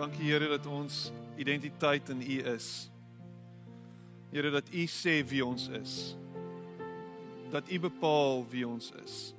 Dankie 0.00 0.30
Here 0.30 0.48
dat 0.48 0.64
ons 0.66 1.10
identiteit 1.36 2.08
in 2.08 2.22
U 2.24 2.38
is. 2.54 2.88
Here 4.32 4.50
dat 4.50 4.72
U 4.72 4.86
sê 4.88 5.18
wie 5.28 5.44
ons 5.44 5.68
is. 5.76 6.16
Dat 7.52 7.68
U 7.68 7.80
bepaal 7.80 8.46
wie 8.48 8.64
ons 8.68 8.88
is. 9.04 9.34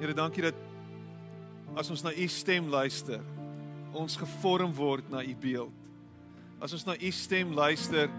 Here 0.00 0.14
dankie 0.18 0.42
dat 0.42 0.58
as 1.78 1.90
ons 1.94 2.02
na 2.02 2.10
U 2.10 2.26
stem 2.26 2.66
luister, 2.68 3.22
ons 3.94 4.18
gevorm 4.18 4.74
word 4.74 5.06
na 5.10 5.22
U 5.22 5.34
beeld. 5.38 5.90
As 6.58 6.74
ons 6.74 6.86
na 6.88 6.98
U 6.98 7.10
stem 7.14 7.54
luister, 7.54 8.10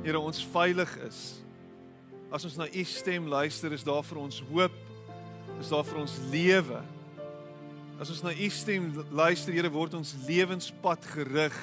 Here 0.00 0.20
ons 0.20 0.40
veilig 0.54 0.96
is. 1.04 1.42
As 2.32 2.44
ons 2.48 2.56
na 2.56 2.70
U 2.72 2.84
stem 2.88 3.26
luister, 3.28 3.72
is 3.76 3.84
daar 3.84 4.04
vir 4.06 4.24
ons 4.24 4.40
hoop. 4.48 4.84
Is 5.60 5.68
daar 5.74 5.84
vir 5.84 6.06
ons 6.06 6.20
lewe. 6.32 6.80
As 7.98 8.12
ons 8.14 8.20
na 8.22 8.30
U 8.30 8.48
stem 8.54 8.92
luister, 9.10 9.50
Here, 9.50 9.70
word 9.74 9.96
ons 9.98 10.14
lewenspad 10.22 11.02
gerig. 11.10 11.54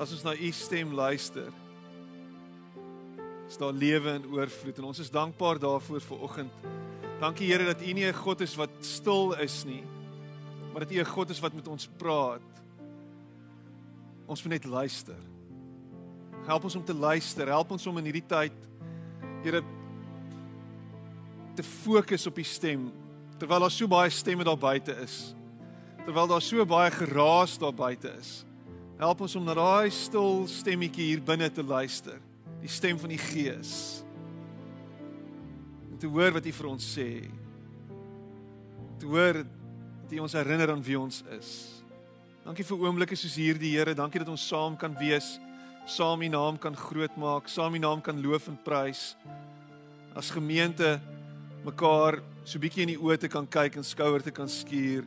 As 0.00 0.14
ons 0.16 0.22
na 0.24 0.32
U 0.32 0.52
stem 0.56 0.94
luister, 0.96 1.50
is 3.48 3.58
daar 3.60 3.72
lewe 3.76 4.14
in 4.16 4.24
oorvloed 4.32 4.80
en 4.80 4.86
ons 4.88 5.00
is 5.00 5.12
dankbaar 5.12 5.60
daarvoor 5.60 6.00
vir 6.04 6.22
oggend. 6.24 6.64
Dankie 7.20 7.50
Here 7.50 7.66
dat 7.68 7.84
U 7.84 7.92
nie 7.92 8.06
'n 8.08 8.16
God 8.16 8.40
is 8.40 8.56
wat 8.56 8.70
stil 8.80 9.32
is 9.36 9.64
nie, 9.64 9.84
maar 10.72 10.86
dat 10.86 10.92
U 10.92 11.00
'n 11.00 11.12
God 11.12 11.30
is 11.30 11.40
wat 11.40 11.52
met 11.52 11.68
ons 11.68 11.88
praat. 11.98 12.48
Ons 14.26 14.42
moet 14.42 14.52
net 14.52 14.64
luister. 14.64 15.16
Help 16.46 16.64
ons 16.64 16.76
om 16.76 16.84
te 16.84 16.94
luister. 16.94 17.46
Help 17.46 17.70
ons 17.70 17.86
om 17.86 17.98
in 17.98 18.04
hierdie 18.04 18.26
tyd 18.26 18.52
Here 19.44 19.62
te 21.54 21.62
fokus 21.62 22.26
op 22.26 22.38
U 22.38 22.42
stem 22.42 22.92
terwyl 23.38 23.64
daar 23.64 23.72
so 23.72 23.86
baie 23.88 24.10
stemme 24.10 24.44
daar 24.44 24.58
buite 24.58 24.94
is. 25.02 25.34
Terwyl 26.04 26.26
daar 26.26 26.42
so 26.42 26.64
baie 26.66 26.90
geraas 26.90 27.58
daar 27.58 27.74
buite 27.74 28.10
is. 28.18 28.44
Help 28.98 29.20
ons 29.22 29.36
om 29.38 29.44
na 29.46 29.54
daai 29.54 29.90
stil 29.94 30.46
stemmetjie 30.50 31.12
hier 31.12 31.20
binne 31.22 31.46
te 31.54 31.62
luister. 31.62 32.18
Die 32.58 32.70
stem 32.70 32.98
van 32.98 33.12
die 33.14 33.20
Gees. 33.20 34.02
Om 35.92 35.98
te 36.02 36.10
hoor 36.10 36.34
wat 36.34 36.46
U 36.46 36.52
vir 36.56 36.70
ons 36.70 36.88
sê. 36.96 37.10
Te 38.98 39.06
hoor 39.06 39.44
dat 39.44 40.16
U 40.16 40.24
ons 40.24 40.34
herinner 40.34 40.72
aan 40.74 40.82
wie 40.82 40.98
ons 40.98 41.22
is. 41.38 41.52
Dankie 42.42 42.66
vir 42.66 42.82
oomblikke 42.82 43.16
soos 43.18 43.36
hierdie 43.38 43.76
Here. 43.76 43.94
Dankie 43.94 44.24
dat 44.24 44.32
ons 44.32 44.48
saam 44.50 44.74
kan 44.80 44.96
wees. 44.98 45.36
Saam 45.86 46.24
U 46.26 46.28
naam 46.32 46.58
kan 46.58 46.74
grootmaak, 46.76 47.46
saam 47.48 47.78
U 47.78 47.80
naam 47.80 48.02
kan 48.02 48.18
loof 48.24 48.50
en 48.50 48.58
prys. 48.64 49.12
As 50.18 50.32
gemeente 50.34 50.96
mekaar 51.64 52.20
so 52.44 52.60
bietjie 52.62 52.84
in 52.86 52.92
die 52.94 53.00
oë 53.00 53.18
te 53.20 53.30
kan 53.30 53.46
kyk 53.46 53.78
en 53.78 53.86
skouer 53.86 54.22
te 54.24 54.34
kan 54.34 54.48
skuur 54.48 55.06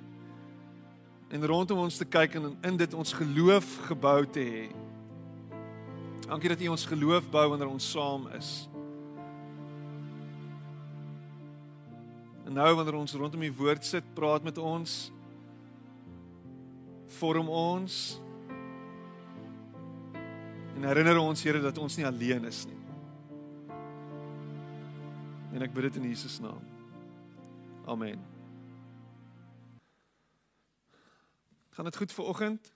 en 1.31 1.47
rondom 1.47 1.79
ons 1.85 1.97
te 1.97 2.05
kyk 2.05 2.35
en 2.35 2.49
in 2.67 2.77
dit 2.77 2.93
ons 2.93 3.13
geloof 3.15 3.67
gebou 3.87 4.25
te 4.27 4.43
hê. 4.43 4.65
Dankie 6.27 6.51
dat 6.51 6.63
U 6.63 6.73
ons 6.73 6.85
geloof 6.91 7.29
bou 7.31 7.45
wanneer 7.53 7.71
ons 7.71 7.87
saam 7.93 8.27
is. 8.35 8.49
En 12.47 12.59
nou 12.59 12.67
wanneer 12.75 12.99
ons 12.99 13.15
rondom 13.15 13.47
die 13.47 13.53
woord 13.55 13.87
sit, 13.87 14.03
praat 14.15 14.43
met 14.43 14.59
ons 14.59 14.97
vorm 17.19 17.47
ons 17.51 18.01
en 20.75 20.87
herinner 20.87 21.19
ons 21.21 21.43
Here 21.43 21.63
dat 21.63 21.79
ons 21.79 21.97
nie 21.99 22.07
alleen 22.07 22.47
is 22.49 22.65
nie. 22.67 22.80
En 25.51 25.61
ek 25.61 25.73
bid 25.75 25.83
dit 25.83 25.95
in 25.99 26.07
Jesus 26.07 26.39
naam. 26.39 26.61
Amen. 27.85 28.21
Gaan 31.69 31.85
dit 31.85 31.95
goed 31.95 32.13
vir 32.13 32.25
oggend? 32.25 32.73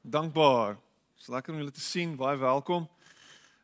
Dankbaar. 0.00 0.76
Dis 1.16 1.30
lekker 1.32 1.52
om 1.52 1.58
julle 1.58 1.72
te 1.72 1.80
sien. 1.80 2.12
Baie 2.20 2.36
welkom 2.36 2.84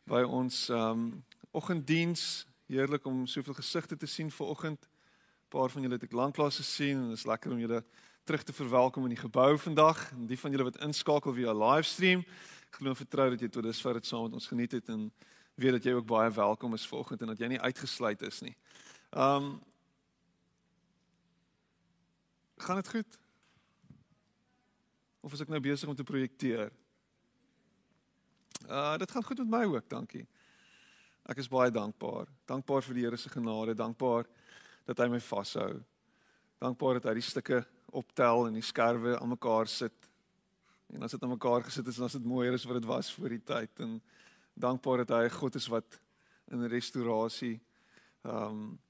by 0.08 0.22
ons 0.24 0.68
ehm 0.72 1.04
um, 1.04 1.04
oggenddiens. 1.52 2.46
Heerlik 2.72 3.04
om 3.04 3.26
soveel 3.26 3.54
gesigte 3.54 3.96
te 3.96 4.08
sien 4.08 4.30
vir 4.30 4.46
oggend. 4.46 4.88
'n 4.88 5.48
Paar 5.48 5.69
van 5.70 5.82
julle 5.82 5.94
het 5.94 6.08
ek 6.08 6.16
lanklaas 6.16 6.56
gesien 6.56 6.96
en 6.96 7.08
dit 7.12 7.19
is 7.19 7.26
lekker 7.28 7.52
om 7.52 7.58
julle 7.58 7.84
terug 8.24 8.42
te 8.42 8.52
verwelkom 8.52 9.02
in 9.02 9.12
die 9.12 9.24
gebou 9.28 9.58
vandag. 9.58 10.10
En 10.12 10.26
die 10.26 10.38
van 10.38 10.50
julle 10.50 10.70
wat 10.70 10.80
inskakel 10.80 11.34
via 11.34 11.52
livestream, 11.52 12.24
glo 12.70 12.88
en 12.88 12.96
vertrou 12.96 13.30
dat 13.30 13.40
jy 13.40 13.48
tot 13.48 13.62
dusver 13.62 13.92
dit 13.92 14.06
saam 14.06 14.22
met 14.22 14.32
ons 14.32 14.46
geniet 14.46 14.72
het 14.72 14.88
en 14.88 15.12
weet 15.54 15.76
dat 15.78 15.84
jy 15.84 15.92
ook 15.96 16.06
baie 16.06 16.30
welkom 16.30 16.74
is 16.74 16.86
vanoggend 16.88 17.20
en 17.20 17.32
dat 17.32 17.38
jy 17.38 17.52
nie 17.52 17.60
uitgesluit 17.60 18.22
is 18.22 18.40
nie. 18.40 18.56
Um 19.10 19.60
gaan 22.62 22.78
dit 22.78 22.88
goed? 22.88 23.18
Of 25.20 25.32
is 25.32 25.40
ek 25.42 25.50
nou 25.50 25.60
besig 25.60 25.88
om 25.88 25.96
te 25.98 26.06
projekteer? 26.06 26.70
Uh 28.68 28.94
dit 28.98 29.10
gaan 29.10 29.24
goed 29.24 29.42
met 29.42 29.50
my 29.50 29.64
ook, 29.74 29.88
dankie. 29.90 30.26
Ek 31.26 31.38
is 31.38 31.50
baie 31.50 31.70
dankbaar. 31.70 32.30
Dankbaar 32.50 32.82
vir 32.82 32.94
die 32.98 33.04
Here 33.06 33.16
se 33.16 33.30
genade, 33.30 33.74
dankbaar 33.78 34.26
dat 34.86 34.98
hy 34.98 35.08
my 35.12 35.20
vashou. 35.22 35.82
Dankbaar 36.62 36.98
dat 36.98 37.10
hy 37.10 37.19
die 37.20 37.26
stukke 37.26 37.62
optel 37.92 38.48
en 38.48 38.56
die 38.58 38.64
skerwe 38.64 39.19
aan 39.19 39.30
mekaar 39.34 39.70
sit. 39.70 40.08
En 40.92 41.02
as 41.06 41.14
dit 41.14 41.22
aan 41.22 41.34
mekaar 41.34 41.64
gesit 41.66 41.86
is, 41.86 41.98
dan 42.00 42.10
is 42.10 42.19
dit 42.19 42.26
mooier 42.26 42.54
as 42.56 42.66
wat 42.69 42.80
dit 42.80 42.88
was 42.88 43.12
voor 43.14 43.36
die 43.36 43.44
tyd 43.44 43.84
en 43.84 44.00
dankbaar 44.54 45.04
dat 45.04 45.08
hy 45.08 45.24
'n 45.24 45.38
God 45.38 45.54
is 45.54 45.66
wat 45.66 46.00
in 46.50 46.66
restaurasie 46.66 47.60
ehm 48.22 48.46
um, 48.46 48.80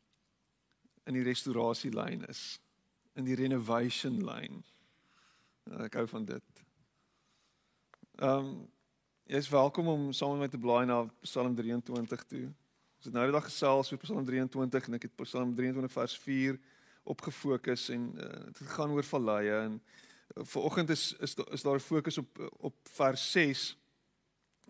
in 1.05 1.15
die 1.15 1.23
restaurasie 1.27 1.91
lyn 1.91 2.25
is 2.29 2.61
in 3.19 3.25
die 3.25 3.35
renovation 3.35 4.21
lyn. 4.25 4.63
Ek 5.83 5.95
hou 5.95 6.07
van 6.07 6.25
dit. 6.25 6.63
Ehm 8.21 8.39
um, 8.39 8.53
jy 9.25 9.39
is 9.39 9.49
welkom 9.49 9.89
om 9.89 10.13
saam 10.13 10.37
met 10.37 10.41
my 10.41 10.49
te 10.49 10.59
blaai 10.61 10.87
na 10.87 11.05
Psalm 11.23 11.55
23 11.57 12.25
toe. 12.29 12.47
Ons 12.97 13.09
het 13.09 13.15
nou 13.15 13.25
die 13.25 13.35
dag 13.35 13.45
gesels 13.45 13.93
oor 13.93 14.01
Psalm 14.03 14.25
23 14.27 14.89
en 14.89 14.99
ek 14.99 15.07
het 15.09 15.15
Psalm 15.23 15.55
23 15.57 15.93
vers 15.93 16.17
4 16.19 16.59
opgefokus 17.03 17.89
en 17.95 18.11
uh, 18.15 18.27
dit 18.59 18.69
gaan 18.77 18.93
oor 18.95 19.07
valleie 19.07 19.55
en 19.65 19.79
uh, 19.79 20.45
vir 20.45 20.67
oggend 20.69 20.93
is 20.95 21.13
is 21.19 21.35
is 21.51 21.63
daar 21.63 21.81
'n 21.81 21.87
fokus 21.87 22.19
op 22.19 22.43
op 22.59 22.77
vers 22.99 23.31
6 23.33 23.65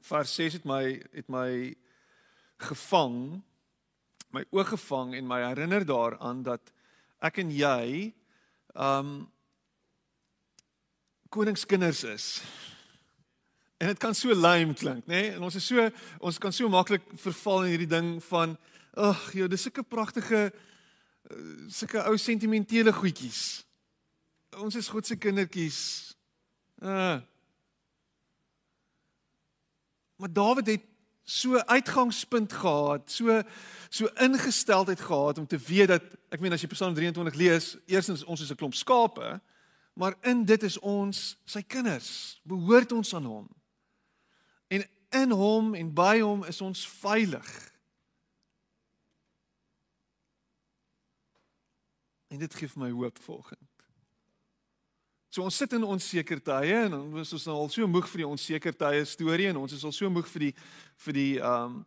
vers 0.02 0.34
6 0.34 0.60
het 0.60 0.68
my 0.68 0.84
het 1.12 1.28
my 1.32 1.74
gevang 2.62 3.42
my 4.32 4.44
oog 4.50 4.72
gevang 4.72 5.14
en 5.14 5.26
my 5.28 5.42
herinner 5.44 5.84
daaraan 5.84 6.42
dat 6.42 6.72
ek 7.20 7.42
en 7.42 7.52
jy 7.52 8.12
um 8.74 9.30
koningskinders 11.32 12.02
is. 12.04 12.26
En 13.80 13.88
dit 13.88 13.98
kan 13.98 14.14
so 14.14 14.34
lame 14.34 14.74
klink, 14.76 15.06
nê? 15.06 15.14
Nee? 15.14 15.30
En 15.36 15.46
ons 15.48 15.54
is 15.56 15.66
so 15.66 15.88
ons 16.20 16.38
kan 16.38 16.52
so 16.52 16.68
maklik 16.68 17.04
verval 17.24 17.64
in 17.64 17.72
hierdie 17.72 17.90
ding 17.90 18.14
van 18.28 18.56
ag, 18.92 19.22
joh, 19.32 19.48
dis 19.48 19.64
sulke 19.64 19.82
pragtige 19.82 20.42
eh, 20.50 21.38
sulke 21.72 22.04
ou 22.04 22.18
sentimentele 22.20 22.92
goedjies. 22.92 23.62
Ons 24.60 24.76
is 24.76 24.88
God 24.92 25.08
se 25.08 25.16
kindertjies. 25.16 25.82
Uh 26.80 27.20
Maar 30.22 30.32
Dawid 30.32 30.66
het 30.66 30.84
so 31.22 31.56
uitgangspunt 31.56 32.52
gehad, 32.52 33.10
so 33.10 33.42
so 33.88 34.06
ingesteldheid 34.06 35.00
gehad 35.00 35.38
om 35.38 35.46
te 35.46 35.58
weet 35.58 35.88
dat 35.88 36.02
ek 36.28 36.40
meen 36.40 36.54
as 36.54 36.62
jy 36.62 36.68
Psalm 36.70 36.94
23 36.94 37.34
lees, 37.34 37.72
eerstens 37.90 38.22
ons 38.24 38.40
is 38.40 38.52
'n 38.52 38.54
klomp 38.54 38.74
skape, 38.74 39.40
maar 39.98 40.14
in 40.22 40.44
dit 40.44 40.62
is 40.62 40.78
ons 40.78 41.36
sy 41.44 41.62
kinders, 41.62 42.40
behoort 42.46 42.92
ons 42.92 43.14
aan 43.14 43.24
hom. 43.24 43.48
En 44.68 44.86
in 45.10 45.30
hom 45.30 45.74
en 45.74 45.92
by 45.94 46.20
hom 46.20 46.44
is 46.44 46.60
ons 46.60 46.86
veilig. 46.88 47.50
En 52.28 52.38
dit 52.38 52.54
gee 52.54 52.68
vir 52.68 52.82
my 52.82 52.90
hoop 52.90 53.18
volgens. 53.18 53.71
So 55.32 55.40
ons 55.40 55.56
sit 55.56 55.72
in 55.72 55.84
onseker 55.88 56.42
tye 56.44 56.74
en 56.82 56.92
ons 56.98 57.30
is 57.32 57.46
nou 57.48 57.54
al 57.62 57.70
so 57.72 57.86
moeg 57.88 58.04
vir 58.12 58.20
die 58.20 58.28
onseker 58.28 58.74
tye 58.76 59.00
storie 59.08 59.46
en 59.48 59.62
ons 59.62 59.72
is 59.72 59.84
al 59.88 59.94
so 59.96 60.10
moeg 60.12 60.26
vir 60.28 60.42
die 60.44 60.50
vir 61.06 61.16
die 61.16 61.30
um 61.40 61.78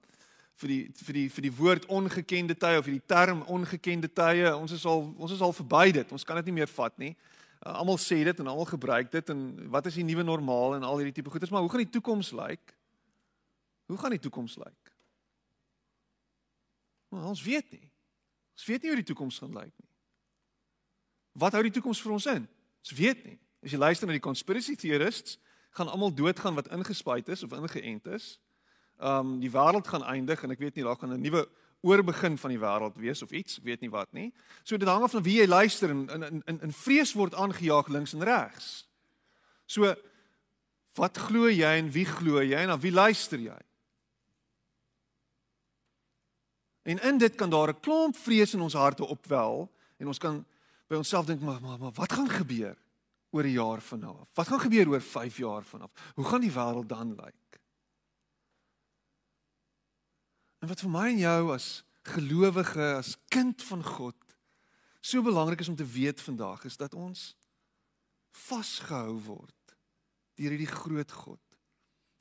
vir 0.55 0.71
die 0.71 0.79
vir 1.05 1.17
die 1.19 1.25
vir 1.35 1.45
die 1.45 1.51
woord 1.53 1.85
ongekende 1.93 2.55
tye 2.57 2.79
of 2.79 2.89
die 2.89 3.03
term 3.05 3.43
ongekende 3.51 4.09
tye. 4.09 4.49
Ons 4.55 4.73
is 4.73 4.85
al 4.89 5.05
ons 5.13 5.35
is 5.35 5.43
al 5.45 5.53
verby 5.53 5.91
dit. 5.99 6.15
Ons 6.15 6.25
kan 6.25 6.39
dit 6.41 6.49
nie 6.49 6.55
meer 6.57 6.71
vat 6.73 6.97
nie. 6.97 7.11
Uh, 7.59 7.75
almal 7.75 8.01
sê 8.01 8.17
dit 8.25 8.41
en 8.41 8.49
almal 8.49 8.65
gebruik 8.71 9.13
dit 9.13 9.29
en 9.35 9.45
wat 9.77 9.91
is 9.91 9.99
die 10.01 10.07
nuwe 10.07 10.25
normaal 10.25 10.79
en 10.79 10.89
al 10.89 11.03
hierdie 11.03 11.13
tipe 11.19 11.29
goeders, 11.29 11.53
maar 11.53 11.61
hoe 11.61 11.69
gaan 11.69 11.85
die 11.85 11.93
toekoms 11.99 12.33
lyk? 12.33 12.73
Hoe 13.93 14.01
gaan 14.01 14.17
die 14.17 14.23
toekoms 14.25 14.57
lyk? 14.57 14.93
Nou, 17.13 17.29
ons 17.29 17.45
weet 17.45 17.69
nie. 17.77 17.85
Ons 18.57 18.65
weet 18.71 18.81
nie 18.81 18.95
hoe 18.95 19.01
die 19.03 19.09
toekoms 19.13 19.37
gaan 19.43 19.53
lyk 19.53 19.69
nie. 19.69 19.89
Wat 21.45 21.53
hou 21.53 21.61
die 21.67 21.77
toekoms 21.77 22.01
vir 22.01 22.17
ons 22.17 22.31
in? 22.33 22.49
Ons 22.85 22.93
weet 22.99 23.23
nie. 23.25 23.39
As 23.65 23.73
jy 23.73 23.79
luister 23.81 24.05
na 24.05 24.13
die 24.13 24.21
conspiracy 24.21 24.75
theorists, 24.77 25.39
gaan 25.73 25.89
almal 25.89 26.13
doodgaan 26.13 26.53
wat 26.53 26.69
ingespuit 26.69 27.27
is 27.33 27.41
of 27.43 27.53
ingeënt 27.57 28.05
is. 28.13 28.35
Um 29.01 29.39
die 29.41 29.49
wêreld 29.49 29.87
gaan 29.89 30.05
eindig 30.05 30.43
en 30.45 30.53
ek 30.53 30.61
weet 30.61 30.77
nie 30.77 30.85
daar 30.85 30.99
gaan 31.01 31.17
'n 31.17 31.21
nuwe 31.21 31.47
oorbegin 31.81 32.37
van 32.37 32.49
die 32.53 32.61
wêreld 32.61 32.95
wees 33.01 33.21
of 33.21 33.31
iets, 33.31 33.57
weet 33.63 33.81
nie 33.81 33.89
wat 33.89 34.13
nie. 34.13 34.33
So 34.63 34.77
dit 34.77 34.87
hang 34.87 35.03
af 35.03 35.11
van 35.11 35.23
wie 35.23 35.41
jy 35.41 35.47
luister 35.47 35.89
en 35.89 36.09
in 36.09 36.43
in 36.45 36.61
in 36.61 36.71
vrees 36.71 37.13
word 37.13 37.33
aangejaag 37.33 37.87
links 37.87 38.13
en 38.13 38.23
regs. 38.23 38.87
So 39.65 39.95
wat 40.93 41.17
glo 41.17 41.49
jy 41.49 41.77
en 41.81 41.91
wie 41.91 42.05
glo 42.05 42.39
jy 42.41 42.61
en 42.61 42.67
na 42.67 42.79
wie 42.79 42.91
luister 42.91 43.39
jy? 43.39 43.59
En 46.85 47.01
in 47.01 47.17
dit 47.17 47.35
kan 47.35 47.49
daar 47.49 47.69
'n 47.73 47.79
klomp 47.79 48.15
vrees 48.15 48.53
in 48.53 48.61
ons 48.61 48.73
harte 48.73 49.05
opwel 49.05 49.71
en 49.97 50.07
ons 50.07 50.17
kan 50.17 50.45
by 50.87 50.99
onsself 50.99 51.25
dink 51.25 51.41
maar 51.41 51.61
maar, 51.61 51.79
maar 51.79 51.95
wat 51.97 52.13
gaan 52.13 52.29
gebeur 52.29 52.77
oor 53.29 53.43
'n 53.43 53.51
jaar 53.51 53.81
van 53.81 53.99
nou? 53.99 54.15
Wat 54.33 54.47
gaan 54.47 54.59
gebeur 54.59 54.87
oor 54.87 55.01
5 55.01 55.37
jaar 55.37 55.63
van 55.63 55.81
af? 55.81 55.91
Hoe 56.15 56.25
gaan 56.25 56.41
die 56.41 56.51
wêreld 56.51 56.87
dan 56.87 57.15
lyk? 57.15 57.59
En 60.59 60.67
wat 60.67 60.79
vir 60.79 60.89
my 60.89 61.09
en 61.09 61.17
jou 61.17 61.53
as 61.53 61.83
gelowige, 62.03 62.95
as 62.97 63.17
kind 63.27 63.63
van 63.63 63.83
God 63.83 64.15
so 65.01 65.21
belangrik 65.21 65.59
is 65.59 65.67
om 65.67 65.75
te 65.75 65.85
weet 65.85 66.21
vandag 66.21 66.63
is 66.65 66.77
dat 66.77 66.93
ons 66.93 67.35
vasgehou 68.31 69.19
word 69.21 69.75
deur 70.35 70.49
hierdie 70.49 70.69
groot 70.69 71.11
God 71.11 71.41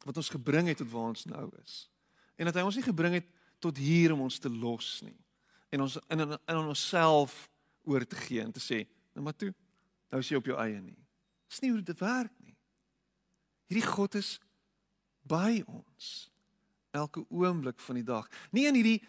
wat 0.04 0.16
ons 0.20 0.28
gebring 0.28 0.68
het 0.68 0.76
tot 0.76 0.90
waar 0.92 1.14
ons 1.14 1.24
nou 1.24 1.48
is. 1.62 1.88
En 2.36 2.44
dat 2.44 2.58
hy 2.58 2.64
ons 2.66 2.76
nie 2.76 2.84
gebring 2.84 3.14
het 3.16 3.28
tot 3.58 3.78
hier 3.80 4.12
om 4.12 4.26
ons 4.26 4.36
te 4.38 4.50
los 4.52 5.00
nie 5.06 5.16
en 5.72 5.86
ons 5.86 5.96
in 6.12 6.20
in, 6.20 6.36
in 6.36 6.60
onsself 6.60 7.48
oor 7.84 8.06
te 8.06 8.18
gee 8.26 8.42
en 8.42 8.52
te 8.52 8.62
sê, 8.62 8.84
nou 9.14 9.24
maar 9.26 9.36
toe, 9.36 9.52
nou 10.10 10.20
is 10.22 10.30
jy 10.30 10.40
op 10.40 10.48
jou 10.48 10.58
eie 10.60 10.80
nie. 10.80 10.96
Dis 11.50 11.62
nie 11.62 11.72
hoe 11.74 11.82
dit 11.84 12.00
werk 12.00 12.32
nie. 12.42 12.56
Hierdie 13.70 13.86
God 13.86 14.16
is 14.18 14.36
by 15.28 15.62
ons 15.66 16.30
elke 16.94 17.24
oomblik 17.32 17.80
van 17.82 17.98
die 17.98 18.06
dag. 18.06 18.28
Nie 18.54 18.68
in 18.70 18.78
hierdie 18.78 19.00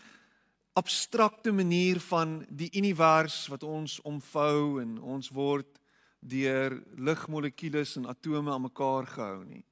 abstrakte 0.75 1.53
manier 1.55 2.01
van 2.03 2.41
die 2.49 2.69
univers 2.75 3.45
wat 3.51 3.63
ons 3.63 3.99
omvou 4.03 4.81
en 4.81 4.97
ons 4.99 5.29
word 5.31 5.79
deur 6.25 6.75
ligmolekules 6.97 7.95
en 7.99 8.09
atome 8.11 8.51
aan 8.51 8.65
mekaar 8.65 9.07
gehou 9.07 9.43
nie. 9.45 9.63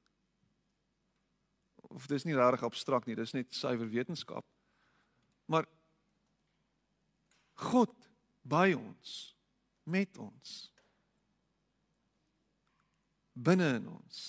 Of 1.94 2.06
dis 2.10 2.24
nie 2.26 2.36
regtig 2.36 2.64
abstrakt 2.66 3.06
nie, 3.06 3.18
dis 3.18 3.34
net 3.34 3.52
suiwer 3.54 3.90
wetenskap. 3.90 4.46
Maar 5.50 5.66
God 7.70 7.92
by 8.44 8.74
ons, 8.76 9.34
met 9.88 10.18
ons. 10.20 10.54
Binne 13.34 13.74
in 13.80 13.88
ons. 13.88 14.22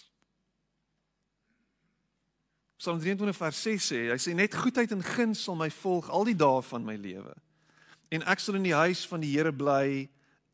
Psalm 2.79 2.99
23 3.01 3.37
vers 3.37 3.61
6 3.61 3.85
sê, 3.91 4.01
hy 4.11 4.17
sê 4.21 4.33
net 4.37 4.55
goedheid 4.55 4.91
en 4.93 5.03
guns 5.03 5.43
sal 5.45 5.57
my 5.59 5.69
volg 5.81 6.09
al 6.13 6.27
die 6.27 6.37
dae 6.37 6.61
van 6.69 6.83
my 6.85 6.95
lewe. 7.01 7.33
En 8.13 8.25
ek 8.29 8.41
sal 8.41 8.59
in 8.59 8.67
die 8.67 8.75
huis 8.75 9.03
van 9.09 9.23
die 9.23 9.31
Here 9.33 9.53
bly 9.53 10.05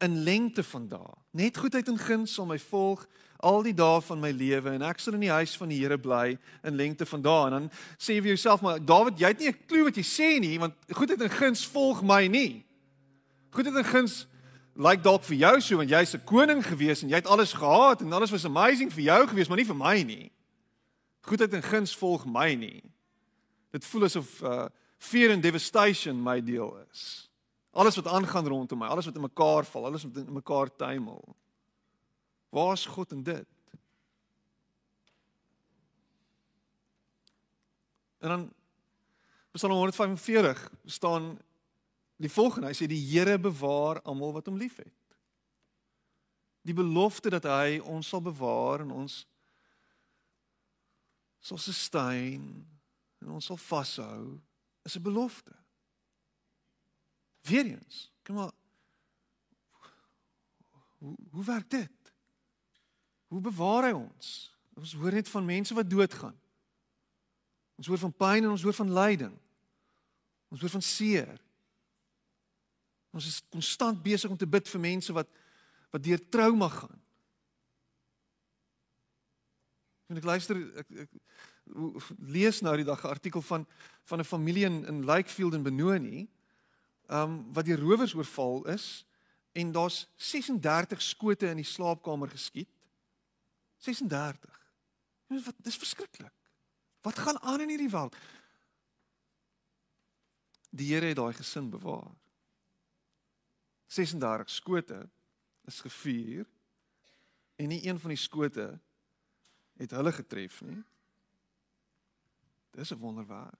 in 0.01 0.21
lengte 0.25 0.63
van 0.63 0.87
dae. 0.89 1.17
Net 1.37 1.59
goedheid 1.59 1.91
en 1.91 1.99
guns 1.99 2.33
sal 2.37 2.47
my 2.49 2.57
volg 2.71 3.03
al 3.41 3.63
die 3.65 3.75
dae 3.75 3.99
van 4.05 4.21
my 4.21 4.29
lewe 4.31 4.75
en 4.77 4.85
ek 4.85 5.01
sal 5.01 5.17
in 5.17 5.25
die 5.25 5.33
huis 5.33 5.53
van 5.57 5.71
die 5.73 5.79
Here 5.81 5.97
bly 5.99 6.37
in 6.67 6.79
lengte 6.79 7.07
van 7.09 7.25
dae. 7.25 7.45
En 7.49 7.57
dan 7.57 7.69
sê 7.97 8.15
jy 8.15 8.25
vir 8.25 8.33
jouself 8.35 8.63
maar 8.65 8.79
Dawid, 8.79 9.19
jy 9.19 9.33
het 9.33 9.39
nie 9.39 9.51
'n 9.51 9.63
klou 9.67 9.83
wat 9.89 9.97
jy 9.97 10.05
sê 10.07 10.39
nie, 10.39 10.57
want 10.59 10.75
goedheid 10.89 11.21
en 11.21 11.29
guns 11.29 11.65
volg 11.65 12.01
my 12.01 12.27
nie. 12.27 12.63
Goedheid 13.51 13.75
en 13.75 13.85
guns 13.85 14.27
lyk 14.73 14.85
like 14.87 15.03
dalk 15.03 15.23
vir 15.27 15.37
jou 15.37 15.55
so 15.61 15.77
want 15.77 15.89
jy's 15.91 16.15
'n 16.15 16.23
koning 16.25 16.63
gewees 16.63 17.03
en 17.03 17.09
jy 17.09 17.15
het 17.15 17.27
alles 17.27 17.53
gehad 17.53 18.01
en 18.01 18.13
alles 18.13 18.31
was 18.31 18.45
amazing 18.45 18.91
vir 18.93 19.03
jou 19.03 19.27
gewees, 19.27 19.47
maar 19.47 19.57
nie 19.57 19.65
vir 19.65 19.75
my 19.75 20.03
nie. 20.03 20.31
Goedheid 21.21 21.53
en 21.53 21.63
guns 21.63 21.95
volg 21.95 22.25
my 22.25 22.55
nie. 22.55 22.83
Dit 23.71 23.85
voel 23.85 24.03
asof 24.03 24.41
uh 24.41 24.69
fear 24.97 25.31
and 25.31 25.43
devastation 25.43 26.23
my 26.23 26.41
deel 26.41 26.77
is. 26.91 27.29
Alles 27.73 27.95
wat 27.95 28.07
aangaan 28.07 28.47
rondom 28.47 28.79
my, 28.79 28.87
alles 28.87 29.05
wat 29.05 29.15
in 29.15 29.21
mekaar 29.21 29.65
val, 29.65 29.85
alles 29.85 30.03
wat 30.03 30.17
in 30.17 30.33
mekaar 30.33 30.75
tuimel. 30.75 31.35
Waar 32.49 32.73
is 32.73 32.85
God 32.85 33.11
in 33.11 33.23
dit? 33.23 33.47
En 38.19 38.29
dan 38.29 38.53
Psalm 39.51 39.73
145 39.73 40.71
staan 40.85 41.39
die 42.21 42.31
volgende, 42.31 42.69
hy 42.69 42.77
sê 42.77 42.87
die 42.89 43.01
Here 43.01 43.37
bewaar 43.41 44.01
almal 44.07 44.33
wat 44.35 44.49
hom 44.49 44.59
liefhet. 44.59 44.93
Die 46.61 46.75
belofte 46.77 47.31
dat 47.33 47.47
hy 47.49 47.79
ons 47.89 48.11
sal 48.11 48.21
bewaar 48.21 48.83
en 48.85 48.91
ons 49.03 49.23
sal 51.41 51.57
sustain 51.57 52.43
en 53.21 53.33
ons 53.33 53.45
sal 53.45 53.57
vashou 53.57 54.39
is 54.85 54.97
'n 54.97 55.01
belofte. 55.01 55.53
Weereens, 57.41 58.11
kom 58.23 58.35
maar 58.35 58.53
hoe 60.99 61.15
hoe 61.31 61.43
werk 61.43 61.69
dit? 61.69 62.13
Hoe 63.27 63.41
bewaar 63.41 63.83
hy 63.83 63.91
ons? 63.91 64.51
Ons 64.77 64.93
hoor 64.93 65.11
net 65.11 65.29
van 65.29 65.45
mense 65.45 65.73
wat 65.73 65.89
doodgaan. 65.89 66.37
Ons 67.75 67.87
hoor 67.87 67.97
van 67.97 68.13
pyn 68.13 68.43
en 68.43 68.49
ons 68.49 68.61
hoor 68.61 68.73
van 68.73 68.93
lyding. 68.93 69.33
Ons 70.51 70.61
hoor 70.61 70.69
van 70.69 70.81
seer. 70.81 71.41
Ons 73.11 73.27
is 73.27 73.41
konstant 73.51 74.03
besig 74.03 74.29
om 74.31 74.37
te 74.37 74.47
bid 74.47 74.67
vir 74.67 74.81
mense 74.81 75.13
wat 75.13 75.29
wat 75.91 76.03
deur 76.03 76.21
trauma 76.31 76.69
gaan. 76.71 76.99
En 80.07 80.19
ek 80.19 80.27
luister 80.27 80.59
ek, 80.79 80.93
ek 81.03 81.17
lees 82.31 82.61
nou 82.63 82.75
die 82.79 82.87
dag 82.87 83.03
'n 83.03 83.11
artikel 83.11 83.41
van 83.41 83.67
van 84.03 84.19
'n 84.19 84.27
familie 84.27 84.65
in 84.65 84.85
in 84.85 85.05
Lakefield 85.05 85.53
in 85.53 85.63
Benoni, 85.63 86.29
ehm 87.07 87.21
um, 87.21 87.53
wat 87.53 87.65
deur 87.65 87.79
rowers 87.79 88.15
oorval 88.15 88.67
is 88.67 89.05
en 89.51 89.71
daar's 89.71 90.07
36 90.15 91.01
skote 91.01 91.47
in 91.47 91.59
die 91.59 91.67
slaapkamer 91.67 92.29
geskiet. 92.29 92.69
36. 93.77 94.69
Wat 95.27 95.55
dis 95.57 95.77
verskriklik. 95.77 96.33
Wat 97.01 97.19
gaan 97.19 97.39
aan 97.41 97.61
in 97.61 97.69
hierdie 97.69 97.89
wêreld? 97.89 98.15
Die 100.69 100.93
Here 100.93 101.05
het 101.05 101.17
daai 101.17 101.33
gesin 101.33 101.69
bewaar. 101.69 102.20
36 103.91 104.49
skote 104.49 105.09
is 105.67 105.81
gevuur 105.83 106.47
en 107.55 107.67
nie 107.67 107.81
een 107.87 107.99
van 107.99 108.13
die 108.13 108.19
skote 108.19 108.67
het 109.81 109.91
hulle 109.91 110.13
getref 110.15 110.61
nie. 110.63 110.79
Dis 112.71 112.93
'n 112.93 113.01
wonderwerk. 113.03 113.59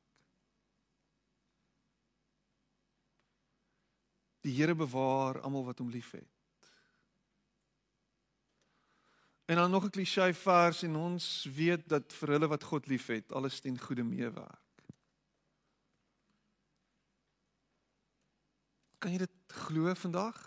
Die 4.42 4.56
Here 4.56 4.76
bewaar 4.76 5.42
almal 5.42 5.66
wat 5.66 5.78
hom 5.78 5.90
liefhet. 5.90 6.30
En 9.46 9.56
dan 9.56 9.72
nog 9.72 9.84
'n 9.84 9.90
klise 9.90 10.34
vers 10.34 10.84
en 10.84 10.96
ons 10.96 11.44
weet 11.44 11.90
dat 11.90 12.14
vir 12.14 12.30
hulle 12.30 12.48
wat 12.48 12.64
God 12.64 12.88
liefhet, 12.88 13.32
alles 13.32 13.60
ten 13.60 13.80
goeie 13.80 14.04
meewerk. 14.04 14.61
Kan 19.02 19.16
jy 19.16 19.24
dit 19.24 19.56
glo 19.66 19.90
vandag? 19.98 20.38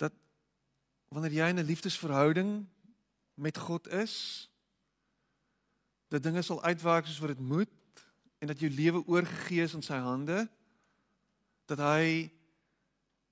Dat 0.00 0.14
wanneer 1.12 1.32
jy 1.32 1.48
in 1.52 1.60
'n 1.60 1.68
liefdesverhouding 1.68 2.66
met 3.34 3.58
God 3.58 3.88
is, 3.88 4.48
dat 6.08 6.22
dinge 6.22 6.42
sal 6.42 6.62
uitwerk 6.62 7.06
soos 7.06 7.18
wat 7.18 7.36
dit 7.36 7.40
moet 7.40 7.68
en 8.38 8.46
dat 8.46 8.60
jou 8.60 8.70
lewe 8.70 9.06
oorgegee 9.06 9.62
is 9.62 9.74
in 9.74 9.82
sy 9.82 9.98
hande, 9.98 10.48
dat 11.66 11.78
hy 11.78 12.32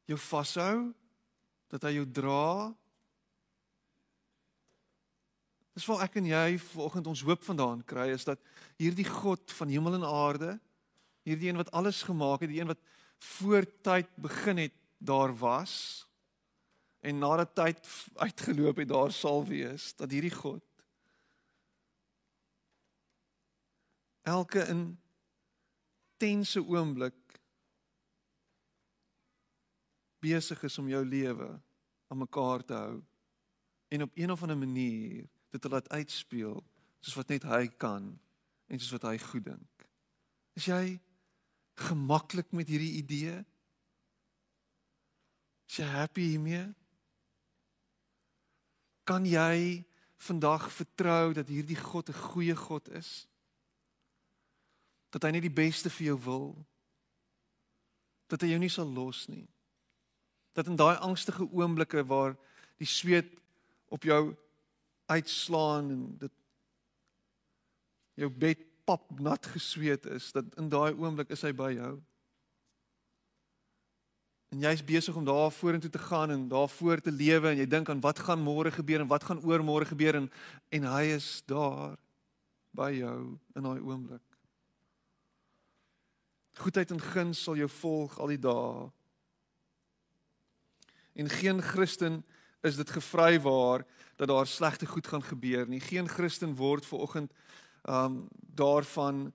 jou 0.04 0.19
vashou, 0.19 0.95
dat 1.69 1.83
hy 1.83 1.92
jou 1.92 2.11
dra, 2.11 2.75
Dis 5.73 5.87
waar 5.88 6.04
ek 6.04 6.19
en 6.21 6.26
jy 6.28 6.59
vanoggend 6.61 7.07
ons 7.09 7.23
hoop 7.25 7.45
vandaan 7.47 7.81
kry 7.88 8.11
is 8.12 8.26
dat 8.28 8.40
hierdie 8.81 9.09
God 9.09 9.52
van 9.57 9.71
hemel 9.73 9.97
en 9.97 10.04
aarde, 10.04 10.59
hierdie 11.25 11.49
een 11.49 11.57
wat 11.57 11.71
alles 11.73 12.02
gemaak 12.04 12.45
het, 12.45 12.50
die 12.52 12.61
een 12.61 12.69
wat 12.69 12.83
voor 13.23 13.67
tyd 13.81 14.09
begin 14.14 14.57
het, 14.57 14.75
daar 14.99 15.37
was 15.37 16.07
en 17.00 17.19
nadat 17.19 17.55
tyd 17.55 17.88
uitgeloop 18.14 18.76
het, 18.76 18.88
daar 18.88 19.12
sal 19.12 19.47
wees 19.47 19.95
dat 19.97 20.11
hierdie 20.11 20.35
God 20.35 20.62
elke 24.23 24.67
intense 24.71 26.62
oomblik 26.62 27.19
besig 30.23 30.62
is 30.62 30.79
om 30.79 30.91
jou 30.91 31.02
lewe 31.07 31.49
aan 32.07 32.23
mekaar 32.23 32.62
te 32.64 32.75
hou 32.79 33.00
en 33.93 34.02
op 34.07 34.11
een 34.14 34.31
of 34.31 34.43
ander 34.43 34.59
manier 34.59 35.26
dit 35.50 35.61
te 35.61 35.69
laat 35.69 35.91
uitspeel 35.91 36.62
soos 37.02 37.19
wat 37.19 37.35
net 37.35 37.47
hy 37.50 37.67
kan 37.83 38.12
en 38.71 38.79
soos 38.79 38.95
wat 38.95 39.11
hy 39.11 39.19
goed 39.19 39.45
dink. 39.50 39.88
Is 40.55 40.69
jy 40.71 41.00
gemaklik 41.75 42.52
met 42.52 42.69
hierdie 42.69 42.99
idee? 43.00 43.45
Is 45.69 45.81
jy 45.81 45.88
happy 45.88 46.26
hiermee? 46.35 46.67
Kan 49.09 49.26
jy 49.26 49.85
vandag 50.23 50.69
vertrou 50.73 51.33
dat 51.35 51.49
hierdie 51.49 51.79
God 51.79 52.09
'n 52.09 52.23
goeie 52.31 52.57
God 52.57 52.88
is? 52.88 53.26
Dat 55.11 55.23
hy 55.23 55.31
net 55.31 55.43
die 55.43 55.59
beste 55.62 55.91
vir 55.91 56.07
jou 56.07 56.19
wil? 56.21 56.67
dat 58.33 58.45
hy 58.45 58.55
jou 58.55 58.62
nie 58.62 58.73
sal 58.73 58.88
los 58.88 59.26
nie. 59.29 59.45
Dat 60.57 60.69
in 60.71 60.79
daai 60.81 60.97
angstige 61.05 61.45
oomblikke 61.45 62.05
waar 62.09 62.37
die 62.81 62.88
sweet 62.88 63.29
op 63.93 64.05
jou 64.09 64.33
uitslaan 65.12 65.91
en 65.93 66.05
dit 66.23 66.35
jou 68.23 68.29
bed 68.33 68.64
pap 68.85 69.21
nat 69.21 69.47
gesweet 69.47 70.07
is, 70.07 70.33
dat 70.33 70.45
in 70.59 70.69
daai 70.69 70.93
oomblik 70.95 71.31
is 71.31 71.43
hy 71.47 71.53
by 71.57 71.71
jou. 71.77 71.93
En 74.53 74.61
jy's 74.61 74.83
besig 74.85 75.17
om 75.17 75.25
daar 75.25 75.53
vorentoe 75.55 75.91
te 75.91 75.99
gaan 75.99 76.31
en 76.31 76.49
daar 76.49 76.69
voor 76.69 77.01
te 77.01 77.12
lewe 77.12 77.49
en 77.49 77.57
jy 77.57 77.67
dink 77.67 77.89
aan 77.89 78.03
wat 78.05 78.19
gaan 78.19 78.43
môre 78.45 78.71
gebeur 78.71 79.01
en 79.01 79.09
wat 79.09 79.25
gaan 79.25 79.41
oor 79.49 79.65
môre 79.65 79.89
gebeur 79.89 80.19
en 80.19 80.29
en 80.69 80.89
hy 80.93 81.05
is 81.15 81.29
daar 81.49 81.97
by 82.77 82.91
jou 82.99 83.39
in 83.57 83.65
daai 83.65 83.81
oomblik. 83.81 84.25
Goedheid 86.61 86.93
en 86.93 87.01
guns 87.01 87.41
sal 87.43 87.57
jou 87.57 87.69
volg 87.81 88.19
al 88.21 88.35
die 88.35 88.43
dae. 88.45 88.91
En 91.17 91.29
geen 91.29 91.62
Christen 91.62 92.21
is 92.61 92.77
dit 92.77 92.91
gevry 92.91 93.41
waar 93.41 93.87
dat 94.17 94.29
daar 94.29 94.47
slegte 94.47 94.87
goed 94.87 95.07
gaan 95.07 95.25
gebeur 95.25 95.69
nie. 95.69 95.81
Geen 95.81 96.09
Christen 96.09 96.57
word 96.57 96.87
ver 96.87 96.99
oggend 96.99 97.33
um 97.89 98.29
daarvan 98.39 99.33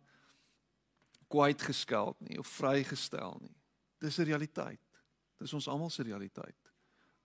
kwyt 1.28 1.62
geskeld 1.62 2.20
nie 2.20 2.40
of 2.40 2.48
vrygestel 2.48 3.38
nie. 3.42 3.56
Dis 4.00 4.18
'n 4.18 4.24
realiteit. 4.24 4.82
Dis 5.38 5.54
ons 5.54 5.68
almal 5.68 5.90
se 5.90 6.04
realiteit. 6.04 6.74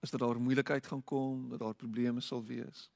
Is 0.00 0.10
dat 0.10 0.20
daar 0.20 0.40
moeilikheid 0.40 0.86
gaan 0.86 1.04
kom, 1.04 1.48
dat 1.48 1.58
daar 1.58 1.74
probleme 1.74 2.20
sal 2.20 2.44
wees 2.44 2.90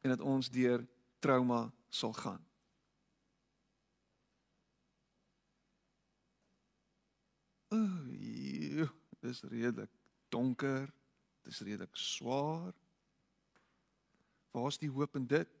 en 0.00 0.10
dat 0.10 0.20
ons 0.20 0.50
deur 0.50 0.86
trauma 1.18 1.72
sal 1.88 2.12
gaan. 2.12 2.46
Ooh, 7.68 8.88
dis 9.20 9.42
redelik 9.42 9.90
donker. 10.28 10.92
Dis 11.42 11.60
redelik 11.60 11.96
swaar. 11.96 12.74
Waar's 14.50 14.78
die 14.78 14.90
hoop 14.90 15.16
in 15.16 15.26
dit? 15.26 15.59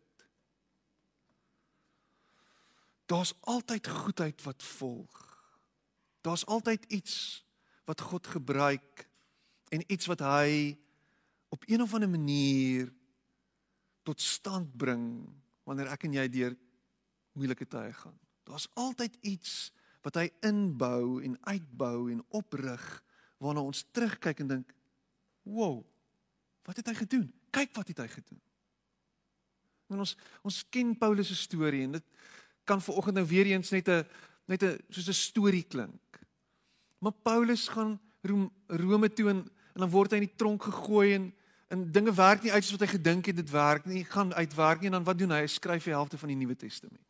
Daar's 3.10 3.34
altyd 3.40 3.88
goedheid 3.88 4.42
wat 4.42 4.62
volg. 4.62 5.18
Daar's 6.20 6.46
altyd 6.46 6.84
iets 6.84 7.44
wat 7.84 8.00
God 8.00 8.26
gebruik 8.26 9.08
en 9.68 9.82
iets 9.92 10.06
wat 10.06 10.20
hy 10.22 10.78
op 11.48 11.62
een 11.66 11.82
of 11.82 11.94
ander 11.94 12.10
manier 12.10 12.92
tot 14.02 14.20
stand 14.20 14.76
bring 14.76 15.26
wanneer 15.66 15.90
ek 15.90 16.06
en 16.06 16.14
jy 16.20 16.26
deur 16.30 16.54
moeilike 17.34 17.66
tye 17.66 17.92
gaan. 17.94 18.18
Daar's 18.46 18.68
altyd 18.78 19.16
iets 19.26 19.72
wat 20.06 20.16
hy 20.20 20.28
inbou 20.46 21.18
en 21.24 21.34
uitbou 21.50 22.10
en 22.12 22.22
oprig 22.36 22.84
waarna 23.42 23.64
ons 23.64 23.84
terugkyk 23.90 24.40
en 24.40 24.54
dink, 24.54 24.74
"Wow, 25.42 25.84
wat 26.62 26.76
het 26.76 26.86
hy 26.86 26.94
gedoen? 26.94 27.32
Kyk 27.50 27.74
wat 27.74 27.88
het 27.88 27.98
hy 27.98 28.08
gedoen." 28.08 28.40
En 29.88 29.98
ons 29.98 30.16
ons 30.42 30.68
ken 30.68 30.98
Paulus 30.98 31.26
se 31.26 31.34
storie 31.34 31.82
en 31.82 31.92
dit 31.92 32.04
kan 32.70 32.82
ver 32.82 32.94
oggend 32.94 33.18
nou 33.18 33.26
weer 33.26 33.50
eens 33.50 33.70
net 33.74 33.88
'n 33.88 34.06
net 34.46 34.62
'n 34.62 34.78
soos 34.88 35.08
'n 35.08 35.22
storie 35.26 35.66
klink. 35.66 36.20
Maar 36.98 37.12
Paulus 37.12 37.68
gaan 37.68 38.00
Rome 38.66 39.12
toe 39.12 39.28
en, 39.28 39.38
en 39.74 39.80
dan 39.80 39.90
word 39.90 40.10
hy 40.10 40.16
in 40.20 40.28
die 40.28 40.36
tronk 40.36 40.62
gegooi 40.62 41.14
en 41.14 41.32
en 41.70 41.84
dinge 41.92 42.12
werk 42.14 42.42
nie 42.42 42.52
uit 42.52 42.64
soos 42.64 42.78
wat 42.78 42.88
hy 42.88 42.96
gedink 42.96 43.26
het 43.30 43.36
dit 43.36 43.50
werk 43.50 43.84
nie. 43.86 44.04
Gaan 44.04 44.34
uitwerk 44.34 44.80
nie 44.80 44.90
en 44.90 44.98
dan 44.98 45.04
wat 45.06 45.18
doen 45.18 45.30
hy? 45.30 45.44
Hy 45.44 45.46
skryf 45.46 45.84
die 45.86 45.94
helfte 45.94 46.18
van 46.18 46.32
die 46.32 46.36
Nuwe 46.36 46.56
Testament. 46.56 47.06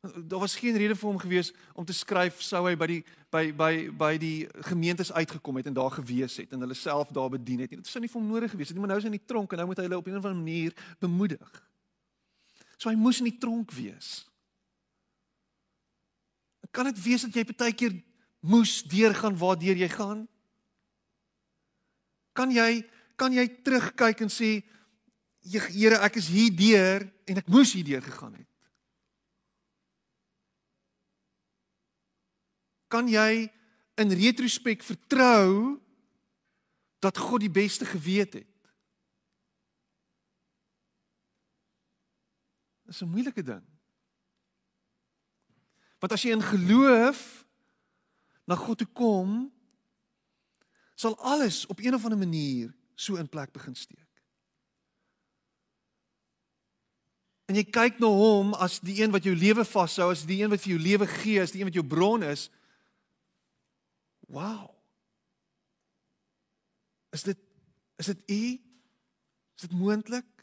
Daar 0.00 0.40
was 0.40 0.56
geen 0.56 0.76
rede 0.76 0.96
vir 0.96 1.08
hom 1.08 1.18
gewees 1.18 1.52
om 1.74 1.84
te 1.84 1.92
skryf 1.92 2.40
sou 2.40 2.62
hy 2.64 2.72
by 2.80 2.86
die 2.86 3.02
by 3.34 3.44
by 3.52 3.70
by 3.92 4.10
die 4.22 4.48
gemeentes 4.70 5.12
uitgekom 5.12 5.60
het 5.60 5.68
en 5.68 5.76
daar 5.76 5.92
gewees 5.98 6.38
het 6.40 6.52
en 6.56 6.64
hulle 6.64 6.78
self 6.78 7.12
daar 7.12 7.28
bedien 7.28 7.60
het. 7.60 7.76
Dit 7.76 7.92
sou 7.92 8.00
nie 8.00 8.08
vir 8.08 8.20
hom 8.22 8.30
nodig 8.30 8.50
gewees 8.54 8.72
het 8.72 8.78
nie, 8.78 8.84
maar 8.86 8.94
nou 8.94 9.00
is 9.02 9.08
hy 9.08 9.12
in 9.12 9.18
die 9.18 9.28
tronk 9.28 9.52
en 9.52 9.60
nou 9.60 9.68
moet 9.68 9.82
hy 9.82 9.88
hulle 9.90 10.00
op 10.00 10.08
'n 10.08 10.16
of 10.16 10.24
ander 10.24 10.42
manier 10.42 10.72
bemoedig. 10.98 11.65
So 12.76 12.90
hy 12.90 12.96
moes 12.98 13.20
in 13.22 13.30
die 13.30 13.38
tronk 13.40 13.72
wees. 13.76 14.26
Kan 16.76 16.90
dit 16.90 16.98
wees 17.06 17.24
dat 17.24 17.36
jy 17.36 17.44
baie 17.48 17.72
keer 17.72 17.94
moes 18.44 18.82
deurgaan 18.84 19.38
waardeur 19.40 19.78
jy 19.80 19.88
gaan? 19.92 20.26
Kan 22.36 22.52
jy 22.52 22.84
kan 23.16 23.32
jy 23.32 23.46
terugkyk 23.64 24.26
en 24.26 24.32
sê 24.32 24.58
Here, 25.46 26.00
ek 26.02 26.16
is 26.18 26.26
hier 26.26 26.50
deur 26.50 27.04
en 27.30 27.38
ek 27.38 27.46
moes 27.54 27.70
hier 27.76 27.86
deur 27.86 28.02
gegaan 28.02 28.32
het. 28.34 28.48
Kan 32.90 33.06
jy 33.06 33.46
in 34.02 34.14
retrospek 34.18 34.82
vertrou 34.82 35.78
dat 36.98 37.22
God 37.22 37.44
die 37.46 37.52
beste 37.52 37.86
geweet 37.86 38.40
het? 38.40 38.55
Dis 42.86 43.02
'n 43.02 43.10
moeilike 43.10 43.42
ding. 43.42 43.64
Want 45.98 46.12
as 46.12 46.22
jy 46.22 46.30
in 46.30 46.42
geloof 46.42 47.46
na 48.44 48.54
God 48.54 48.78
toe 48.78 48.86
kom, 48.92 49.52
sal 50.94 51.18
alles 51.18 51.66
op 51.66 51.78
een 51.78 51.94
of 51.94 52.04
ander 52.04 52.18
manier 52.18 52.74
so 52.94 53.16
in 53.16 53.28
plek 53.28 53.52
begin 53.52 53.74
steek. 53.74 54.06
En 57.46 57.54
jy 57.54 57.64
kyk 57.64 57.98
na 58.02 58.06
hom 58.10 58.54
as 58.54 58.80
die 58.82 59.02
een 59.02 59.12
wat 59.14 59.26
jou 59.26 59.34
lewe 59.36 59.64
vashou, 59.64 60.10
as 60.10 60.24
die 60.26 60.42
een 60.42 60.50
wat 60.50 60.60
vir 60.64 60.74
jou 60.74 60.82
lewe 60.82 61.06
gee, 61.06 61.40
as 61.42 61.52
die 61.54 61.62
een 61.62 61.70
wat 61.70 61.78
jou 61.78 61.86
bron 61.86 62.22
is. 62.26 62.48
Wow. 64.26 64.74
Is 67.14 67.22
dit 67.22 67.38
is 67.96 68.06
dit 68.06 68.30
u? 68.30 68.42
Is 69.56 69.68
dit 69.68 69.72
moontlik? 69.72 70.35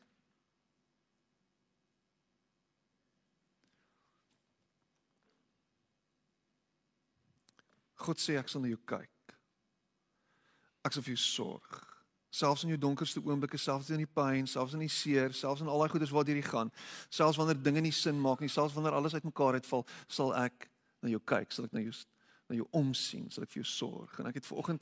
God 8.03 8.21
sê 8.21 8.37
ek 8.39 8.51
sal 8.51 8.63
na 8.63 8.71
jou 8.71 8.79
kyk. 8.89 9.35
Ek 10.83 10.95
sal 10.95 11.05
vir 11.05 11.15
jou 11.15 11.23
sorg. 11.23 11.79
Selfs 12.33 12.63
in 12.65 12.73
jou 12.73 12.79
donkerste 12.81 13.21
oomblikke, 13.21 13.59
selfs 13.61 13.91
in 13.93 14.01
die 14.01 14.09
pyn, 14.09 14.47
selfs 14.49 14.73
in 14.73 14.81
die 14.81 14.91
seer, 14.91 15.35
selfs 15.37 15.61
in 15.61 15.69
al 15.69 15.83
daai 15.83 15.91
goedes 15.93 16.11
waartoe 16.11 16.33
jy 16.39 16.45
gaan, 16.47 16.71
selfs 17.13 17.37
wanneer 17.37 17.59
dinge 17.61 17.83
nie 17.85 17.93
sin 17.93 18.17
maak 18.19 18.41
nie, 18.41 18.49
selfs 18.49 18.73
wanneer 18.73 18.97
alles 18.97 19.13
uitmekaar 19.13 19.59
uitval, 19.61 19.85
sal 20.09 20.33
ek 20.41 20.65
na 21.05 21.11
jou 21.13 21.21
kyk, 21.29 21.53
sal 21.53 21.69
ek 21.69 21.77
na 21.77 21.83
jou 21.85 21.93
na 22.49 22.57
jou 22.57 22.65
omsien, 22.75 23.29
sal 23.31 23.45
ek 23.45 23.53
vir 23.53 23.61
jou 23.61 23.69
sorg. 23.69 24.15
En 24.19 24.27
ek 24.27 24.41
het 24.41 24.49
vanoggend 24.49 24.81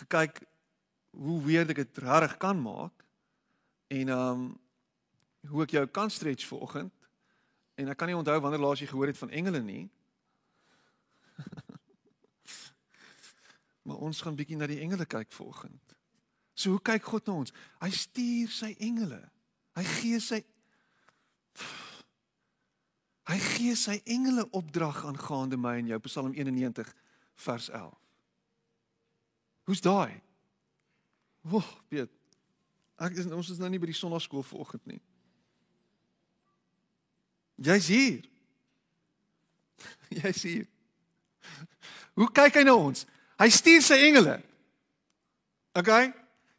gekyk 0.00 0.40
hoe 1.16 1.40
weer 1.44 1.68
ek 1.70 1.82
dit 1.82 1.98
reg 2.04 2.36
kan 2.42 2.60
maak 2.60 3.04
en 3.92 4.14
ehm 4.14 4.30
um, 4.30 4.46
hoe 5.46 5.62
ek 5.62 5.76
jou 5.76 5.84
kan 5.86 6.10
stretch 6.10 6.46
vanoggend. 6.48 6.94
En 7.78 7.92
ek 7.92 7.98
kan 7.98 8.08
nie 8.10 8.16
onthou 8.16 8.34
wanneer 8.42 8.62
laas 8.62 8.80
jy 8.82 8.88
gehoor 8.90 9.12
het 9.12 9.18
van 9.20 9.30
engele 9.30 9.60
nie. 9.62 9.84
Maar 13.86 14.02
ons 14.02 14.20
gaan 14.20 14.36
bietjie 14.36 14.58
na 14.58 14.66
die 14.66 14.80
engele 14.82 15.06
kyk 15.06 15.30
vanoggend. 15.32 15.94
So 16.56 16.74
hoe 16.74 16.82
kyk 16.82 17.04
God 17.06 17.28
na 17.28 17.40
ons? 17.42 17.54
Hy 17.84 17.90
stuur 17.94 18.52
sy 18.52 18.72
engele. 18.82 19.20
Hy 19.78 19.84
gee 20.00 20.20
sy 20.22 20.42
Hy 23.26 23.36
gee 23.42 23.74
sy 23.74 23.96
engele 24.06 24.44
opdrag 24.54 25.00
aangaande 25.08 25.58
my 25.58 25.72
en 25.80 25.88
jou 25.90 25.98
Psalm 26.04 26.34
91 26.36 26.92
vers 27.42 27.66
11. 27.74 27.96
Hoe's 29.66 29.82
daai? 29.82 30.20
Woh, 31.50 31.66
Piet. 31.90 32.12
Ek 33.02 33.18
is 33.18 33.26
ons 33.26 33.50
is 33.50 33.58
nou 33.58 33.70
nie 33.70 33.80
by 33.82 33.90
die 33.90 33.98
sonnaarskool 33.98 34.46
vanoggend 34.46 34.86
nie. 34.92 35.00
Jy's 37.66 37.90
hier. 37.90 38.30
Jy's 40.22 40.42
hier. 40.46 40.70
Hoe 42.16 42.30
kyk 42.32 42.60
hy 42.60 42.64
na 42.66 42.76
ons? 42.78 43.04
Hy 43.36 43.48
stuur 43.52 43.82
sy 43.84 43.98
engele. 44.08 44.38
OK? 45.76 45.90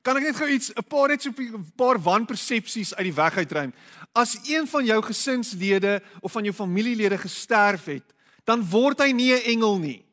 Kan 0.05 0.19
ek 0.19 0.29
net 0.29 0.37
gou 0.39 0.47
iets 0.47 0.71
'n 0.71 0.85
paar 0.87 1.09
net 1.09 1.21
so 1.21 1.29
'n 1.29 1.73
paar 1.75 1.99
wanpersepsies 1.99 2.93
uit 2.95 3.07
die 3.09 3.13
weg 3.13 3.37
uitruim? 3.37 3.73
As 4.13 4.37
een 4.47 4.67
van 4.67 4.85
jou 4.85 5.01
gesinslede 5.01 6.01
of 6.21 6.31
van 6.31 6.43
jou 6.43 6.53
familielede 6.53 7.17
gesterf 7.17 7.85
het, 7.85 8.13
dan 8.45 8.63
word 8.69 8.99
hy 8.99 9.11
nie 9.11 9.33
'n 9.33 9.43
engel 9.43 9.77
nie. 9.79 10.05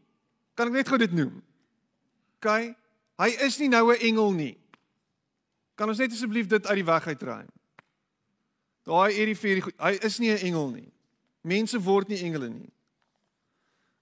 Kan 0.55 0.67
ek 0.67 0.73
net 0.73 0.89
gou 0.89 0.99
dit 0.99 1.13
noem? 1.13 1.43
OK? 2.37 2.75
Hy 3.19 3.29
is 3.47 3.59
nie 3.59 3.69
nou 3.69 3.93
'n 3.93 4.01
engel 4.01 4.33
nie. 4.33 4.59
Kan 5.75 5.89
ons 5.89 5.99
net 5.99 6.13
asseblief 6.13 6.47
dit 6.47 6.67
uit 6.67 6.77
die 6.77 6.85
weg 6.85 7.07
uitruim? 7.07 7.49
Daai 8.85 9.13
hierdie 9.13 9.37
vir 9.37 9.73
hy 9.79 9.99
is 10.03 10.19
nie 10.19 10.31
'n 10.31 10.47
engel 10.47 10.71
nie. 10.71 10.93
Mense 11.43 11.79
word 11.79 12.09
nie 12.09 12.23
engele 12.23 12.49
nie. 12.49 12.73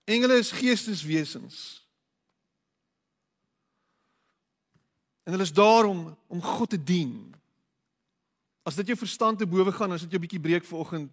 Engele 0.07 0.39
is 0.39 0.53
geesteswesens. 0.53 1.82
En 5.23 5.33
hulle 5.33 5.43
is 5.43 5.53
daar 5.53 5.85
om 5.85 6.17
om 6.27 6.43
God 6.43 6.71
te 6.71 6.83
dien. 6.83 7.35
As 8.63 8.75
dit 8.75 8.87
jou 8.87 8.99
verstand 8.99 9.39
te 9.39 9.47
bowe 9.47 9.73
gaan, 9.73 9.93
as 9.93 10.01
dit 10.07 10.11
jou 10.11 10.21
bietjie 10.23 10.41
breek 10.41 10.65
vanoggend. 10.65 11.11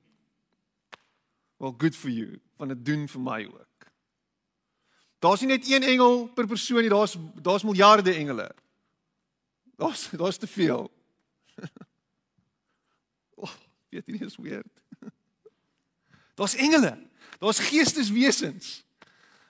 Well, 1.57 1.73
good 1.77 1.95
for 1.95 2.09
you, 2.09 2.39
want 2.57 2.71
dit 2.71 2.85
doen 2.85 3.07
vir 3.07 3.21
my 3.21 3.45
ook. 3.45 3.89
Daar's 5.19 5.41
nie 5.43 5.49
net 5.49 5.67
een 5.67 5.83
engel 5.83 6.27
per 6.27 6.47
persoon 6.47 6.79
nie, 6.85 6.89
daar's 6.89 7.17
daar's 7.35 7.63
miljarde 7.67 8.13
engele. 8.13 8.47
Daar's 9.75 10.09
daar's 10.09 10.37
te 10.37 10.47
veel. 10.47 10.87
oh, 13.43 13.55
weet 13.89 14.05
jy, 14.05 14.17
dis 14.17 14.39
weird. 14.39 14.67
Daar's 16.39 16.55
engele. 16.55 16.93
Daar's 17.39 17.59
geesteswesens. 17.59 18.83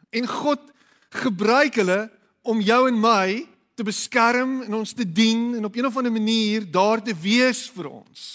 En 0.09 0.27
God 0.27 0.71
gebruik 1.09 1.75
hulle 1.75 2.09
om 2.41 2.61
jou 2.61 2.87
en 2.87 2.97
my 2.99 3.45
te 3.79 3.87
beskerm 3.87 4.59
en 4.65 4.75
ons 4.81 4.91
te 4.93 5.05
dien 5.07 5.55
en 5.55 5.67
op 5.69 5.75
een 5.75 5.87
of 5.87 5.97
ander 5.97 6.11
manier 6.11 6.65
daar 6.67 6.99
te 7.03 7.15
wees 7.15 7.63
vir 7.71 7.87
ons. 7.87 8.27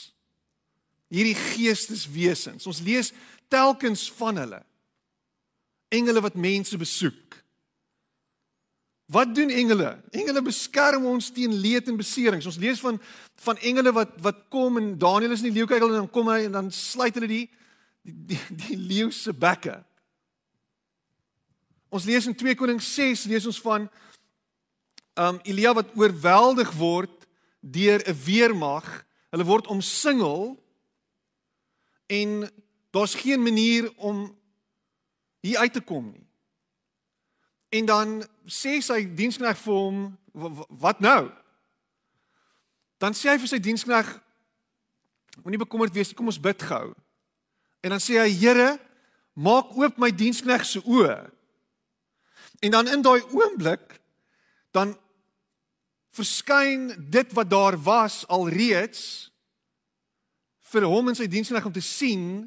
Hierdie 1.13 1.37
geesteswesens. 1.37 2.65
Ons 2.67 2.81
lees 2.85 3.13
telkens 3.53 4.09
van 4.17 4.41
hulle. 4.41 4.61
Engele 5.93 6.23
wat 6.25 6.39
mense 6.41 6.79
besoek. 6.81 7.37
Wat 9.13 9.35
doen 9.37 9.53
engele? 9.53 9.91
Engele 10.17 10.41
beskerm 10.43 11.05
ons 11.07 11.29
teen 11.35 11.53
leed 11.61 11.91
en 11.93 12.01
beserings. 12.01 12.49
Ons 12.49 12.59
lees 12.59 12.81
van 12.81 12.97
van 13.45 13.61
engele 13.61 13.93
wat 13.93 14.15
wat 14.25 14.47
kom 14.49 14.79
en 14.81 14.95
Daniël 14.99 15.35
is 15.37 15.43
in 15.45 15.51
die 15.51 15.59
leeukuil 15.59 15.91
en 15.91 15.99
dan 15.99 16.11
kom 16.11 16.31
hy 16.33 16.47
en 16.47 16.57
dan 16.57 16.71
sluit 16.73 17.15
hulle 17.19 17.29
die 17.29 17.45
die 18.01 18.17
die, 18.33 18.41
die 18.65 18.79
leeu 18.81 19.11
se 19.13 19.35
bekke. 19.37 19.77
Ons 21.93 22.09
lees 22.09 22.27
in 22.27 22.35
2 22.35 22.57
Konings 22.59 22.89
6 22.97 23.29
lees 23.29 23.47
ons 23.47 23.61
van 23.61 23.87
um 25.15 25.39
Elia 25.43 25.75
wat 25.75 25.95
oorweldig 25.95 26.71
word 26.73 27.27
deur 27.61 28.01
'n 28.09 28.23
weermag. 28.25 29.07
Hulle 29.31 29.45
word 29.45 29.67
omsingel 29.67 30.63
en 32.07 32.51
daar's 32.91 33.15
geen 33.15 33.43
manier 33.43 33.93
om 33.97 34.39
hier 35.41 35.59
uit 35.59 35.73
te 35.73 35.81
kom 35.81 36.11
nie. 36.11 36.27
En 37.69 37.85
dan 37.85 38.23
sê 38.47 38.79
sy 38.81 39.15
diensknegt 39.15 39.59
vir 39.59 39.75
hom, 39.75 40.19
"Wat 40.69 41.01
nou?" 41.01 41.31
Dan 42.99 43.13
sê 43.13 43.29
hy 43.31 43.39
vir 43.39 43.49
sy 43.49 43.59
diensknegt, 43.59 44.21
"Moenie 45.43 45.59
bekommerd 45.59 45.93
wees 45.93 46.15
kom 46.15 46.27
ons 46.27 46.41
bid 46.41 46.63
gou." 46.63 46.95
En 47.81 47.91
dan 47.91 48.01
sê 48.01 48.19
hy, 48.19 48.31
"Here, 48.31 48.81
maak 49.33 49.77
oop 49.77 49.99
my 49.99 50.11
diensknegt 50.11 50.67
se 50.67 50.81
oë." 50.81 51.31
En 52.61 52.71
dan 52.71 52.89
in 52.89 53.03
daai 53.03 53.23
oomblik 53.31 54.01
dan 54.71 54.97
verskyn 56.15 56.89
dit 57.11 57.33
wat 57.35 57.51
daar 57.51 57.77
was 57.83 58.23
alreeds 58.31 59.31
vir 60.71 60.87
hom 60.91 61.11
en 61.11 61.19
sy 61.19 61.27
diensknegt 61.31 61.67
om 61.67 61.75
te 61.75 61.85
sien 61.85 62.45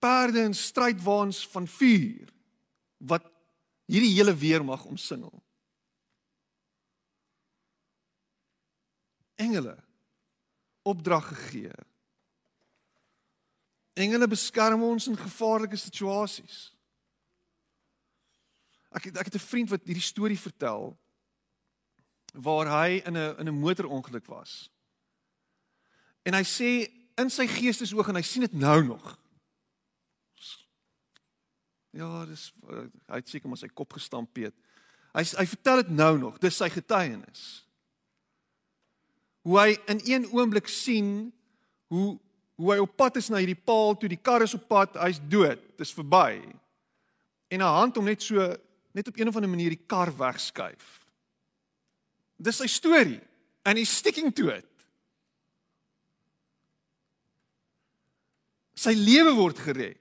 perde 0.00 0.42
en 0.42 0.56
strydwaans 0.56 1.44
van 1.52 1.68
vuur 1.68 2.32
wat 3.10 3.26
hierdie 3.90 4.14
hele 4.14 4.34
weer 4.36 4.64
mag 4.64 4.84
omsingel. 4.88 5.32
Engele 9.40 9.76
opdrag 10.82 11.26
gegee. 11.28 11.72
Engele 14.00 14.28
beskerm 14.30 14.82
ons 14.86 15.08
in 15.10 15.18
gevaarlike 15.18 15.76
situasies. 15.76 16.70
Ek 18.90 19.10
ek 19.12 19.28
het 19.30 19.34
'n 19.34 19.48
vriend 19.50 19.70
wat 19.70 19.84
hierdie 19.84 20.02
storie 20.02 20.38
vertel 20.38 20.96
waar 22.34 22.66
hy 22.66 23.02
in 23.04 23.16
'n 23.16 23.38
in 23.38 23.48
'n 23.48 23.60
motorongeluk 23.60 24.26
was. 24.26 24.70
En 26.22 26.34
hy 26.34 26.44
sê 26.44 26.90
in 27.16 27.30
sy 27.30 27.46
geestesoog 27.46 28.08
en 28.08 28.14
hy 28.14 28.22
sien 28.22 28.40
dit 28.40 28.52
nou 28.52 28.84
nog. 28.84 29.18
Ja, 31.90 32.26
dis 32.26 32.52
hy 33.08 33.18
het 33.18 33.28
seker 33.28 33.48
maar 33.48 33.58
sy 33.58 33.68
kop 33.68 33.92
gestamp 33.92 34.36
het. 34.36 34.54
Hy 35.12 35.24
hy 35.24 35.46
vertel 35.46 35.82
dit 35.82 35.90
nou 35.90 36.18
nog, 36.18 36.38
dis 36.38 36.56
sy 36.56 36.68
getuienis. 36.70 37.66
Hoe 39.42 39.58
hy 39.58 39.78
in 39.86 40.00
een 40.04 40.28
oomblik 40.32 40.68
sien 40.68 41.32
hoe 41.90 42.18
hoe 42.60 42.74
hy 42.74 42.78
op 42.78 42.92
pad 42.96 43.16
is 43.16 43.30
na 43.32 43.38
hierdie 43.40 43.56
paal 43.56 43.94
toe, 43.96 44.08
die 44.08 44.20
kar 44.20 44.42
is 44.44 44.52
op 44.52 44.66
pad, 44.68 44.98
hy's 45.00 45.16
dood, 45.32 45.62
dis 45.80 45.94
verby. 45.96 46.42
En 47.48 47.62
'n 47.62 47.76
hand 47.76 47.96
hom 47.96 48.04
net 48.04 48.22
so 48.22 48.36
net 48.92 49.08
op 49.08 49.16
een 49.16 49.28
of 49.28 49.34
ander 49.34 49.50
manier 49.50 49.70
die 49.70 49.86
kar 49.86 50.12
wegskuif. 50.16 50.99
Dis 52.40 52.60
sy 52.62 52.66
storie 52.66 53.20
and 53.64 53.78
he's 53.78 53.92
sticking 53.92 54.32
to 54.32 54.48
it. 54.48 54.64
Sy 58.80 58.94
lewe 58.96 59.34
word 59.36 59.60
gered. 59.60 59.98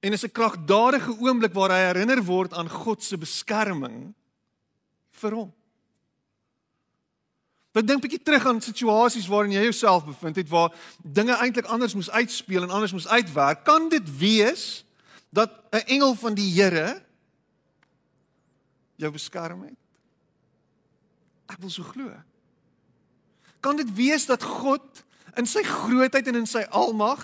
En 0.00 0.12
is 0.12 0.24
'n 0.24 0.32
kragtadige 0.32 1.12
oomblik 1.18 1.52
waar 1.52 1.70
hy 1.70 1.82
herinner 1.90 2.22
word 2.24 2.52
aan 2.52 2.68
God 2.68 3.02
se 3.02 3.18
beskerming 3.18 4.14
vir 5.10 5.32
hom. 5.34 5.52
Ek 7.74 7.86
dink 7.86 7.98
'n 7.98 8.06
bietjie 8.06 8.22
terug 8.22 8.46
aan 8.46 8.60
situasies 8.60 9.28
waarin 9.28 9.52
jy 9.52 9.62
jouself 9.62 10.06
bevind 10.06 10.36
het 10.36 10.48
waar 10.48 10.72
dinge 11.02 11.34
eintlik 11.34 11.66
anders 11.66 11.94
moes 11.94 12.10
uitspeel 12.10 12.62
en 12.62 12.70
anders 12.70 12.92
moes 12.92 13.08
uitwerk. 13.08 13.64
Kan 13.64 13.88
dit 13.88 14.18
wees 14.18 14.84
dat 15.30 15.50
'n 15.72 15.86
engel 15.86 16.14
van 16.14 16.34
die 16.34 16.50
Here 16.50 17.02
jou 18.96 19.10
beskerm 19.10 19.62
het? 19.62 19.78
Ek 21.50 21.58
wil 21.58 21.72
so 21.72 21.86
glo. 21.86 22.12
Kan 23.60 23.76
dit 23.76 23.90
wees 23.94 24.26
dat 24.30 24.42
God 24.46 25.04
in 25.38 25.46
sy 25.46 25.62
grootheid 25.66 26.26
en 26.30 26.42
in 26.42 26.48
sy 26.48 26.62
almag 26.74 27.22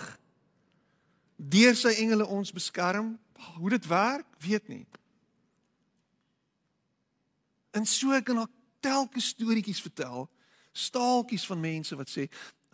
deur 1.37 1.75
sy 1.77 1.95
engele 2.01 2.27
ons 2.27 2.53
beskerm? 2.53 3.15
Hoe 3.57 3.69
dit 3.69 3.87
werk, 3.87 4.27
weet 4.41 4.67
nie. 4.67 4.85
En 7.77 7.85
so 7.85 8.15
kan 8.25 8.43
ek 8.43 8.53
telke 8.81 9.21
storieetjies 9.21 9.81
vertel, 9.81 10.25
staaltjies 10.73 11.45
van 11.49 11.61
mense 11.61 11.97
wat 11.97 12.09
sê 12.09 12.27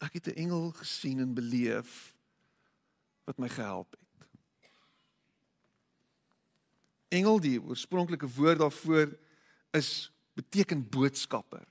ek 0.04 0.20
het 0.20 0.28
'n 0.28 0.40
engel 0.48 0.72
gesien 0.80 1.20
en 1.20 1.34
beleef 1.34 2.16
wat 3.26 3.38
my 3.40 3.50
gehelp 3.50 3.92
het. 3.92 4.28
Engel 7.10 7.40
die 7.40 7.62
oorspronklike 7.62 8.28
woord 8.28 8.60
daarvoor 8.60 9.16
is 9.72 10.12
beteken 10.34 10.90
boodskapper. 10.90 11.66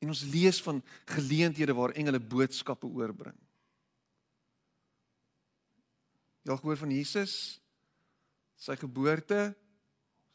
En 0.00 0.12
ons 0.12 0.22
lees 0.32 0.60
van 0.62 0.82
geleenthede 1.04 1.74
waar 1.76 1.92
engele 1.96 2.20
boodskappe 2.20 2.88
oorbring. 2.88 3.36
Jy 6.40 6.52
het 6.52 6.62
gehoor 6.62 6.80
van 6.80 6.92
Jesus 6.94 7.34
sy 8.60 8.76
geboorte 8.76 9.38
is 9.52 9.56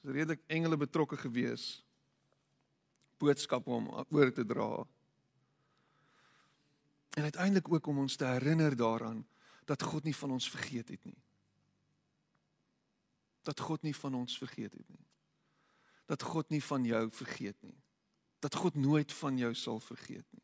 redelik 0.06 0.42
engele 0.54 0.78
betrokke 0.78 1.18
gewees 1.18 1.82
boodskappe 3.22 3.72
om 3.72 3.88
oor 4.14 4.32
te 4.34 4.46
dra. 4.46 4.84
En 7.16 7.24
uiteindelik 7.24 7.72
ook 7.72 7.88
om 7.88 8.04
ons 8.04 8.16
te 8.16 8.28
herinner 8.28 8.76
daaraan 8.76 9.24
dat 9.66 9.82
God 9.82 10.04
nie 10.04 10.16
van 10.16 10.36
ons 10.36 10.50
vergeet 10.52 10.90
het 10.94 11.06
nie. 11.06 11.18
Dat 13.42 13.60
God 13.60 13.82
nie 13.82 13.96
van 13.96 14.14
ons 14.14 14.38
vergeet 14.38 14.74
het 14.74 14.90
nie 14.90 15.06
dat 16.06 16.22
God 16.22 16.50
nie 16.50 16.64
van 16.64 16.86
jou 16.86 17.12
vergeet 17.12 17.62
nie. 17.62 17.78
Dat 18.40 18.56
God 18.56 18.76
nooit 18.76 19.14
van 19.14 19.38
jou 19.38 19.54
sal 19.56 19.80
vergeet 19.80 20.26
nie. 20.30 20.44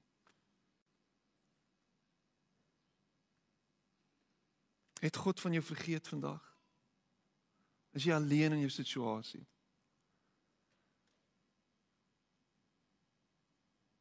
Het 5.02 5.16
God 5.18 5.40
van 5.42 5.52
jou 5.52 5.64
vergeet 5.66 6.08
vandag? 6.08 6.58
Is 7.92 8.06
jy 8.06 8.14
alleen 8.14 8.54
in 8.54 8.60
jou 8.60 8.70
situasie? 8.70 9.46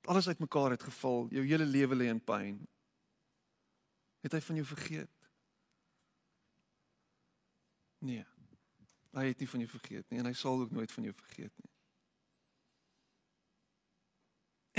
Alles 0.00 0.28
uitmekaar 0.28 0.70
het 0.70 0.82
geval, 0.82 1.26
jou 1.32 1.44
hele 1.46 1.64
lewe 1.64 1.96
lê 1.96 2.10
in 2.12 2.20
pyn. 2.24 2.60
Het 4.20 4.36
hy 4.36 4.40
van 4.44 4.60
jou 4.60 4.66
vergeet? 4.66 5.30
Nee. 8.00 8.24
Hy 9.10 9.26
het 9.26 9.38
nie 9.38 9.48
van 9.48 9.60
jou 9.64 9.70
vergeet 9.70 10.06
nie 10.10 10.18
en 10.22 10.26
hy 10.30 10.32
sal 10.38 10.60
ook 10.60 10.70
nooit 10.70 10.92
van 10.92 11.02
jou 11.08 11.14
vergeet 11.14 11.52
nie. 11.56 11.70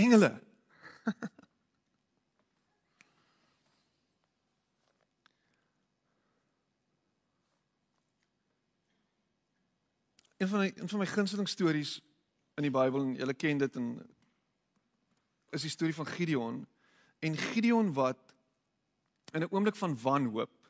Engele. 0.06 0.32
een 10.42 10.48
van 10.48 10.60
my 10.60 10.72
een 10.76 10.90
van 10.90 11.00
my 11.00 11.06
gunsteling 11.06 11.50
stories 11.50 12.02
in 12.56 12.64
die 12.66 12.72
Bybel 12.72 13.02
en 13.02 13.14
julle 13.16 13.34
ken 13.34 13.58
dit 13.62 13.76
en 13.76 13.94
is 15.52 15.62
die 15.62 15.70
storie 15.70 15.96
van 15.96 16.08
Gideon 16.08 16.68
en 17.20 17.38
Gideon 17.38 17.94
wat 17.94 18.34
in 19.32 19.42
'n 19.42 19.52
oomblik 19.52 19.76
van 19.76 20.02
wanhoop 20.02 20.61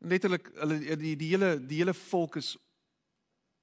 letterlik 0.00 0.50
hulle 0.60 0.78
die 0.96 1.16
die 1.16 1.32
hele 1.32 1.56
die 1.60 1.82
hele 1.82 1.94
volk 1.94 2.36
is 2.36 2.56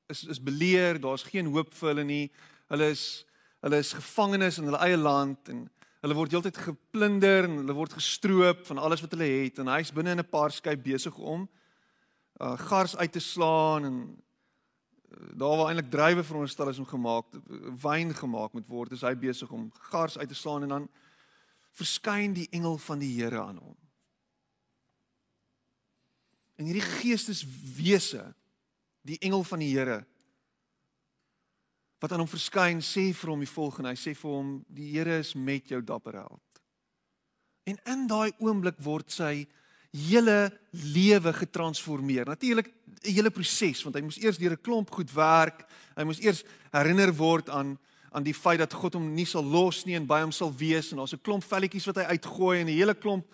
is 0.10 0.24
is 0.24 0.42
beleer, 0.42 1.00
daar's 1.02 1.24
geen 1.24 1.48
hoop 1.50 1.74
vir 1.74 1.90
hulle 1.94 2.04
nie. 2.04 2.32
Hulle 2.70 2.90
is 2.94 3.26
hulle 3.62 3.78
is 3.82 3.94
gevangenes 3.94 4.60
in 4.60 4.70
hulle 4.70 4.84
eie 4.86 4.98
land 4.98 5.50
en 5.50 5.66
Hulle 6.06 6.20
word 6.20 6.36
heeltyd 6.36 6.58
geplunder 6.62 7.48
en 7.48 7.56
hulle 7.64 7.74
word 7.74 7.96
gestroop 7.98 8.60
van 8.68 8.78
alles 8.78 9.02
wat 9.02 9.16
hulle 9.16 9.26
het 9.26 9.58
en 9.58 9.72
hy's 9.74 9.90
binne 9.90 10.12
in 10.14 10.22
'n 10.22 10.30
paar 10.30 10.52
skei 10.54 10.76
besig 10.78 11.16
om 11.18 11.48
uh 12.42 12.58
gars 12.70 12.94
uit 12.96 13.12
te 13.12 13.20
slaan 13.20 13.86
en 13.86 13.96
uh, 14.14 15.34
daar 15.34 15.58
waar 15.58 15.72
eintlik 15.72 15.90
drywe 15.90 16.24
veronderstel 16.24 16.70
is 16.70 16.78
om 16.78 16.86
gemaak 16.86 17.26
wyn 17.82 18.14
gemaak 18.14 18.54
moet 18.54 18.68
word, 18.68 18.92
is 18.92 19.02
hy 19.02 19.16
besig 19.16 19.50
om 19.50 19.72
gars 19.90 20.18
uit 20.18 20.30
te 20.30 20.38
slaan 20.38 20.64
en 20.64 20.70
dan 20.70 20.88
verskyn 21.72 22.34
die 22.34 22.48
engel 22.52 22.78
van 22.78 23.00
die 23.00 23.14
Here 23.18 23.42
aan 23.42 23.58
hom. 23.58 23.78
En 26.56 26.66
hierdie 26.66 26.86
geesteswese, 27.02 28.34
die 29.06 29.20
engel 29.20 29.44
van 29.44 29.60
die 29.60 29.74
Here 29.76 30.06
wat 32.06 32.12
aan 32.14 32.22
hom 32.22 32.30
verskyn, 32.30 32.84
sê 32.86 33.08
vir 33.18 33.32
hom 33.32 33.42
die 33.42 33.50
volgende. 33.50 33.90
Hy 33.90 33.98
sê 33.98 34.12
vir 34.14 34.30
hom: 34.30 34.50
"Die 34.70 34.92
Here 34.94 35.16
is 35.24 35.34
met 35.34 35.72
jou 35.72 35.82
dapper 35.82 36.20
held." 36.20 36.62
En 37.66 37.80
in 37.86 38.04
daai 38.08 38.30
oomblik 38.38 38.78
word 38.78 39.10
sy 39.10 39.48
hele 39.96 40.52
lewe 40.70 41.34
getransformeer. 41.34 42.26
Natuurlik 42.26 42.68
'n 42.68 43.14
hele 43.14 43.32
proses 43.32 43.84
want 43.84 43.96
hy 43.96 44.02
moes 44.02 44.22
eers 44.22 44.38
deur 44.38 44.52
'n 44.52 44.62
klomp 44.62 44.92
goed 44.92 45.12
werk. 45.14 45.66
Hy 45.96 46.04
moes 46.04 46.20
eers 46.20 46.44
herinner 46.72 47.14
word 47.16 47.50
aan 47.50 47.80
aan 48.12 48.24
die 48.24 48.34
feit 48.34 48.60
dat 48.60 48.74
God 48.74 48.94
hom 48.94 49.14
nie 49.14 49.26
sal 49.26 49.44
los 49.44 49.86
nie 49.86 49.96
en 49.96 50.06
by 50.08 50.22
hom 50.22 50.32
sal 50.32 50.54
wees 50.56 50.92
en 50.92 50.98
daar's 50.98 51.14
'n 51.14 51.22
klomp 51.22 51.44
velletjies 51.44 51.86
wat 51.86 51.96
hy 51.96 52.04
uitgooi 52.04 52.60
en 52.60 52.68
'n 52.68 52.78
hele 52.78 52.94
klomp 52.94 53.26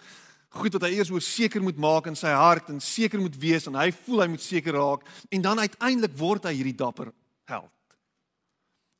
goed 0.51 0.75
wat 0.75 0.83
hy 0.87 0.95
eers 0.97 1.11
oor 1.13 1.23
seker 1.23 1.63
moet 1.63 1.79
maak 1.79 2.09
in 2.11 2.17
sy 2.19 2.31
hart 2.35 2.71
en 2.73 2.81
seker 2.83 3.21
moet 3.21 3.37
wees 3.39 3.67
en 3.69 3.77
hy 3.79 3.89
voel 4.03 4.25
hy 4.25 4.29
moet 4.33 4.43
seker 4.43 4.75
raak 4.75 5.05
en 5.31 5.43
dan 5.45 5.61
uiteindelik 5.63 6.17
word 6.19 6.47
hy 6.49 6.55
hierdie 6.57 6.77
dapper 6.77 7.13
held. 7.51 7.71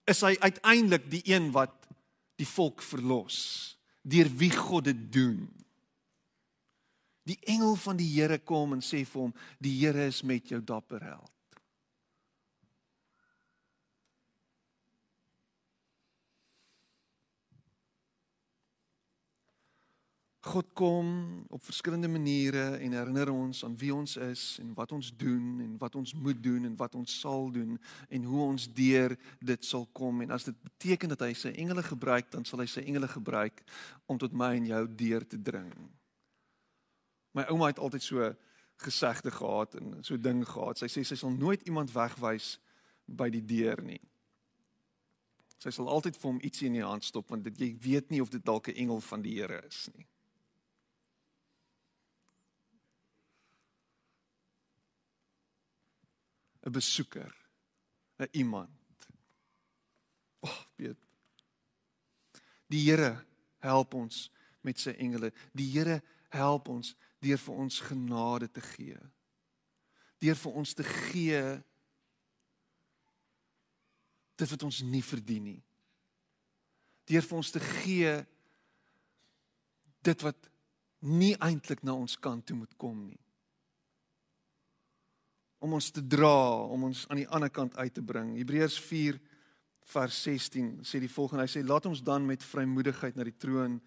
Is 0.08 0.24
hy 0.24 0.36
uiteindelik 0.40 1.10
die 1.12 1.24
een 1.28 1.52
wat 1.56 1.76
die 2.40 2.48
volk 2.48 2.84
verlos 2.86 3.42
deur 4.02 4.32
wie 4.40 4.54
God 4.56 4.88
dit 4.88 5.02
doen? 5.14 5.44
Die 7.30 7.38
engel 7.52 7.76
van 7.78 8.00
die 8.00 8.10
Here 8.10 8.40
kom 8.40 8.74
en 8.74 8.82
sê 8.82 9.04
vir 9.06 9.22
hom: 9.22 9.34
"Die 9.62 9.76
Here 9.84 10.08
is 10.08 10.24
met 10.24 10.50
jou 10.50 10.62
dapper 10.62 11.04
held." 11.04 11.30
God 20.52 20.74
kom 20.74 21.08
op 21.48 21.64
verskillende 21.64 22.08
maniere 22.12 22.64
en 22.84 22.92
herinner 22.92 23.30
ons 23.32 23.64
aan 23.64 23.76
wie 23.80 23.94
ons 23.96 24.18
is 24.20 24.58
en 24.60 24.74
wat 24.76 24.92
ons 24.92 25.12
doen 25.16 25.62
en 25.64 25.78
wat 25.80 25.96
ons 25.96 26.12
moet 26.14 26.44
doen 26.44 26.66
en 26.68 26.76
wat 26.76 26.96
ons 27.00 27.14
sal 27.20 27.48
doen 27.56 27.78
en 28.10 28.28
hoe 28.28 28.42
ons 28.44 28.66
deur 28.76 29.16
dit 29.40 29.66
sal 29.66 29.88
kom 29.96 30.20
en 30.26 30.36
as 30.36 30.50
dit 30.50 30.58
beteken 30.68 31.14
dat 31.14 31.24
hy 31.24 31.32
sy 31.40 31.54
engele 31.56 31.86
gebruik 31.88 32.28
dan 32.36 32.44
sal 32.48 32.60
hy 32.60 32.68
sy 32.68 32.84
engele 32.84 33.08
gebruik 33.08 33.64
om 34.12 34.20
tot 34.20 34.36
my 34.36 34.52
en 34.60 34.68
jou 34.74 34.84
deur 35.06 35.28
te 35.28 35.40
dring. 35.40 35.72
My 37.32 37.48
ouma 37.48 37.72
het 37.72 37.80
altyd 37.80 38.04
so 38.04 38.34
gesegde 38.84 39.32
gehad 39.32 39.80
en 39.80 39.98
so 40.04 40.20
ding 40.20 40.44
gehad. 40.48 40.84
Sy 40.84 40.92
sê 40.92 41.08
sy 41.08 41.16
sal 41.16 41.32
nooit 41.32 41.64
iemand 41.64 41.96
wegwys 41.96 42.58
by 43.08 43.32
die 43.32 43.46
deur 43.46 43.80
nie. 43.88 44.02
Sy 45.64 45.72
sal 45.72 45.88
altyd 45.88 46.18
vir 46.18 46.34
hom 46.34 46.44
ietsie 46.44 46.68
in 46.68 46.82
die 46.82 46.88
hand 46.88 47.08
stop 47.08 47.32
want 47.32 47.48
dit 47.48 47.62
jy 47.62 47.76
weet 47.88 48.12
nie 48.12 48.20
of 48.20 48.34
dit 48.34 48.44
dalk 48.44 48.68
'n 48.68 48.82
engel 48.84 49.00
van 49.00 49.22
die 49.22 49.40
Here 49.40 49.64
is 49.64 49.88
nie. 49.96 50.11
'n 56.62 56.72
besoeker, 56.72 57.36
'n 58.18 58.28
iemand. 58.32 59.08
O, 60.40 60.48
oh, 60.48 60.64
weet. 60.76 60.98
Die 62.68 62.90
Here 62.90 63.26
help 63.58 63.94
ons 63.94 64.32
met 64.62 64.80
sy 64.80 64.90
engele. 64.90 65.34
Die 65.54 65.72
Here 65.72 66.02
help 66.30 66.68
ons 66.68 66.96
deur 67.20 67.38
vir 67.38 67.56
ons 67.56 67.80
genade 67.80 68.52
te 68.52 68.62
gee. 68.62 68.98
Deur 70.18 70.36
vir 70.36 70.52
ons 70.52 70.74
te 70.74 70.84
gee 70.84 71.42
dit 74.36 74.50
wat 74.50 74.64
ons 74.64 74.82
nie 74.82 75.04
verdien 75.04 75.44
nie. 75.44 75.64
Deur 77.06 77.22
vir 77.22 77.38
ons 77.38 77.52
te 77.52 77.60
gee 77.60 78.14
dit 80.02 80.22
wat 80.22 80.50
nie 81.00 81.36
eintlik 81.38 81.84
na 81.84 81.94
ons 81.94 82.18
kant 82.18 82.46
toe 82.46 82.56
moet 82.58 82.74
kom 82.78 83.04
nie 83.06 83.22
om 85.62 85.76
ons 85.78 85.92
te 85.94 86.02
dra, 86.02 86.66
om 86.74 86.88
ons 86.90 87.04
aan 87.10 87.22
die 87.22 87.30
ander 87.30 87.52
kant 87.54 87.76
uit 87.78 87.94
te 87.94 88.02
bring. 88.02 88.34
Hebreërs 88.40 88.80
4 88.82 89.20
vers 89.92 90.22
16 90.26 90.80
sê 90.88 91.02
die 91.04 91.12
volgende, 91.12 91.46
hy 91.46 91.52
sê 91.54 91.62
laat 91.66 91.86
ons 91.90 92.02
dan 92.06 92.26
met 92.26 92.46
vrymoedigheid 92.46 93.18
na 93.18 93.26
die 93.28 93.38
troon 93.38 93.78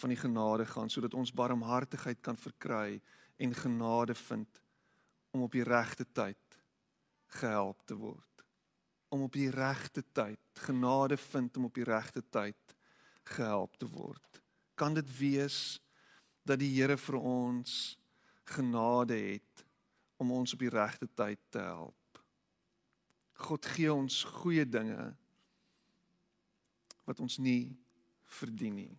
van 0.00 0.12
die 0.12 0.18
genade 0.20 0.66
gaan 0.68 0.90
sodat 0.92 1.16
ons 1.16 1.32
barmhartigheid 1.36 2.20
kan 2.24 2.36
verkry 2.36 3.00
en 3.40 3.56
genade 3.56 4.16
vind 4.18 4.60
om 5.32 5.46
op 5.46 5.56
die 5.56 5.64
regte 5.64 6.04
tyd 6.04 6.58
gehelp 7.40 7.80
te 7.88 7.96
word. 7.96 8.44
Om 9.12 9.24
op 9.28 9.36
die 9.36 9.48
regte 9.52 10.04
tyd 10.12 10.64
genade 10.66 11.16
vind 11.16 11.56
om 11.56 11.68
op 11.68 11.76
die 11.76 11.88
regte 11.88 12.20
tyd 12.28 12.76
gehelp 13.36 13.78
te 13.80 13.88
word. 13.88 14.42
Kan 14.76 14.96
dit 14.96 15.08
wees 15.16 15.80
dat 16.44 16.60
die 16.60 16.72
Here 16.74 16.98
vir 16.98 17.20
ons 17.20 17.96
genade 18.52 19.16
het 19.16 19.64
om 20.22 20.32
ons 20.38 20.54
op 20.54 20.62
die 20.62 20.72
regte 20.72 21.08
tyd 21.18 21.40
te 21.50 21.60
help. 21.62 22.22
God 23.42 23.66
gee 23.74 23.90
ons 23.92 24.22
goeie 24.40 24.64
dinge 24.68 25.10
wat 27.04 27.20
ons 27.20 27.38
nie 27.42 27.72
verdien 28.38 28.76
nie. 28.78 28.92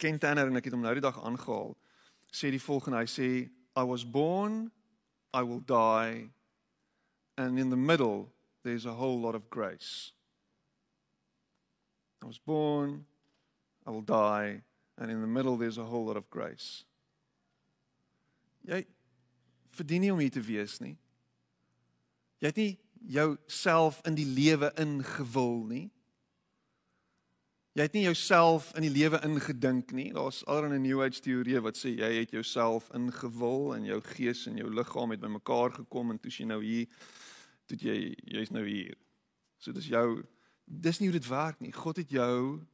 Ken 0.00 0.18
Tanner 0.18 0.48
en 0.48 0.56
ek 0.56 0.70
het 0.70 0.74
hom 0.74 0.84
nou 0.84 0.94
die 0.96 1.04
dag 1.04 1.18
aangehaal. 1.20 1.74
Sê 2.32 2.48
die 2.54 2.62
volgende, 2.62 3.02
hy 3.02 3.10
sê 3.10 3.28
I 3.76 3.84
was 3.84 4.04
born, 4.06 4.70
I 5.36 5.42
will 5.44 5.60
die 5.60 6.30
and 7.36 7.58
in 7.58 7.70
the 7.70 7.76
middle 7.76 8.30
there's 8.64 8.86
a 8.86 8.96
whole 8.96 9.20
lot 9.20 9.34
of 9.34 9.50
grace. 9.50 10.12
I 12.22 12.26
was 12.26 12.38
born, 12.38 13.04
I 13.86 13.90
will 13.90 14.04
die 14.04 14.62
and 14.96 15.10
in 15.10 15.20
the 15.20 15.26
middle 15.26 15.56
there's 15.56 15.78
a 15.78 15.84
whole 15.84 16.06
lot 16.06 16.16
of 16.16 16.30
grace. 16.30 16.84
Jy 18.68 18.84
verdien 19.70 20.00
nie 20.00 20.12
om 20.12 20.18
hier 20.18 20.34
te 20.34 20.42
wees 20.44 20.78
nie. 20.80 20.96
Jy 22.40 22.52
het 22.52 22.60
nie 22.60 22.72
jouself 23.00 24.00
in 24.08 24.14
die 24.14 24.28
lewe 24.28 24.72
ingewil 24.80 25.64
nie. 25.68 25.86
Jy 27.78 27.86
het 27.86 27.94
nie 27.94 28.02
jouself 28.02 28.72
in 28.76 28.82
die 28.82 28.92
lewe 28.92 29.20
ingedink 29.24 29.92
nie. 29.96 30.10
Daar's 30.12 30.42
alreeds 30.44 30.74
'n 30.74 30.82
new 30.82 31.02
age 31.02 31.20
teorie 31.20 31.60
wat 31.60 31.76
sê 31.76 31.94
jy 31.94 32.18
het 32.18 32.30
jouself 32.30 32.90
ingewil 32.94 33.74
en 33.74 33.84
jou 33.84 34.00
gees 34.00 34.46
en 34.46 34.56
jou 34.56 34.74
liggaam 34.74 35.10
het 35.10 35.20
bymekaar 35.20 35.72
gekom 35.72 36.10
en 36.10 36.18
toe 36.18 36.30
jy 36.30 36.44
nou 36.44 36.64
hier 36.64 36.86
toe 37.66 37.78
jy 37.78 38.16
jy's 38.24 38.50
nou 38.50 38.66
hier. 38.66 38.96
So 39.58 39.72
dis 39.72 39.86
jou 39.86 40.24
dis 40.64 40.98
nie 40.98 41.08
hoe 41.08 41.18
dit 41.18 41.28
werk 41.28 41.60
nie. 41.60 41.72
God 41.72 41.96
het 41.96 42.10
jou 42.10 42.66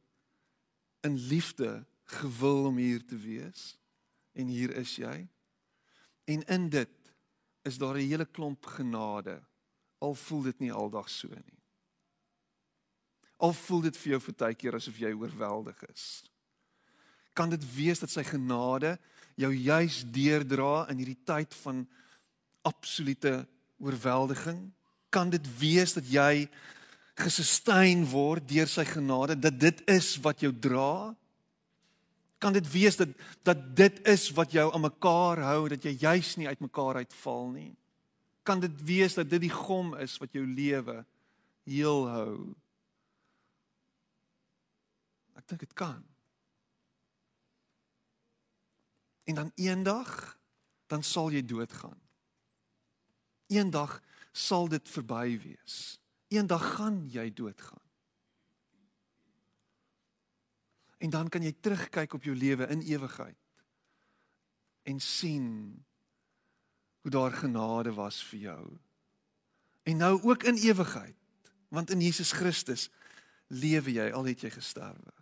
in 1.01 1.17
liefde 1.17 1.85
gewil 2.03 2.65
om 2.65 2.77
hier 2.77 3.05
te 3.05 3.17
wees 3.17 3.77
en 4.33 4.47
hier 4.47 4.75
is 4.75 4.95
jy. 4.95 5.27
En 6.27 6.43
in 6.43 6.69
dit 6.69 6.95
is 7.67 7.77
daar 7.77 7.95
'n 7.95 8.07
hele 8.07 8.25
klomp 8.25 8.65
genade. 8.65 9.41
Al 9.97 10.13
voel 10.13 10.41
dit 10.41 10.59
nie 10.59 10.71
aldag 10.71 11.09
so 11.09 11.27
nie. 11.27 11.59
Al 13.37 13.53
voel 13.53 13.81
dit 13.81 13.97
vir 13.97 14.11
jou 14.11 14.21
partykeer 14.31 14.75
asof 14.75 14.97
jy 14.97 15.11
oorweldig 15.13 15.83
is. 15.93 16.23
Kan 17.33 17.49
dit 17.49 17.75
wees 17.75 17.99
dat 17.99 18.09
sy 18.09 18.23
genade 18.23 18.97
jou 19.35 19.53
juis 19.53 20.03
deurdra 20.11 20.87
in 20.89 20.97
hierdie 20.97 21.23
tyd 21.23 21.53
van 21.53 21.87
absolute 22.61 23.47
oorweldiging? 23.77 24.71
Kan 25.09 25.29
dit 25.29 25.57
wees 25.59 25.93
dat 25.93 26.09
jy 26.09 26.49
gesustain 27.17 28.05
word 28.09 28.47
deur 28.49 28.67
sy 28.67 28.85
genade 28.85 29.39
dat 29.39 29.59
dit 29.59 29.83
is 29.89 30.15
wat 30.17 30.41
jou 30.41 30.51
dra? 30.59 31.15
Kan 32.37 32.53
dit 32.53 32.71
wees 32.71 32.97
dat 32.97 33.09
dat 33.43 33.75
dit 33.75 33.99
is 34.07 34.29
wat 34.37 34.51
jou 34.51 34.73
aan 34.73 34.85
mekaar 34.85 35.41
hou 35.41 35.67
dat 35.69 35.83
jy 35.83 35.95
juis 35.97 36.35
nie 36.37 36.47
uit 36.47 36.59
mekaar 36.59 37.01
uitval 37.01 37.49
nie? 37.51 37.73
Kan 38.43 38.59
dit 38.59 38.83
wees 38.83 39.17
dat 39.17 39.29
dit 39.29 39.41
die 39.41 39.53
gom 39.53 39.95
is 39.97 40.17
wat 40.21 40.33
jou 40.33 40.45
lewe 40.45 41.01
heel 41.67 42.07
hou? 42.07 42.35
Ek 45.37 45.47
dink 45.47 45.65
dit 45.65 45.73
kan. 45.73 46.03
En 49.27 49.35
dan 49.35 49.51
eendag 49.55 50.37
dan 50.87 51.03
sal 51.03 51.33
jy 51.33 51.41
doodgaan. 51.43 51.99
Eendag 53.51 53.99
sal 54.31 54.69
dit 54.71 54.89
verby 54.89 55.35
wees. 55.41 55.97
Eendag 56.31 56.63
gaan 56.77 57.03
jy 57.11 57.27
doodgaan 57.33 57.86
En 60.97 61.09
dan 61.09 61.29
kan 61.29 61.43
jy 61.45 61.53
terugkyk 61.59 62.13
op 62.13 62.23
jou 62.23 62.35
lewe 62.35 62.67
in 62.73 62.81
ewigheid 62.81 63.37
en 64.87 64.99
sien 65.03 65.47
hoe 67.01 67.11
daar 67.11 67.35
genade 67.35 67.93
was 67.93 68.21
vir 68.23 68.39
jou. 68.39 68.63
En 69.83 69.97
nou 69.97 70.21
ook 70.23 70.43
in 70.43 70.55
ewigheid, 70.55 71.17
want 71.67 71.91
in 71.91 72.01
Jesus 72.01 72.31
Christus 72.31 72.87
lewe 73.47 73.91
jy 73.91 74.07
al 74.11 74.25
het 74.31 74.41
jy 74.43 74.51
gesterwe? 74.51 75.13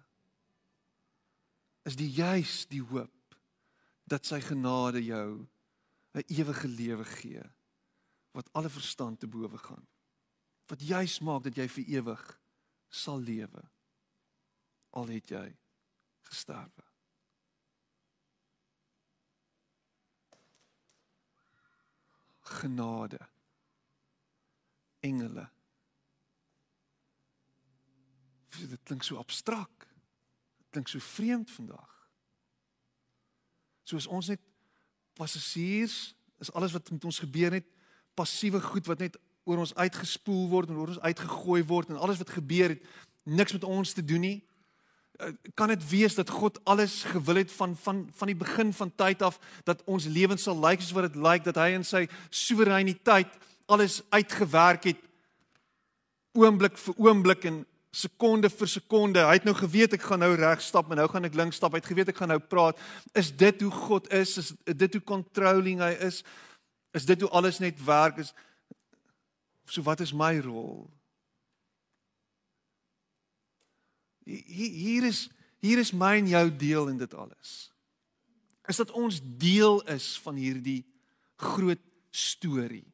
Is 1.86 1.98
die 1.98 2.10
juis 2.10 2.64
die 2.70 2.82
hoop 2.82 3.38
dat 4.10 4.26
sy 4.26 4.40
genade 4.42 5.04
jou 5.04 5.46
'n 6.16 6.24
ewige 6.28 6.68
lewe 6.68 7.06
gee 7.06 7.44
wat 8.32 8.50
alle 8.52 8.70
verstand 8.70 9.20
te 9.20 9.28
bowe 9.28 9.58
gaan. 9.58 9.88
Wat 10.68 10.82
juis 10.82 11.20
maak 11.20 11.44
dat 11.44 11.56
jy 11.56 11.68
vir 11.68 11.86
ewig 12.00 12.24
sal 12.90 13.20
lewe 13.20 13.64
al 14.96 15.08
het 15.08 15.30
jy 15.30 15.48
gesterwe. 16.30 16.84
Genade. 22.40 23.20
Engele. 25.00 25.50
Dit 28.56 28.80
klink 28.84 29.04
so 29.04 29.18
abstrak. 29.18 29.88
Dit 30.58 30.68
klink 30.70 30.88
so 30.88 31.00
vreemd 31.00 31.52
vandag. 31.52 31.92
Soos 33.84 34.08
ons 34.08 34.28
net 34.28 34.42
passasiers 35.16 36.16
is 36.38 36.52
alles 36.52 36.74
wat 36.76 36.90
met 36.92 37.06
ons 37.06 37.20
gebeur 37.20 37.52
net 37.52 37.68
passiewe 38.18 38.62
goed 38.62 38.88
wat 38.90 39.00
net 39.04 39.18
oor 39.46 39.62
ons 39.62 39.76
uitgespoel 39.76 40.48
word 40.50 40.72
en 40.72 40.80
oor 40.82 40.92
ons 40.96 41.04
uitgegooi 41.06 41.62
word 41.70 41.92
en 41.92 42.00
alles 42.02 42.20
wat 42.22 42.34
gebeur 42.34 42.74
het 42.74 42.84
niks 43.24 43.54
met 43.54 43.64
ons 43.64 43.94
te 43.94 44.04
doen 44.06 44.24
nie. 44.26 44.38
Eh, 45.18 45.28
kan 45.54 45.68
dit 45.68 45.90
wees 45.90 46.16
dat 46.16 46.30
God 46.30 46.60
alles 46.64 47.04
gewil 47.04 47.36
het 47.36 47.52
van 47.52 47.76
van 47.76 48.10
van 48.16 48.28
die 48.28 48.36
begin 48.36 48.74
van 48.74 48.92
tyd 48.96 49.22
af 49.22 49.40
dat 49.64 49.84
ons 49.86 50.06
lewens 50.06 50.44
sal 50.44 50.60
lyk 50.60 50.82
soos 50.82 50.92
wat 50.92 51.14
dit 51.14 51.22
lyk 51.22 51.44
dat 51.44 51.56
hy 51.56 51.70
in 51.72 51.86
sy 51.88 52.08
soewereiniteit 52.30 53.32
alles 53.66 54.02
uitgewerk 54.10 54.84
het 54.84 55.00
oomblik 56.36 56.76
vir 56.78 57.00
oomblik 57.00 57.48
en 57.48 57.64
sekonde 57.96 58.50
vir 58.52 58.68
sekonde. 58.68 59.24
Hy 59.24 59.38
het 59.38 59.48
nou 59.48 59.56
geweet 59.56 59.96
ek 59.96 60.04
gaan 60.04 60.20
nou 60.20 60.34
reg 60.36 60.62
stap 60.62 60.92
en 60.92 61.00
nou 61.00 61.08
gaan 61.08 61.30
ek 61.30 61.38
links 61.40 61.62
stap. 61.62 61.72
Hy 61.72 61.80
het 61.80 61.88
geweet 61.88 62.12
ek 62.12 62.20
gaan 62.20 62.34
nou 62.34 62.42
praat. 62.44 62.82
Is 63.16 63.32
dit 63.32 63.62
hoe 63.64 63.72
God 63.72 64.12
is? 64.12 64.36
Is 64.42 64.52
dit 64.68 65.00
hoe 65.00 65.04
controlling 65.04 65.80
hy 65.80 65.94
is? 66.04 66.26
Is 66.92 67.08
dit 67.08 67.24
hoe 67.24 67.32
alles 67.32 67.62
net 67.64 67.80
werk? 67.88 68.20
Is 68.20 68.34
so 69.72 69.82
wat 69.88 70.04
is 70.04 70.12
my 70.12 70.36
rol? 70.44 70.90
Hier 74.26 75.06
is 75.06 75.30
hier 75.66 75.80
is 75.82 75.94
my 75.94 76.18
en 76.20 76.28
jou 76.30 76.46
deel 76.58 76.92
in 76.92 76.98
dit 76.98 77.14
alles. 77.18 77.72
Is 78.70 78.78
dat 78.78 78.92
ons 78.92 79.22
deel 79.24 79.80
is 79.90 80.20
van 80.22 80.38
hierdie 80.38 80.84
groot 81.42 81.82
storie. 82.14 82.86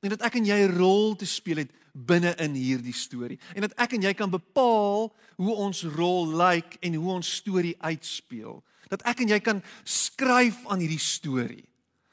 En 0.00 0.14
dat 0.14 0.22
ek 0.24 0.38
en 0.38 0.46
jy 0.46 0.58
'n 0.64 0.76
rol 0.78 1.16
te 1.16 1.26
speel 1.26 1.64
het 1.64 1.72
binne 1.92 2.34
in 2.38 2.54
hierdie 2.54 2.94
storie. 2.94 3.38
En 3.54 3.60
dat 3.60 3.74
ek 3.76 3.92
en 3.92 4.02
jy 4.02 4.14
kan 4.14 4.30
bepaal 4.30 5.14
hoe 5.36 5.54
ons 5.54 5.82
rol 5.82 6.28
lyk 6.36 6.76
en 6.80 6.94
hoe 6.94 7.12
ons 7.12 7.34
storie 7.34 7.76
uitspeel. 7.82 8.62
Dat 8.88 9.02
ek 9.02 9.20
en 9.20 9.28
jy 9.28 9.40
kan 9.40 9.62
skryf 9.84 10.66
aan 10.66 10.78
hierdie 10.78 11.02
storie. 11.02 11.68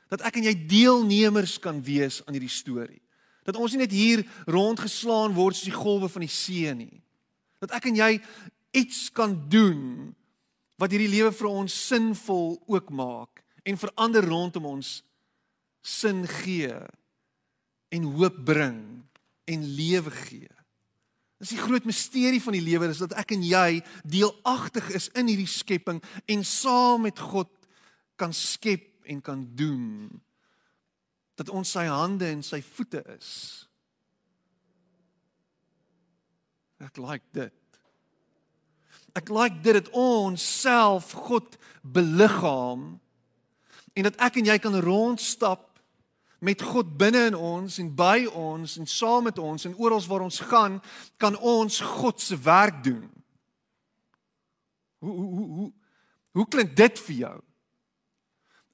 Dat 0.09 0.21
ek 0.21 0.35
en 0.35 0.43
jy 0.43 0.55
deelnemers 0.67 1.59
kan 1.59 1.81
wees 1.83 2.25
aan 2.25 2.33
hierdie 2.33 2.49
storie. 2.49 3.01
Dat 3.43 3.55
ons 3.55 3.71
nie 3.71 3.85
net 3.85 3.91
hier 3.91 4.25
rondgeslaan 4.45 5.33
word 5.33 5.55
soos 5.55 5.69
die 5.69 5.81
golwe 5.83 6.09
van 6.09 6.21
die 6.21 6.31
see 6.31 6.73
nie. 6.73 7.04
Dat 7.65 7.79
ek 7.79 7.89
en 7.89 7.97
jy 7.97 8.11
iets 8.75 9.07
kan 9.15 9.33
doen 9.49 10.13
wat 10.77 10.91
hierdie 10.93 11.11
lewe 11.11 11.31
vir 11.33 11.49
ons 11.49 11.75
sinvol 11.87 12.59
ook 12.69 12.91
maak 12.93 13.41
en 13.65 13.79
vir 13.79 13.93
ander 13.97 14.25
rondom 14.27 14.67
ons 14.75 14.99
sin 15.85 16.25
gee 16.41 16.75
en 17.95 18.11
hoop 18.17 18.37
bring 18.45 18.81
en 19.49 19.65
lewe 19.77 20.11
gee. 20.25 20.51
Dis 21.41 21.51
die 21.55 21.61
groot 21.61 21.85
misterie 21.87 22.41
van 22.41 22.55
die 22.55 22.63
lewe 22.63 22.89
is 22.93 23.01
dat 23.03 23.15
ek 23.19 23.35
en 23.35 23.43
jy 23.45 23.81
deelagtig 24.07 24.87
is 24.97 25.09
in 25.19 25.29
hierdie 25.29 25.49
skepping 25.49 26.01
en 26.31 26.45
saam 26.47 27.05
met 27.05 27.19
God 27.19 27.51
kan 28.19 28.33
skep 28.33 29.05
en 29.11 29.21
kan 29.21 29.43
doen. 29.57 30.07
Dat 31.35 31.51
ons 31.51 31.75
sy 31.75 31.85
hande 31.91 32.29
en 32.31 32.43
sy 32.45 32.61
voete 32.63 33.03
is. 33.17 33.64
Ek 36.83 36.97
like 36.99 37.25
dit. 37.35 37.53
Ek 39.15 39.29
like 39.31 39.61
dit 39.63 39.77
dat 39.77 39.91
ons 39.95 40.41
self 40.61 41.13
God 41.27 41.55
beliggaam 41.81 42.95
en 43.95 44.07
dat 44.09 44.17
ek 44.19 44.41
en 44.41 44.49
jy 44.49 44.57
kan 44.59 44.75
rondstap 44.83 45.75
met 46.43 46.61
God 46.61 46.97
binne 46.99 47.29
in 47.31 47.37
ons 47.37 47.77
en 47.79 47.91
by 47.95 48.25
ons 48.35 48.75
en 48.79 48.89
saam 48.89 49.29
met 49.29 49.39
ons 49.39 49.65
en 49.65 49.77
oral 49.79 50.03
waar 50.09 50.25
ons 50.25 50.39
gaan 50.49 50.81
kan 51.21 51.37
ons 51.39 51.79
God 51.79 52.21
se 52.21 52.35
werk 52.43 52.83
doen. 52.83 53.07
Hoe 54.99 55.15
hoe 55.15 55.31
hoe 55.31 55.47
hoe, 55.55 55.71
hoe 56.31 56.47
klink 56.51 56.75
dit 56.75 56.99
vir 57.07 57.15
jou? 57.15 57.37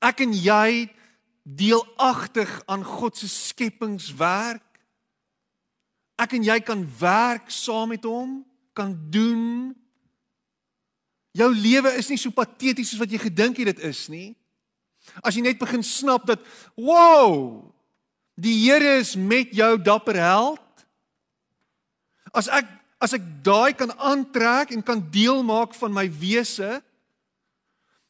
Ek 0.01 0.25
en 0.25 0.33
jy 0.33 0.89
deelagtig 1.43 2.49
aan 2.65 2.83
God 2.85 3.17
se 3.17 3.29
skepingswerk. 3.29 4.65
Ek 6.21 6.37
en 6.37 6.45
jy 6.45 6.59
kan 6.61 6.81
werk 6.99 7.49
saam 7.49 7.89
met 7.89 8.05
hom, 8.05 8.41
kan 8.77 8.93
doen 9.09 9.73
Jou 11.31 11.47
lewe 11.55 11.93
is 11.95 12.09
nie 12.11 12.19
so 12.19 12.33
pateties 12.35 12.91
soos 12.91 12.99
wat 12.99 13.11
jy 13.11 13.19
gedink 13.21 13.61
het 13.61 13.71
dit 13.71 13.83
is 13.87 14.05
nie. 14.11 14.33
As 15.23 15.35
jy 15.35 15.43
net 15.45 15.61
begin 15.61 15.83
snap 15.85 16.27
dat 16.27 16.43
wow, 16.75 17.63
die 18.35 18.57
Here 18.65 18.97
is 18.99 19.15
met 19.15 19.53
jou 19.55 19.73
dapper 19.79 20.19
held. 20.19 20.85
As 22.35 22.51
ek 22.51 22.67
as 23.01 23.15
ek 23.17 23.23
daai 23.41 23.73
kan 23.73 23.89
aantrek 23.97 24.75
en 24.75 24.83
kan 24.85 24.99
deel 25.09 25.39
maak 25.41 25.71
van 25.73 25.89
my 25.95 26.03
wese, 26.21 26.83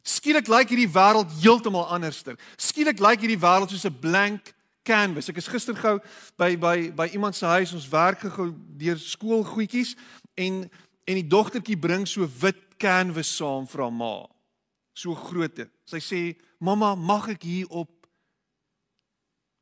skielik 0.04 0.50
lyk 0.52 0.74
hierdie 0.74 0.90
wêreld 0.92 1.32
heeltemal 1.40 1.86
anderster. 1.96 2.36
Skielik 2.60 3.00
lyk 3.00 3.24
hierdie 3.24 3.40
wêreld 3.40 3.72
soos 3.72 3.88
'n 3.88 4.02
blank 4.02 4.52
canvas. 4.84 5.30
Ek 5.30 5.38
is 5.42 5.50
gister 5.52 5.78
gou 5.78 5.98
by 6.40 6.56
by 6.60 6.76
by 6.96 7.08
iemand 7.14 7.36
se 7.38 7.46
huis, 7.46 7.74
ons 7.78 7.90
werk 7.92 8.26
gou 8.36 8.52
deur 8.82 9.00
skoolgoedjies 9.00 9.96
en 10.36 10.66
en 11.10 11.18
die 11.18 11.28
dogtertjie 11.28 11.80
bring 11.82 12.06
so 12.08 12.28
wit 12.42 12.78
canvas 12.82 13.32
saam 13.36 13.66
vir 13.68 13.84
haar 13.84 13.94
ma. 13.94 14.16
So 14.94 15.16
grootte. 15.18 15.70
Sy 15.86 16.00
sê, 16.00 16.22
"Mamma, 16.60 16.96
mag 16.96 17.30
ek 17.30 17.44
hier 17.44 17.68
op 17.70 18.08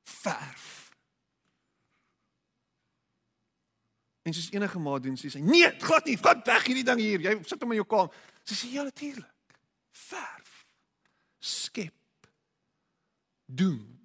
verf?" 0.04 0.92
En 4.24 4.34
soos 4.34 4.52
enige 4.52 4.80
ma 4.80 5.00
doen, 5.00 5.16
sê 5.16 5.30
sy, 5.30 5.40
"Nee, 5.40 5.72
glad 5.80 6.06
nie, 6.06 6.18
vat 6.18 6.46
weg 6.46 6.66
hierdie 6.66 6.84
ding 6.84 7.00
hier. 7.00 7.20
Jy 7.20 7.44
sit 7.44 7.62
hom 7.62 7.72
in 7.72 7.78
jou 7.84 7.88
kamer." 7.88 8.14
Sy 8.44 8.54
sê, 8.54 8.72
"Ja, 8.72 8.84
natuurlik. 8.84 9.34
Verf. 9.92 10.68
Skep. 11.40 11.94
Doen." 13.46 13.99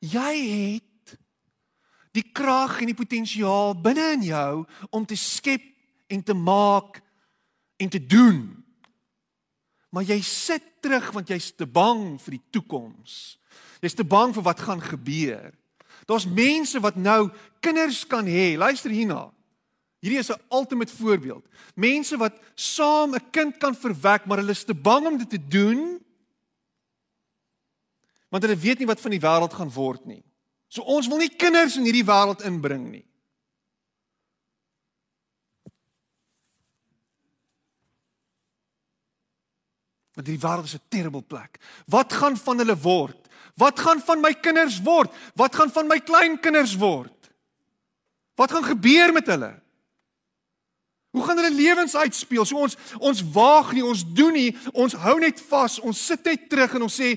Jy 0.00 0.34
het 0.50 1.16
die 2.16 2.24
krag 2.32 2.80
en 2.80 2.90
die 2.90 2.98
potensiaal 2.98 3.76
binne 3.78 4.12
in 4.16 4.24
jou 4.30 4.64
om 4.90 5.04
te 5.06 5.16
skep 5.18 5.62
en 6.10 6.22
te 6.22 6.34
maak 6.34 6.98
en 7.80 7.88
te 7.88 8.00
doen. 8.02 8.40
Maar 9.90 10.08
jy 10.10 10.20
sit 10.26 10.64
terug 10.82 11.10
want 11.14 11.30
jy's 11.30 11.52
te 11.54 11.66
bang 11.66 12.16
vir 12.22 12.38
die 12.38 12.44
toekoms. 12.56 13.36
Jy's 13.80 13.96
te 13.98 14.06
bang 14.06 14.34
vir 14.34 14.46
wat 14.46 14.62
gaan 14.64 14.82
gebeur. 14.82 15.52
Daar's 16.08 16.26
mense 16.26 16.80
wat 16.82 16.96
nou 16.96 17.30
kinders 17.62 18.02
kan 18.08 18.26
hê. 18.26 18.56
Luister 18.58 18.90
hierna. 18.90 19.30
Hierdie 20.00 20.18
is 20.18 20.30
'n 20.32 20.40
ultimate 20.50 20.92
voorbeeld. 20.96 21.44
Mense 21.76 22.16
wat 22.16 22.40
saam 22.54 23.14
'n 23.14 23.30
kind 23.30 23.58
kan 23.58 23.74
verwek, 23.74 24.24
maar 24.24 24.38
hulle 24.38 24.56
is 24.56 24.64
te 24.64 24.74
bang 24.74 25.06
om 25.06 25.18
dit 25.18 25.30
te 25.30 25.48
doen. 25.48 26.00
Want 28.30 28.46
hulle 28.46 28.56
weet 28.56 28.78
nie 28.78 28.88
wat 28.88 29.00
van 29.02 29.14
die 29.14 29.22
wêreld 29.22 29.54
gaan 29.54 29.72
word 29.74 30.06
nie. 30.06 30.22
So 30.70 30.86
ons 30.86 31.08
wil 31.10 31.18
nie 31.18 31.32
kinders 31.34 31.76
in 31.76 31.86
hierdie 31.88 32.06
wêreld 32.06 32.44
inbring 32.46 32.86
nie. 32.92 33.06
Want 40.14 40.28
hierdie 40.28 40.44
wêreld 40.44 40.68
is 40.70 40.74
'n 40.78 40.88
terrible 40.88 41.22
plek. 41.22 41.58
Wat 41.86 42.12
gaan 42.12 42.36
van 42.36 42.58
hulle 42.58 42.76
word? 42.76 43.28
Wat 43.56 43.80
gaan 43.80 44.00
van 44.00 44.20
my 44.20 44.34
kinders 44.34 44.80
word? 44.82 45.10
Wat 45.34 45.54
gaan 45.54 45.70
van 45.70 45.86
my 45.86 45.98
kleinkinders 46.00 46.76
word? 46.76 47.30
Wat 48.36 48.50
gaan 48.50 48.64
gebeur 48.64 49.12
met 49.12 49.26
hulle? 49.26 49.60
Hoe 51.10 51.24
gaan 51.24 51.36
hulle 51.36 51.54
lewens 51.54 51.96
uitspeel? 51.96 52.44
So 52.44 52.56
ons 52.56 52.76
ons 52.98 53.22
waag 53.34 53.72
nie, 53.72 53.84
ons 53.84 54.04
doen 54.14 54.32
nie, 54.32 54.56
ons 54.72 54.94
hou 54.94 55.18
net 55.18 55.40
vas, 55.50 55.80
ons 55.80 56.06
sit 56.06 56.24
net 56.24 56.48
terug 56.48 56.74
en 56.78 56.86
ons 56.86 57.00
sê 57.00 57.16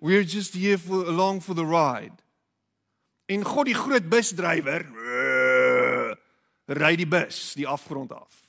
we're 0.00 0.24
just 0.24 0.54
here 0.54 0.78
for 0.78 1.06
along 1.06 1.42
for 1.42 1.54
the 1.54 1.64
ride. 1.64 2.22
En 3.26 3.44
God 3.44 3.66
die 3.66 3.74
groot 3.74 4.08
busdrywer 4.08 4.84
ry 6.66 6.96
die 6.96 7.08
bus 7.08 7.54
die 7.54 7.68
afgrond 7.68 8.12
af. 8.12 8.42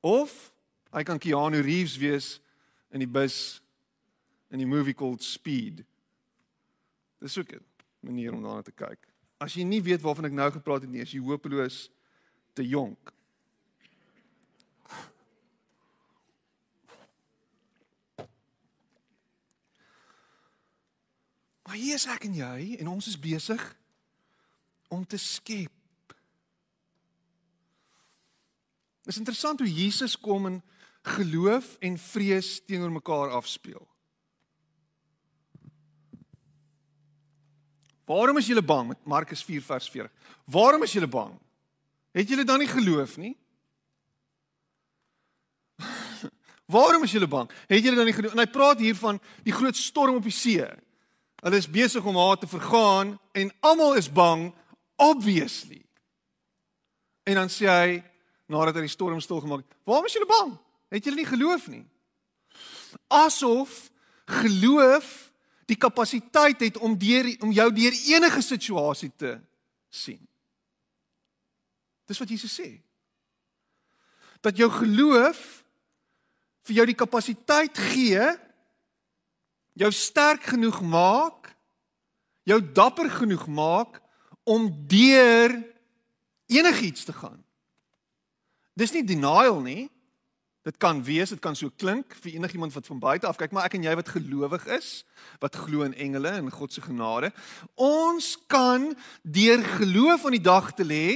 Of 0.00 0.52
Hy 0.88 1.04
kan 1.04 1.20
Keanu 1.20 1.60
Reeves 1.60 1.98
wees 2.00 2.28
in 2.94 3.02
die 3.02 3.10
bus 3.10 3.60
in 4.48 4.62
die 4.62 4.68
movie 4.68 4.96
called 4.96 5.22
Speed. 5.22 5.84
Dis 7.20 7.38
ook 7.38 7.52
'n 7.52 7.64
manier 8.00 8.32
om 8.32 8.42
daarna 8.42 8.62
te 8.62 8.72
kyk. 8.72 8.98
As 9.38 9.54
jy 9.54 9.62
nie 9.62 9.82
weet 9.82 10.00
waarvan 10.00 10.24
ek 10.24 10.32
nou 10.32 10.50
gepraat 10.50 10.80
het 10.80 10.90
nie, 10.90 11.00
is 11.00 11.12
jy 11.12 11.20
hopeloos 11.20 11.90
te 12.54 12.66
jonk. 12.66 13.12
Maar 21.68 21.76
hier 21.76 21.98
is 22.00 22.06
ek 22.08 22.22
en 22.24 22.32
jy 22.32 22.78
en 22.80 22.88
ons 22.88 23.06
is 23.10 23.18
besig 23.20 23.60
om 24.88 25.02
te 25.04 25.18
skep. 25.20 26.14
Dit 29.04 29.12
is 29.12 29.20
interessant 29.20 29.60
hoe 29.60 29.68
Jesus 29.68 30.14
kom 30.16 30.48
en 30.48 30.56
geloof 31.18 31.74
en 31.84 32.00
vrees 32.00 32.54
teenoor 32.64 32.94
mekaar 32.96 33.36
afspeel. 33.36 33.84
Waarom 38.08 38.40
is 38.40 38.48
julle 38.48 38.64
bang 38.64 38.96
Markus 39.04 39.44
4 39.44 39.68
vers 39.68 39.92
40? 39.92 40.34
Waarom 40.48 40.88
is 40.88 40.96
julle 40.96 41.12
bang? 41.20 41.36
Het 42.16 42.32
julle 42.32 42.48
dan 42.48 42.64
nie 42.64 42.72
geloof 42.72 43.20
nie? 43.20 43.36
Waarom 46.78 47.04
is 47.04 47.12
julle 47.12 47.28
bang? 47.28 47.52
Het 47.68 47.84
julle 47.84 48.00
dan 48.00 48.08
nie 48.08 48.16
geloof? 48.16 48.32
En 48.32 48.46
hy 48.46 48.52
praat 48.56 48.80
hier 48.80 48.96
van 48.96 49.20
die 49.44 49.52
groot 49.52 49.76
storm 49.76 50.16
op 50.16 50.32
die 50.32 50.32
see. 50.32 50.64
Hulle 51.42 51.56
is 51.56 51.70
besig 51.70 52.04
om 52.04 52.16
haar 52.16 52.38
te 52.38 52.46
vergaan 52.50 53.18
en 53.32 53.52
almal 53.60 53.94
is 53.94 54.12
bang 54.12 54.54
obviously. 54.96 55.84
En 57.22 57.34
dan 57.34 57.52
sê 57.52 57.68
hy 57.68 58.02
nadat 58.48 58.74
hy 58.80 58.86
die 58.88 58.92
storm 58.92 59.20
stil 59.20 59.40
gemaak 59.40 59.62
het, 59.62 59.76
"Waarom 59.84 60.06
is 60.06 60.12
julle 60.12 60.26
bang? 60.26 60.58
Het 60.90 61.04
julle 61.04 61.16
nie 61.16 61.26
geloof 61.26 61.68
nie?" 61.68 61.86
Asof 63.06 63.90
geloof 64.24 65.32
die 65.66 65.76
kapasiteit 65.76 66.60
het 66.60 66.76
om 66.76 66.98
deur 66.98 67.36
om 67.40 67.52
jou 67.52 67.72
deur 67.72 67.92
enige 67.92 68.42
situasie 68.42 69.12
te 69.16 69.40
sien. 69.88 70.28
Dis 72.08 72.18
wat 72.18 72.28
Jesus 72.28 72.60
sê. 72.60 72.80
Dat 74.40 74.56
jou 74.56 74.70
geloof 74.70 75.64
vir 76.62 76.74
jou 76.74 76.86
die 76.86 76.98
kapasiteit 76.98 77.78
gee 77.78 78.47
jou 79.78 79.90
sterk 79.94 80.48
genoeg 80.52 80.80
maak, 80.82 81.52
jou 82.48 82.58
dapper 82.74 83.10
genoeg 83.10 83.46
maak 83.46 84.00
om 84.48 84.70
deur 84.90 85.54
enigiets 86.48 87.04
te 87.04 87.12
gaan. 87.12 87.38
Dis 88.78 88.94
nie 88.94 89.04
denial 89.04 89.60
nie. 89.62 89.86
Dit 90.66 90.76
kan 90.82 91.00
wees, 91.04 91.30
dit 91.32 91.40
kan 91.40 91.56
so 91.56 91.70
klink 91.80 92.12
vir 92.20 92.34
enigiemand 92.36 92.74
wat 92.74 92.88
van 92.90 92.98
buite 93.00 93.28
af 93.28 93.38
kyk, 93.40 93.54
maar 93.56 93.68
ek 93.68 93.78
en 93.78 93.86
jy 93.86 93.94
wat 93.96 94.10
gelowig 94.12 94.66
is, 94.74 94.88
wat 95.40 95.56
glo 95.56 95.86
in 95.86 95.94
engele 95.96 96.34
en 96.40 96.50
God 96.52 96.74
se 96.74 96.82
genade, 96.84 97.30
ons 97.74 98.34
kan 98.50 98.90
deur 99.22 99.64
geloof 99.78 100.26
aan 100.26 100.36
die 100.36 100.44
dag 100.44 100.72
te 100.76 100.84
lê 100.84 101.06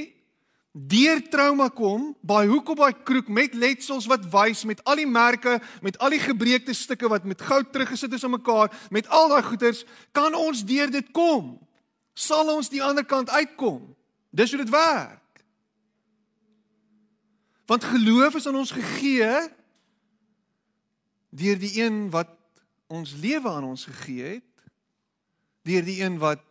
deur 0.73 1.21
trauma 1.29 1.69
kom, 1.69 2.13
by 2.25 2.47
hoek 2.49 2.71
op 2.73 2.81
daai 2.81 2.97
kroeg 3.05 3.29
met 3.29 3.55
letsels 3.55 4.09
wat 4.09 4.25
wys 4.33 4.65
met 4.65 4.81
al 4.89 5.03
die 5.03 5.09
merke, 5.09 5.59
met 5.85 5.99
al 6.01 6.15
die 6.15 6.23
gebreekte 6.23 6.73
stukke 6.75 7.11
wat 7.13 7.27
met 7.29 7.45
goud 7.45 7.73
teruggesit 7.73 8.13
is 8.17 8.25
aan 8.25 8.39
mekaar, 8.39 8.73
met 8.91 9.09
al 9.13 9.29
daai 9.29 9.43
goeders, 9.45 9.85
kan 10.17 10.35
ons 10.35 10.65
deur 10.65 10.91
dit 10.91 11.11
kom. 11.13 11.59
Sal 12.17 12.49
ons 12.55 12.73
die 12.73 12.83
ander 12.85 13.05
kant 13.05 13.31
uitkom. 13.31 13.85
Dis 14.33 14.53
hoe 14.53 14.63
dit 14.65 14.73
werk. 14.73 15.21
Want 17.69 17.85
geloof 17.85 18.41
is 18.41 18.49
aan 18.49 18.57
ons 18.61 18.73
gegee 18.73 19.29
deur 21.33 21.57
die 21.57 21.81
een 21.81 22.11
wat 22.13 22.33
ons 22.93 23.15
lewe 23.17 23.49
aan 23.49 23.65
ons 23.65 23.87
gegee 23.89 24.37
het, 24.37 24.49
deur 25.65 25.85
die 25.85 26.03
een 26.03 26.19
wat 26.21 26.43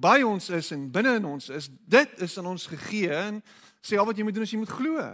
by 0.00 0.20
ons 0.24 0.50
is 0.56 0.70
en 0.72 0.86
binne 0.92 1.16
in 1.20 1.26
ons 1.28 1.50
is, 1.52 1.68
dit 1.68 2.22
is 2.24 2.38
aan 2.38 2.52
ons 2.54 2.68
gegee 2.72 3.10
en 3.12 3.42
sê 3.84 3.98
al 3.98 4.08
wat 4.08 4.16
jy 4.16 4.24
moet 4.24 4.36
doen 4.36 4.46
is 4.46 4.54
jy 4.54 4.60
moet 4.62 4.78
glo. 4.78 5.10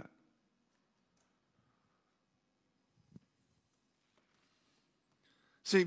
Sê 5.67 5.83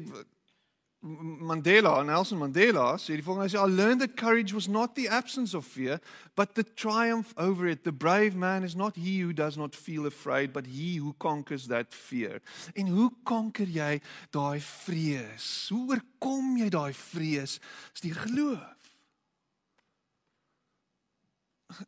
Mandela, 1.02 2.02
Nelson 2.04 2.36
Mandela, 2.36 2.98
sê 3.00 3.14
die 3.16 3.24
volgende, 3.24 3.46
hy 3.48 3.54
sê 3.54 3.60
I 3.62 3.64
learned 3.72 4.02
that 4.02 4.18
courage 4.20 4.52
was 4.52 4.68
not 4.68 4.94
the 4.96 5.08
absence 5.08 5.54
of 5.54 5.64
fear, 5.64 5.98
but 6.36 6.54
the 6.54 6.62
triumph 6.62 7.32
over 7.38 7.66
it. 7.66 7.84
The 7.84 7.92
brave 7.92 8.36
man 8.36 8.64
is 8.64 8.76
not 8.76 8.96
he 8.96 9.20
who 9.20 9.32
does 9.32 9.56
not 9.56 9.74
feel 9.74 10.04
afraid, 10.04 10.52
but 10.52 10.66
he 10.66 10.96
who 10.96 11.14
conquers 11.18 11.68
that 11.68 11.94
fear. 11.94 12.42
En 12.76 12.92
hoe 12.92 13.08
konker 13.24 13.64
jy 13.64 14.02
daai 14.36 14.60
vrees? 14.60 15.70
Hoe 15.72 15.96
oorkom 15.96 16.58
jy 16.60 16.68
daai 16.68 16.92
vrees? 16.92 17.56
Dis 17.96 18.04
deur 18.10 18.20
geloof. 18.26 18.79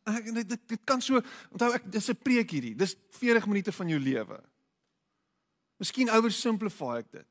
Ek 0.07 0.33
dit, 0.33 0.49
dit 0.49 0.67
dit 0.67 0.81
kan 0.87 1.01
so 1.01 1.21
onthou 1.51 1.71
ek 1.73 1.91
dis 1.91 2.09
'n 2.09 2.23
preek 2.23 2.51
hierdie. 2.51 2.75
Dis 2.75 2.95
40 3.19 3.47
minute 3.47 3.71
van 3.71 3.87
jou 3.89 3.99
lewe. 3.99 4.39
Miskien 5.79 6.09
oversimplify 6.09 6.97
ek 7.03 7.11
dit. 7.11 7.29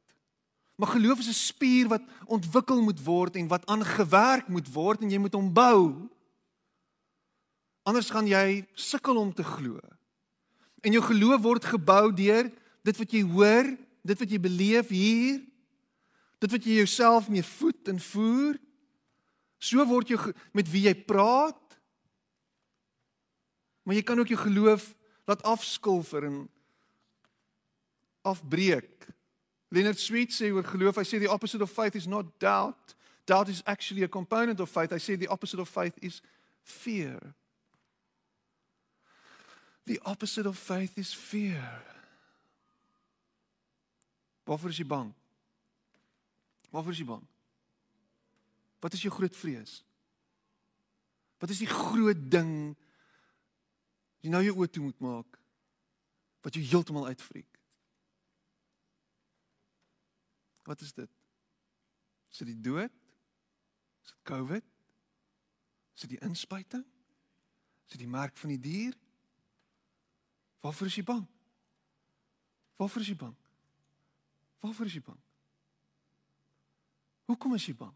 Maar 0.76 0.88
geloof 0.96 1.18
is 1.18 1.28
'n 1.28 1.44
spier 1.52 1.88
wat 1.88 2.02
ontwikkel 2.26 2.82
moet 2.82 3.00
word 3.04 3.36
en 3.36 3.48
wat 3.48 3.66
aangewerk 3.66 4.48
moet 4.48 4.68
word 4.72 5.02
en 5.02 5.10
jy 5.10 5.18
moet 5.18 5.34
hom 5.34 5.52
bou. 5.52 6.08
Anders 7.82 8.10
gaan 8.10 8.26
jy 8.26 8.66
sukkel 8.74 9.16
om 9.16 9.32
te 9.34 9.44
glo. 9.44 9.80
En 10.82 10.92
jou 10.92 11.02
geloof 11.02 11.40
word 11.40 11.64
gebou 11.64 12.12
deur 12.12 12.50
dit 12.82 12.96
wat 12.96 13.12
jy 13.14 13.22
hoor, 13.22 13.68
dit 14.02 14.18
wat 14.18 14.30
jy 14.30 14.40
beleef 14.42 14.88
hier, 14.88 15.40
dit 16.42 16.50
wat 16.50 16.64
jy 16.64 16.80
jouself 16.82 17.28
mee 17.30 17.44
voed 17.46 17.88
en 17.88 18.00
voer. 18.02 18.58
So 19.62 19.84
word 19.86 20.10
jy 20.10 20.18
met 20.52 20.70
wie 20.70 20.88
jy 20.88 20.94
praat, 20.94 21.61
Maar 23.82 23.94
jy 23.94 24.02
kan 24.02 24.18
ook 24.18 24.30
jou 24.30 24.40
geloof 24.40 24.94
laat 25.24 25.42
afskilfer 25.42 26.24
en 26.24 26.50
afbreek. 28.22 29.06
Leonard 29.68 29.98
Sweet 29.98 30.34
sê 30.34 30.52
oor 30.52 30.66
geloof, 30.66 30.98
hy 31.00 31.06
sê 31.06 31.18
the 31.18 31.30
opposite 31.30 31.62
of 31.62 31.70
faith 31.72 31.96
is 31.98 32.06
not 32.06 32.28
doubt. 32.38 32.94
Doubt 33.24 33.48
is 33.48 33.62
actually 33.64 34.02
a 34.02 34.08
component 34.08 34.60
of 34.60 34.70
faith. 34.70 34.92
Hy 34.92 35.00
sê 35.00 35.18
the 35.18 35.30
opposite 35.30 35.60
of 35.62 35.70
faith 35.70 35.96
is 36.02 36.20
fear. 36.62 37.18
The 39.86 39.98
opposite 40.04 40.46
of 40.46 40.58
faith 40.58 40.98
is 40.98 41.14
fear. 41.14 41.82
Waarvoor 44.46 44.70
is 44.70 44.78
jy 44.82 44.86
bang? 44.86 45.10
Waarvoor 46.70 46.94
is 46.94 47.02
jy 47.02 47.08
bang? 47.08 47.24
Wat 48.82 48.94
is 48.94 49.02
jou 49.02 49.12
groot 49.14 49.34
vrees? 49.36 49.80
Wat 51.42 51.50
is 51.50 51.62
die 51.62 51.70
groot 51.70 52.30
ding 52.30 52.74
jy 54.22 54.30
nou 54.30 54.42
jou 54.44 54.54
oë 54.60 54.70
toe 54.70 54.84
moet 54.84 55.02
maak 55.02 55.38
wat 56.42 56.56
jou 56.58 56.62
heeltemal 56.66 57.06
uitfriek. 57.10 57.58
Wat 60.66 60.80
is 60.82 60.94
dit? 60.94 61.10
Is 62.30 62.42
dit 62.42 62.52
die 62.52 62.60
dood? 62.60 62.90
Is 64.02 64.10
dit 64.14 64.22
COVID? 64.26 64.66
Is 65.94 66.06
dit 66.06 66.14
die 66.14 66.22
inspuiting? 66.26 66.84
Is 67.86 67.94
dit 67.94 68.02
die 68.02 68.10
merk 68.10 68.36
van 68.38 68.54
die 68.54 68.62
dier? 68.62 68.96
Waarvoor 70.62 70.90
is 70.90 70.98
jy 70.98 71.06
bang? 71.06 71.24
Waarvoor 72.78 73.02
is 73.02 73.10
jy 73.10 73.18
bang? 73.18 73.34
Waarvoor 74.62 74.86
is 74.86 74.98
jy 74.98 75.02
bang? 75.02 75.18
Hoekom 77.30 77.54
is 77.58 77.66
jy 77.66 77.74
bang? 77.78 77.94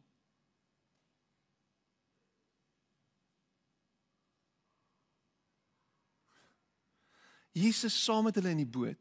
Jesus 7.57 8.05
saam 8.05 8.27
met 8.29 8.35
hulle 8.37 8.53
in 8.53 8.61
die 8.61 8.69
boot. 8.69 8.99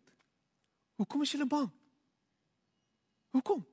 Hoekom 0.95 1.21
is 1.25 1.31
julle 1.35 1.47
bang? 1.47 1.67
Hoekom? 3.35 3.65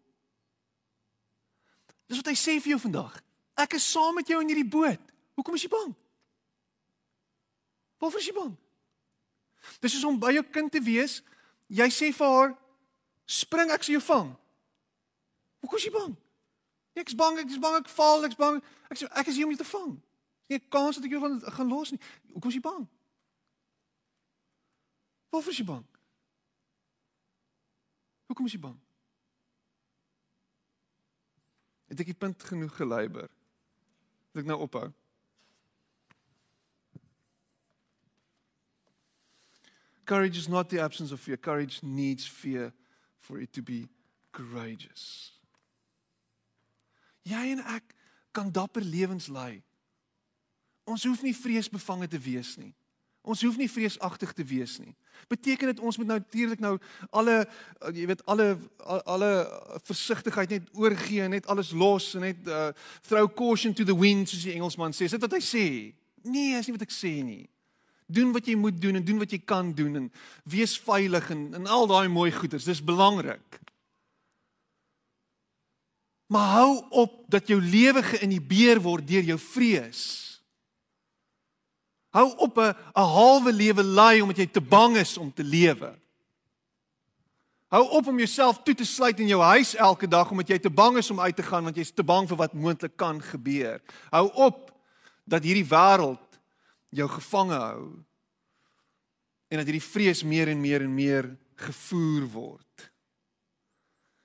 Dis 2.11 2.18
wat 2.18 2.33
hy 2.33 2.35
sê 2.35 2.57
vir 2.59 2.75
jou 2.75 2.81
vandag. 2.83 3.14
Ek 3.62 3.77
is 3.79 3.87
saam 3.87 4.16
met 4.18 4.27
jou 4.27 4.40
in 4.42 4.51
hierdie 4.51 4.66
boot. 4.66 5.12
Hoekom 5.38 5.55
is 5.55 5.62
jy 5.62 5.71
bang? 5.71 5.92
Waarvoor 8.02 8.25
is 8.25 8.27
jy 8.27 8.35
bang? 8.35 8.56
Dis 9.79 9.94
soos 9.94 10.09
om 10.09 10.19
by 10.19 10.33
jou 10.35 10.42
kind 10.50 10.73
te 10.75 10.83
wees. 10.83 11.21
Jy 11.71 11.87
sê 11.94 12.11
vir 12.13 12.27
haar, 12.27 12.59
"Spring, 13.27 13.71
ek 13.71 13.83
sal 13.83 13.94
jou 13.94 14.02
vang." 14.02 14.37
Hoekom 15.61 15.79
is 15.79 15.85
jy 15.85 15.92
bang? 15.92 16.17
Nee, 16.94 17.04
ek's 17.04 17.15
bang, 17.15 17.38
ek's 17.38 17.59
bang 17.59 17.77
ek 17.77 17.88
val, 17.88 18.25
ek's 18.25 18.35
bang. 18.35 18.63
Ek 18.90 18.98
sê 18.98 19.09
ek 19.15 19.29
is 19.29 19.37
hier 19.37 19.46
om 19.46 19.52
jou 19.54 19.65
te 19.65 19.71
vang. 19.71 20.02
Nie 20.48 20.59
kans 20.59 20.96
dat 20.96 21.04
ek 21.04 21.11
jou 21.11 21.21
gaan 21.21 21.40
gaan 21.40 21.69
los 21.69 21.90
nie. 21.90 22.00
Hoekom 22.33 22.48
is 22.48 22.54
jy 22.54 22.61
bang? 22.61 22.88
Waarvoor 25.33 25.52
is 25.54 25.60
jy 25.62 25.66
bang? 25.68 25.85
Hoekom 28.28 28.48
is 28.48 28.56
jy 28.56 28.60
bang? 28.60 28.76
Het 31.92 32.04
ek 32.04 32.12
die 32.12 32.20
punt 32.24 32.44
genoeg 32.48 32.76
geleiber? 32.76 33.33
Wil 34.33 34.44
ek 34.44 34.50
nou 34.52 34.58
ophou? 34.64 34.87
Courage 40.04 40.37
is 40.37 40.48
not 40.52 40.68
the 40.68 40.80
absence 40.83 41.12
of 41.14 41.20
fear. 41.20 41.40
Courage 41.40 41.80
needs 41.83 42.28
fear 42.28 42.72
for 43.18 43.40
it 43.40 43.52
to 43.56 43.62
be 43.62 43.87
courageous. 44.37 45.33
Jy 47.24 47.52
en 47.56 47.66
ek 47.76 47.94
kan 48.35 48.50
dapper 48.52 48.85
lewens 48.85 49.28
lei 49.33 49.62
Ons 50.88 51.04
hoef 51.06 51.22
nie 51.22 51.35
vreesbevange 51.37 52.08
te 52.10 52.18
wees 52.18 52.56
nie. 52.58 52.72
Ons 53.23 53.42
hoef 53.46 53.56
nie 53.56 53.70
vreesagtig 53.70 54.33
te 54.35 54.44
wees 54.46 54.79
nie. 54.83 54.94
Beteken 55.31 55.70
dit 55.70 55.81
ons 55.81 55.96
moet 56.00 56.08
nou 56.08 56.18
natuurlik 56.18 56.62
nou 56.62 56.73
alle 57.14 57.37
jy 57.94 58.06
weet 58.10 58.25
alle 58.27 58.48
alle 59.06 59.31
versigtigheid 59.87 60.56
net 60.56 60.68
oorgee, 60.75 61.29
net 61.31 61.46
alles 61.46 61.70
los 61.70 62.12
en 62.18 62.27
net 62.27 62.42
uh, 62.50 62.73
throw 63.06 63.29
caution 63.31 63.75
to 63.75 63.87
the 63.87 63.96
wind 63.96 64.29
soos 64.29 64.42
die 64.48 64.56
Engelsman 64.56 64.96
sê. 64.96 65.06
Is 65.06 65.14
dit 65.14 65.23
wat 65.23 65.38
hy 65.38 65.42
sê? 65.44 65.66
Nee, 66.27 66.58
is 66.58 66.66
nie 66.66 66.75
wat 66.75 66.87
ek 66.88 66.94
sê 66.94 67.14
nie. 67.23 67.46
Doen 68.12 68.35
wat 68.35 68.50
jy 68.50 68.56
moet 68.58 68.81
doen 68.83 68.98
en 68.98 69.06
doen 69.06 69.23
wat 69.23 69.31
jy 69.33 69.40
kan 69.46 69.70
doen 69.77 70.02
en 70.02 70.10
wees 70.50 70.75
veilig 70.83 71.31
en 71.31 71.46
en 71.60 71.70
al 71.70 71.87
daai 71.90 72.10
mooi 72.10 72.33
goeders. 72.35 72.66
Dis 72.66 72.83
belangrik. 72.83 73.62
Maar 76.33 76.50
hou 76.56 76.83
op 77.04 77.16
dat 77.31 77.46
jou 77.46 77.60
lewe 77.60 78.02
geïnhibeer 78.02 78.81
word 78.83 79.06
deur 79.06 79.31
jou 79.31 79.38
vrees. 79.38 80.31
Hou 82.13 82.29
op 82.37 82.58
'n 82.58 82.77
'n 82.94 83.08
halwe 83.17 83.52
lewe 83.52 83.83
lei 83.83 84.21
omdat 84.21 84.37
jy 84.37 84.46
te 84.46 84.60
bang 84.60 84.96
is 84.96 85.17
om 85.19 85.33
te 85.33 85.44
lewe. 85.44 85.98
Hou 87.73 87.88
op 87.88 88.06
om 88.06 88.19
jouself 88.19 88.63
toe 88.63 88.75
te 88.75 88.85
sluit 88.85 89.21
in 89.21 89.27
jou 89.27 89.40
huis 89.42 89.75
elke 89.75 90.08
dag 90.08 90.31
omdat 90.31 90.48
jy 90.48 90.58
te 90.58 90.71
bang 90.71 90.96
is 90.96 91.10
om 91.10 91.21
uit 91.21 91.37
te 91.37 91.42
gaan 91.42 91.65
want 91.65 91.77
jy's 91.77 91.94
te 91.94 92.04
bang 92.04 92.29
vir 92.29 92.37
wat 92.37 92.52
moontlik 92.52 92.96
kan 92.96 93.23
gebeur. 93.23 93.81
Hou 94.10 94.29
op 94.33 94.73
dat 95.25 95.42
hierdie 95.42 95.65
wêreld 95.65 96.40
jou 96.88 97.08
gevange 97.08 97.56
hou 97.56 98.04
en 99.48 99.56
dat 99.56 99.65
hierdie 99.65 99.88
vrees 99.88 100.23
meer 100.23 100.48
en 100.48 100.60
meer 100.60 100.83
en 100.85 100.94
meer 100.94 101.37
gevoer 101.56 102.29
word. 102.29 102.90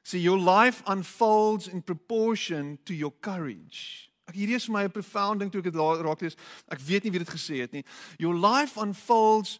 See 0.03 0.21
your 0.21 0.39
life 0.39 0.83
unfolds 0.88 1.67
in 1.67 1.81
proportion 1.81 2.77
to 2.83 2.93
your 2.93 3.13
courage. 3.19 4.06
Ek 4.28 4.36
hierdie 4.36 4.57
is 4.59 4.65
vir 4.67 4.73
my 4.73 4.84
'n 4.84 4.91
profound 4.91 5.39
ding 5.39 5.51
toe 5.51 5.59
ek 5.59 5.71
dit 5.71 5.75
raak 5.75 6.21
lees. 6.21 6.36
Ek 6.67 6.80
weet 6.80 7.03
nie 7.03 7.11
wie 7.11 7.23
dit 7.23 7.30
gesê 7.30 7.61
het 7.61 7.71
nie. 7.71 7.84
Your 8.17 8.36
life 8.36 8.78
unfolds 8.78 9.59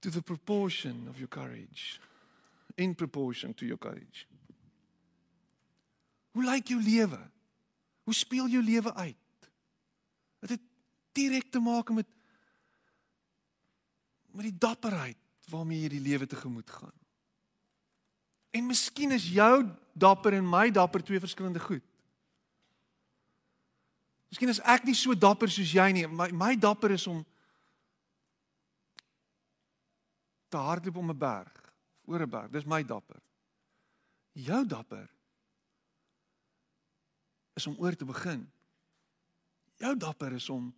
to 0.00 0.10
the 0.10 0.22
proportion 0.22 1.08
of 1.08 1.18
your 1.18 1.28
courage. 1.28 2.00
In 2.76 2.94
proportion 2.94 3.54
to 3.54 3.64
your 3.64 3.78
courage. 3.78 4.26
Hoe 6.32 6.44
lyk 6.44 6.68
jou 6.68 6.82
lewe? 6.82 7.18
Hoe 8.04 8.14
speel 8.14 8.48
jou 8.48 8.62
lewe 8.62 8.94
uit? 8.94 9.50
Dit 10.40 10.50
het 10.50 10.60
direk 11.12 11.50
te 11.50 11.60
maak 11.60 11.90
met 11.90 12.06
met 14.38 14.44
die 14.44 14.58
dapperheid 14.58 15.18
waarmee 15.50 15.80
jy 15.80 15.88
die 15.88 16.04
lewe 16.04 16.26
tegemoet 16.26 16.70
gaan. 16.70 16.94
En 18.54 18.66
miskien 18.68 19.10
is 19.16 19.24
jou 19.32 19.64
dapper 19.98 20.36
en 20.38 20.46
my 20.46 20.68
dapper 20.70 21.02
twee 21.02 21.18
verskillende 21.18 21.60
goed. 21.60 21.87
Miskien 24.28 24.52
is 24.52 24.60
ek 24.60 24.84
nie 24.84 24.96
so 24.96 25.14
dapper 25.16 25.50
soos 25.50 25.72
jy 25.72 25.88
nie. 25.92 26.06
My 26.06 26.28
my 26.32 26.52
dapper 26.56 26.92
is 26.96 27.06
om 27.08 27.24
te 30.48 30.56
hardloop 30.56 30.96
om 30.96 31.10
'n 31.10 31.18
berg, 31.18 31.72
oor 32.04 32.22
'n 32.22 32.30
berg. 32.30 32.50
Dis 32.50 32.64
my 32.64 32.82
dapper. 32.82 33.20
Jou 34.32 34.66
dapper 34.66 35.08
is 37.54 37.66
om 37.66 37.76
oor 37.78 37.96
te 37.96 38.04
begin. 38.04 38.50
Jou 39.78 39.96
dapper 39.96 40.32
is 40.32 40.48
om 40.48 40.74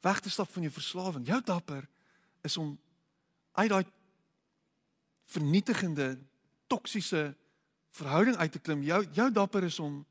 weg 0.00 0.20
te 0.20 0.30
stap 0.30 0.50
van 0.50 0.62
jou 0.62 0.72
verslawing. 0.72 1.26
Jou 1.26 1.40
dapper 1.42 1.88
is 2.42 2.56
om 2.56 2.78
uit 3.52 3.70
daai 3.70 3.84
vernietigende 5.26 6.18
toksiese 6.66 7.34
verhouding 7.90 8.36
uit 8.36 8.52
te 8.52 8.58
klim. 8.58 8.82
Jou 8.82 9.02
jou 9.12 9.30
dapper 9.32 9.64
is 9.64 9.78
om 9.78 10.04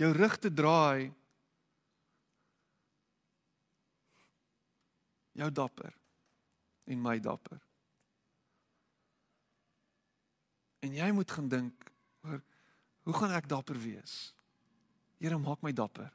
jou 0.00 0.12
rug 0.16 0.36
te 0.40 0.52
draai. 0.52 1.10
Jou 5.36 5.50
dapper 5.52 5.92
en 6.90 7.02
my 7.02 7.18
dapper. 7.22 7.60
En 10.80 10.96
jy 10.96 11.10
moet 11.12 11.30
gaan 11.30 11.48
dink 11.52 11.90
oor 12.24 12.40
hoe 13.08 13.16
gaan 13.16 13.32
ek 13.36 13.48
dapper 13.48 13.78
wees? 13.80 14.32
Here 15.20 15.36
maak 15.40 15.62
my 15.64 15.72
dapper. 15.76 16.10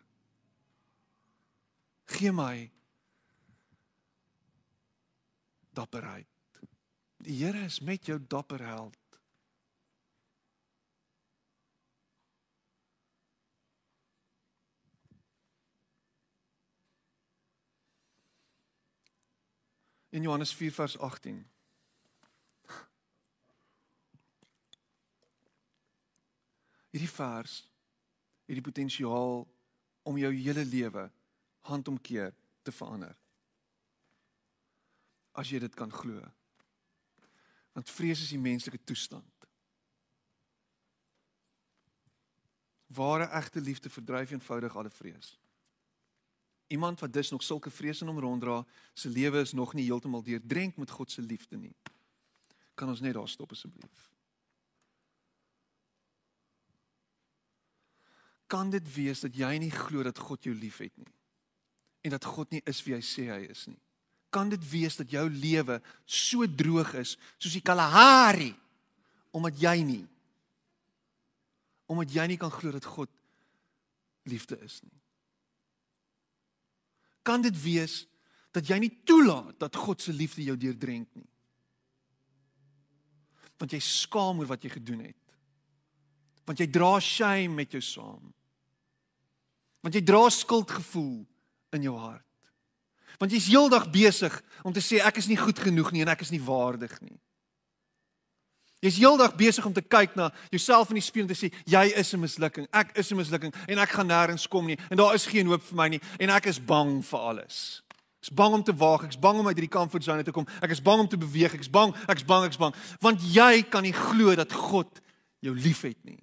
Gee 2.15 2.33
my 2.33 2.69
dapperheid. 5.75 6.29
Die 7.25 7.37
Here 7.41 7.65
is 7.65 7.79
met 7.81 8.05
jou 8.05 8.19
dapper 8.21 8.61
held 8.65 8.97
in 20.15 20.21
Johannes 20.21 20.53
4 20.53 20.71
vers 20.71 20.97
18. 20.97 21.41
Hierdie 26.89 27.11
vers 27.11 27.55
het 28.45 28.55
die 28.55 28.63
potensiaal 28.63 29.43
om 30.07 30.17
jou 30.17 30.31
hele 30.31 30.63
lewe 30.65 31.03
handomkeer 31.67 32.31
te 32.63 32.71
verander. 32.71 33.11
As 35.35 35.51
jy 35.51 35.59
dit 35.59 35.75
kan 35.75 35.91
glo. 35.91 36.23
Want 37.75 37.91
vrees 37.91 38.23
is 38.23 38.31
die 38.31 38.39
menslike 38.39 38.79
toestand. 38.87 39.47
Ware 42.95 43.27
egte 43.35 43.59
liefde 43.59 43.91
verdryf 43.91 44.31
eenvoudig 44.31 44.77
alle 44.79 44.93
vrees. 44.95 45.35
Iemand 46.67 46.99
wat 46.99 47.13
dus 47.13 47.29
nog 47.29 47.43
sulke 47.43 47.69
vrese 47.69 48.01
in 48.05 48.09
hom 48.09 48.19
ronddra, 48.19 48.65
se 48.93 49.09
lewe 49.09 49.39
is 49.39 49.53
nog 49.53 49.73
nie 49.73 49.85
heeltemal 49.85 50.23
deurdrenk 50.23 50.77
met 50.77 50.91
God 50.91 51.11
se 51.11 51.21
liefde 51.21 51.57
nie. 51.57 51.75
Kan 52.73 52.89
ons 52.89 52.99
net 52.99 53.13
daar 53.13 53.29
stop 53.29 53.51
asseblief? 53.51 54.09
Kan 58.47 58.69
dit 58.69 58.93
wees 58.93 59.21
dat 59.25 59.35
jy 59.37 59.55
nie 59.61 59.71
glo 59.73 60.03
dat 60.05 60.17
God 60.21 60.43
jou 60.45 60.53
liefhet 60.55 60.93
nie? 60.97 61.13
En 62.05 62.13
dat 62.13 62.25
God 62.25 62.51
nie 62.53 62.61
is 62.69 62.81
wie 62.85 62.93
hy 62.93 63.01
sê 63.05 63.29
hy 63.31 63.45
is 63.49 63.65
nie? 63.69 63.79
Kan 64.29 64.51
dit 64.51 64.61
wees 64.69 64.97
dat 64.99 65.09
jou 65.09 65.25
lewe 65.29 65.79
so 66.05 66.45
droog 66.45 66.93
is 67.01 67.15
soos 67.37 67.55
die 67.55 67.63
Kalahari 67.65 68.51
omdat 69.35 69.57
jy 69.61 69.77
nie 69.85 70.03
omdat 71.85 72.13
jy 72.13 72.23
nie 72.31 72.37
kan 72.41 72.49
glo 72.49 72.73
dat 72.73 72.85
God 72.89 73.09
liefde 74.25 74.57
is 74.65 74.79
nie? 74.81 75.04
Kan 77.25 77.43
dit 77.43 77.55
wees 77.63 78.03
dat 78.55 78.67
jy 78.69 78.77
nie 78.79 78.93
toelaat 79.07 79.57
dat 79.59 79.75
God 79.75 80.01
se 80.01 80.13
liefde 80.15 80.45
jou 80.45 80.55
deurdrenk 80.59 81.09
nie. 81.17 81.27
Want 83.59 83.73
jy 83.75 83.81
skaam 83.83 84.39
oor 84.43 84.51
wat 84.51 84.63
jy 84.63 84.71
gedoen 84.77 85.05
het. 85.07 85.21
Want 86.45 86.61
jy 86.61 86.67
dra 86.69 86.93
shame 87.01 87.55
met 87.57 87.73
jou 87.73 87.81
saam. 87.83 88.31
Want 89.83 89.97
jy 89.97 90.03
dra 90.05 90.23
skuldgevoel 90.31 91.25
in 91.75 91.87
jou 91.87 91.95
hart. 91.99 92.23
Want 93.19 93.31
jy's 93.31 93.49
heeldag 93.49 93.87
besig 93.93 94.33
om 94.67 94.73
te 94.75 94.83
sê 94.83 94.99
ek 95.03 95.21
is 95.21 95.29
nie 95.31 95.39
goed 95.39 95.59
genoeg 95.61 95.91
nie 95.93 96.03
en 96.03 96.11
ek 96.11 96.25
is 96.25 96.33
nie 96.35 96.43
waardig 96.43 96.93
nie. 97.03 97.15
Jy's 98.85 98.99
heeldag 99.01 99.33
besig 99.33 99.65
om 99.65 99.73
te 99.73 99.81
kyk 99.81 100.13
na 100.13 100.27
jouself 100.53 100.91
in 100.93 100.99
die 100.99 101.03
spieël 101.03 101.25
en 101.25 101.31
te 101.31 101.37
sê 101.39 101.49
jy 101.65 101.85
is 101.97 102.13
'n 102.13 102.21
mislukking. 102.21 102.67
Ek 102.71 102.93
is 102.93 103.09
'n 103.11 103.17
mislukking 103.17 103.53
en 103.67 103.79
ek 103.79 103.89
gaan 103.89 104.07
nêrens 104.07 104.47
kom 104.47 104.65
nie 104.65 104.77
en 104.91 104.97
daar 104.97 105.15
is 105.15 105.25
geen 105.25 105.47
hoop 105.47 105.61
vir 105.61 105.75
my 105.75 105.87
nie 105.87 106.01
en 106.19 106.29
ek 106.29 106.45
is 106.45 106.59
bang 106.59 107.01
vir 107.01 107.19
alles. 107.19 107.81
Ek's 108.21 108.29
bang 108.29 108.53
om 108.53 108.63
te 108.63 108.73
waag, 108.73 109.03
ek's 109.03 109.19
bang 109.19 109.39
om 109.39 109.47
uit 109.47 109.57
hierdie 109.57 109.77
comfortzone 109.77 110.23
te 110.23 110.31
kom. 110.31 110.45
Ek 110.61 110.69
is 110.69 110.81
bang 110.81 110.99
om 110.99 111.07
te 111.07 111.17
beweeg, 111.17 111.53
ek's 111.53 111.69
bang, 111.69 111.95
ek's 112.07 112.23
bang, 112.23 112.45
ek's 112.45 112.57
bang 112.57 112.75
want 113.01 113.21
jy 113.21 113.63
kan 113.63 113.83
nie 113.83 113.93
glo 113.93 114.35
dat 114.35 114.53
God 114.53 115.01
jou 115.39 115.55
liefhet 115.55 115.97
nie. 116.03 116.21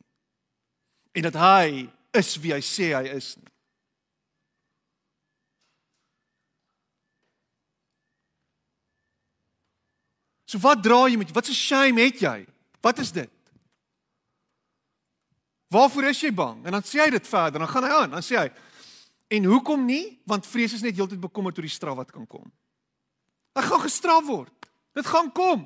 En 1.14 1.22
dat 1.22 1.34
hy 1.34 1.90
is 2.12 2.36
wie 2.36 2.52
hy 2.52 2.60
sê 2.60 2.94
hy 2.94 3.08
is 3.16 3.36
nie. 3.36 3.50
So 10.46 10.58
wat 10.58 10.82
dra 10.84 11.08
jy 11.08 11.16
met 11.16 11.32
wat 11.32 11.48
'n 11.48 11.52
shame 11.52 12.00
het 12.00 12.20
jy? 12.20 12.51
Wat 12.82 12.98
is 12.98 13.12
dit? 13.14 13.30
Waarvoor 15.72 16.10
is 16.10 16.20
jy 16.20 16.32
bang? 16.34 16.66
En 16.66 16.76
dan 16.76 16.84
sê 16.84 17.00
hy 17.00 17.10
dit 17.14 17.28
verder, 17.28 17.62
dan 17.62 17.70
gaan 17.70 17.86
hy 17.86 17.92
aan, 18.02 18.10
dan 18.18 18.26
sê 18.26 18.36
hy 18.36 18.50
En 19.32 19.44
hoekom 19.48 19.84
nie? 19.88 20.20
Want 20.28 20.46
vrees 20.46 20.74
is 20.76 20.84
net 20.84 20.98
heeltyd 20.98 21.20
bekommerd 21.20 21.56
oor 21.56 21.64
die 21.64 21.72
straf 21.72 21.96
wat 21.96 22.10
kan 22.12 22.26
kom. 22.28 22.50
Ek 23.56 23.64
gaan 23.64 23.80
gestraf 23.84 24.26
word. 24.28 24.52
Dit 24.96 25.08
gaan 25.08 25.30
kom. 25.32 25.64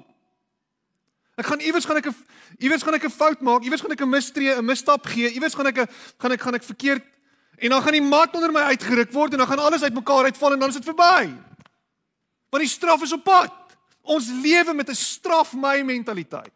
Ek 1.37 1.49
gaan 1.51 1.63
iewers 1.67 1.85
gaan 1.85 1.99
ek 1.99 2.07
'n 2.07 2.17
iewers 2.63 2.83
gaan 2.83 2.95
ek 2.95 3.05
'n 3.05 3.11
fout 3.11 3.41
maak, 3.43 3.67
iewers 3.67 3.83
gaan 3.83 3.93
ek 3.93 4.01
'n 4.01 4.09
mistree, 4.09 4.55
'n 4.55 4.65
misstap 4.65 5.07
gee, 5.07 5.31
iewers 5.35 5.55
gaan 5.55 5.67
ek 5.67 5.79
'n 5.79 5.89
gaan 6.19 6.33
ek 6.33 6.41
gaan 6.41 6.55
ek 6.55 6.63
verkeerd 6.63 7.05
en 7.59 7.71
dan 7.71 7.83
gaan 7.83 7.93
die 7.93 8.09
mat 8.09 8.35
onder 8.35 8.53
my 8.53 8.61
uitgeruk 8.73 9.13
word 9.13 9.33
en 9.33 9.39
dan 9.39 9.49
gaan 9.49 9.59
alles 9.59 9.83
uitmekaar 9.83 10.25
uitval 10.25 10.53
en 10.53 10.59
dan 10.59 10.69
is 10.69 10.79
dit 10.81 10.85
verby. 10.85 11.35
Want 12.51 12.63
die 12.63 12.69
straf 12.71 13.03
is 13.03 13.13
op 13.13 13.25
pad. 13.25 13.53
Ons 14.03 14.29
lewe 14.29 14.75
met 14.75 14.89
'n 14.89 14.95
straf 14.95 15.53
my 15.53 15.83
mentaliteit. 15.83 16.56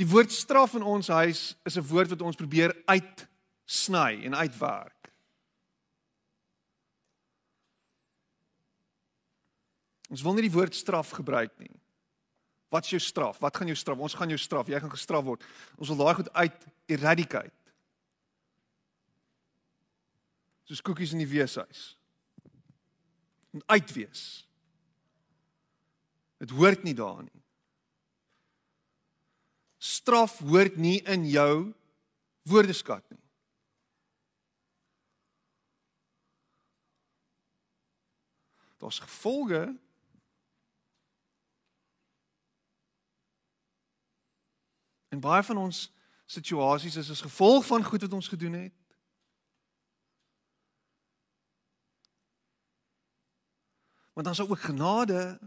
Die 0.00 0.08
woord 0.08 0.32
straf 0.32 0.74
in 0.74 0.82
ons 0.82 1.08
huis 1.08 1.54
is 1.62 1.76
'n 1.76 1.86
woord 1.86 2.08
wat 2.08 2.22
ons 2.22 2.36
probeer 2.36 2.74
uit 2.86 3.28
sny 3.64 4.24
en 4.24 4.34
uitwerk. 4.34 5.12
Ons 10.10 10.22
wil 10.22 10.34
nie 10.34 10.48
die 10.48 10.56
woord 10.56 10.74
straf 10.74 11.10
gebruik 11.10 11.58
nie. 11.58 11.80
Wat 12.68 12.84
is 12.84 12.90
jou 12.90 13.00
straf? 13.00 13.38
Wat 13.38 13.56
gaan 13.56 13.66
jou 13.66 13.76
straf? 13.76 13.98
Ons 13.98 14.14
gaan 14.14 14.28
jou 14.28 14.38
straf. 14.38 14.66
Jy 14.66 14.80
gaan 14.80 14.90
gestraf 14.90 15.24
word. 15.24 15.44
Ons 15.78 15.88
wil 15.88 15.96
daai 15.96 16.14
goed 16.14 16.32
uit 16.32 16.66
eradicate. 16.86 17.54
Soos 20.64 20.82
koekies 20.82 21.12
in 21.12 21.22
die 21.22 21.28
weeshuis. 21.28 21.98
En 23.52 23.62
uitwees. 23.66 24.48
Dit 26.42 26.50
hoort 26.50 26.82
nie 26.82 26.94
daar 26.94 27.22
nie. 27.22 27.43
Straf 29.84 30.38
hoort 30.38 30.76
nie 30.80 31.02
in 31.02 31.26
jou 31.28 31.74
woordeskat 32.48 33.04
nie. 33.12 33.20
Daar's 38.80 38.98
gevolge 38.98 39.64
En 45.14 45.20
baie 45.20 45.42
van 45.42 45.56
ons 45.56 45.92
situasies 46.26 46.96
is 46.96 47.10
as 47.10 47.20
gevolg 47.22 47.66
van 47.66 47.84
goed 47.84 48.02
wat 48.02 48.12
ons 48.12 48.28
gedoen 48.28 48.52
het. 48.52 48.74
Want 54.12 54.26
dan 54.26 54.34
is 54.34 54.40
ook 54.40 54.58
genade 54.58 55.38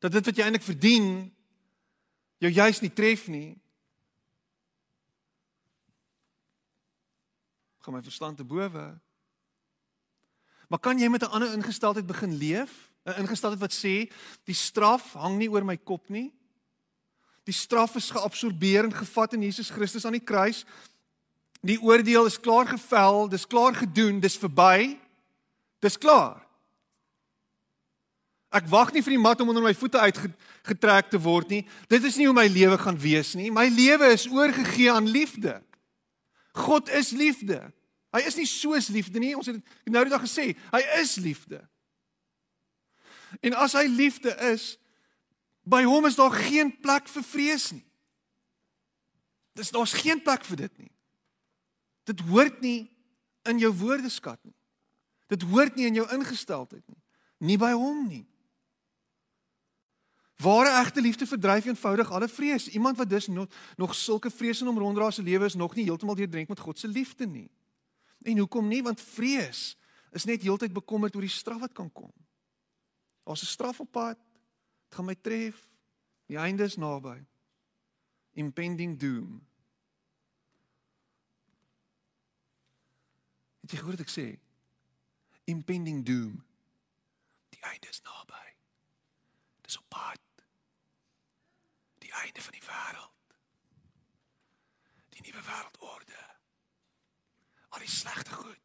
dat 0.00 0.12
dit 0.12 0.24
wat 0.26 0.36
jy 0.36 0.44
eintlik 0.46 0.64
verdien 0.64 1.10
jou 2.40 2.50
juis 2.52 2.80
nie 2.80 2.92
tref 2.92 3.26
nie. 3.28 3.58
Gaan 7.84 7.96
my 7.96 8.02
verstand 8.04 8.40
te 8.40 8.44
bowe. 8.44 8.86
Maar 10.70 10.78
kan 10.78 10.98
jy 10.98 11.08
met 11.08 11.22
'n 11.22 11.32
ander 11.36 11.52
ingesteldheid 11.52 12.06
begin 12.06 12.36
leef? 12.36 12.90
'n 13.04 13.20
ingesteldheid 13.24 13.60
wat 13.60 13.72
sê 13.72 14.12
die 14.44 14.54
straf 14.54 15.12
hang 15.12 15.38
nie 15.38 15.50
oor 15.50 15.64
my 15.64 15.76
kop 15.76 16.08
nie. 16.08 16.32
Die 17.44 17.54
straf 17.54 17.96
is 17.96 18.10
geabsorbeer 18.10 18.84
en 18.84 18.94
gevat 18.94 19.32
in 19.32 19.42
Jesus 19.42 19.70
Christus 19.70 20.04
aan 20.04 20.12
die 20.12 20.24
kruis. 20.24 20.64
Die 21.60 21.80
oordeel 21.80 22.26
is 22.26 22.40
klaar 22.40 22.66
gevel, 22.66 23.28
dis 23.28 23.46
klaar 23.46 23.74
gedoen, 23.74 24.20
dis 24.20 24.38
verby. 24.38 24.98
Dis 25.80 25.98
klaar. 25.98 26.46
Ek 28.50 28.66
wag 28.66 28.90
nie 28.90 29.02
vir 29.06 29.14
die 29.14 29.22
mat 29.22 29.40
om 29.42 29.52
onder 29.52 29.62
my 29.62 29.72
voete 29.78 30.00
uitgetrek 30.02 31.10
te 31.12 31.18
word 31.22 31.52
nie. 31.52 31.60
Dit 31.90 32.04
is 32.08 32.16
nie 32.18 32.26
hoe 32.26 32.34
my 32.34 32.48
lewe 32.50 32.78
gaan 32.82 32.98
wees 32.98 33.36
nie. 33.38 33.50
My 33.54 33.68
lewe 33.70 34.10
is 34.10 34.26
oorgegee 34.26 34.90
aan 34.90 35.06
liefde. 35.06 35.60
God 36.58 36.90
is 36.90 37.12
liefde. 37.14 37.60
Hy 38.10 38.24
is 38.26 38.34
nie 38.34 38.48
soos 38.50 38.88
liefde 38.90 39.22
nie. 39.22 39.36
Ons 39.38 39.52
het 39.52 39.60
nou 39.86 40.02
die 40.06 40.10
dag 40.12 40.24
gesê, 40.24 40.50
hy 40.72 40.80
is 40.98 41.14
liefde. 41.22 41.62
En 43.38 43.54
as 43.54 43.76
hy 43.78 43.84
liefde 43.86 44.34
is, 44.50 44.74
by 45.62 45.84
hom 45.86 46.08
is 46.10 46.18
daar 46.18 46.34
geen 46.34 46.72
plek 46.82 47.06
vir 47.12 47.26
vrees 47.26 47.68
nie. 47.70 47.84
Dis 49.54 49.70
daar's 49.74 49.94
geen 49.94 50.18
plek 50.22 50.42
vir 50.48 50.64
dit 50.64 50.86
nie. 50.86 50.92
Dit 52.10 52.24
hoort 52.26 52.58
nie 52.64 52.88
in 53.46 53.62
jou 53.62 53.70
woordeskat 53.78 54.40
nie. 54.42 54.56
Dit 55.30 55.46
hoort 55.46 55.78
nie 55.78 55.86
in 55.86 56.00
jou 56.00 56.06
ingesteldheid 56.10 56.82
nie. 56.90 56.98
Nie 57.46 57.58
by 57.60 57.70
hom 57.78 58.02
nie. 58.08 58.24
Ware 60.40 60.70
egte 60.80 61.00
liefde 61.00 61.26
verdryf 61.26 61.64
eenvoudig 61.64 62.10
alle 62.10 62.28
vrees. 62.28 62.68
Iemand 62.68 62.96
wat 62.96 63.10
dus 63.10 63.26
nog, 63.26 63.46
nog 63.76 63.94
sulke 63.94 64.30
vrees 64.30 64.60
in 64.60 64.66
hom 64.66 64.78
ronddra 64.78 65.10
se 65.10 65.22
lewe 65.22 65.44
is 65.44 65.54
nog 65.54 65.74
nie 65.74 65.84
heeltemal 65.84 66.14
deurdrink 66.14 66.48
met 66.48 66.60
God 66.60 66.78
se 66.78 66.88
liefde 66.88 67.26
nie. 67.26 67.50
En 68.22 68.38
hoekom 68.38 68.68
nie? 68.68 68.82
Want 68.82 69.00
vrees 69.00 69.76
is 70.10 70.24
net 70.24 70.42
heeltyd 70.42 70.72
bekommerd 70.72 71.14
oor 71.14 71.26
die 71.26 71.32
straf 71.32 71.60
wat 71.60 71.72
kan 71.72 71.92
kom. 71.92 72.12
Daar's 73.24 73.42
'n 73.42 73.46
straf 73.46 73.80
op 73.80 73.90
pad. 73.92 74.18
Dit 74.88 74.94
gaan 74.94 75.04
my 75.04 75.14
tref. 75.14 75.68
Die 76.26 76.36
einde 76.36 76.62
is 76.62 76.76
naby. 76.76 77.24
Impending 78.32 78.98
doom. 78.98 79.46
Het 83.60 83.70
jy 83.70 83.76
gehoor 83.76 83.96
wat 83.96 84.06
ek 84.06 84.10
sê? 84.10 84.38
Impending 85.44 86.04
doom. 86.06 86.44
Die 87.48 87.60
einde 87.60 87.88
is 87.88 88.02
naby. 88.02 88.54
Dis 89.60 89.78
op 89.78 89.88
pad. 89.88 90.29
Einde 92.30 92.42
van 92.42 92.52
die 92.52 92.62
wêreld. 92.62 93.34
Die 95.08 95.22
nuwe 95.22 95.42
wêreldorde. 95.42 96.38
Al 97.68 97.78
die 97.78 97.88
slegte 97.88 98.34
goed. 98.34 98.60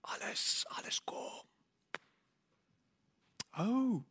Alles, 0.00 0.66
alles 0.68 1.04
kom. 1.04 1.46
Oh. 3.56 4.04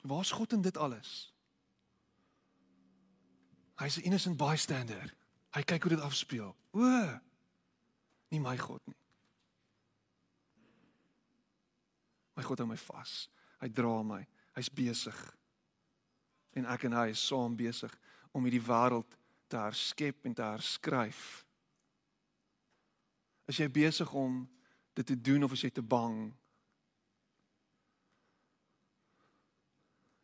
Waar's 0.00 0.30
God 0.30 0.52
in 0.52 0.62
dit 0.62 0.76
alles? 0.76 1.34
Hy's 3.76 3.96
'n 3.96 4.02
innocent 4.02 4.36
bystander. 4.36 5.14
Hy 5.50 5.62
kyk 5.62 5.82
hoe 5.82 5.90
dit 5.96 6.00
afspeel. 6.00 6.56
O. 6.70 7.20
Nie 8.28 8.40
my 8.40 8.56
God 8.56 8.86
nie. 8.86 8.96
My 12.32 12.42
God 12.42 12.58
hou 12.58 12.66
my 12.66 12.76
vas. 12.76 13.28
Hy 13.60 13.68
dra 13.68 14.02
my. 14.02 14.26
Hy's 14.58 14.70
besig. 14.74 15.18
En 16.58 16.66
ek 16.66 16.88
en 16.88 16.96
hy 16.98 17.06
is 17.12 17.22
saam 17.22 17.54
besig 17.56 17.94
om 18.34 18.42
hierdie 18.44 18.64
wêreld 18.66 19.14
te 19.48 19.60
herskep 19.60 20.26
en 20.26 20.34
te 20.34 20.44
herskryf. 20.44 21.22
Is 23.48 23.62
jy 23.62 23.70
besig 23.72 24.10
om 24.18 24.42
dit 24.98 25.06
te 25.06 25.16
doen 25.16 25.46
of 25.46 25.54
is 25.54 25.62
jy 25.62 25.70
te 25.78 25.84
bang 25.84 26.26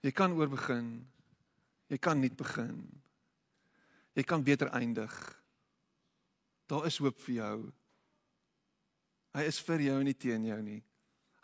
Jy 0.05 0.13
kan 0.13 0.35
oorbegin. 0.37 0.99
Jy 1.89 1.99
kan 1.99 2.21
nie 2.21 2.33
begin. 2.33 2.83
Jy 4.15 4.25
kan 4.29 4.45
beter 4.45 4.69
eindig. 4.77 5.13
Daar 6.69 6.85
is 6.89 6.99
hoop 7.01 7.17
vir 7.25 7.35
jou. 7.39 7.57
Hy 9.35 9.45
is 9.49 9.61
vir 9.65 9.87
jou 9.87 9.95
en 9.99 10.07
nie 10.07 10.17
teen 10.17 10.45
jou 10.45 10.59
nie. 10.63 10.83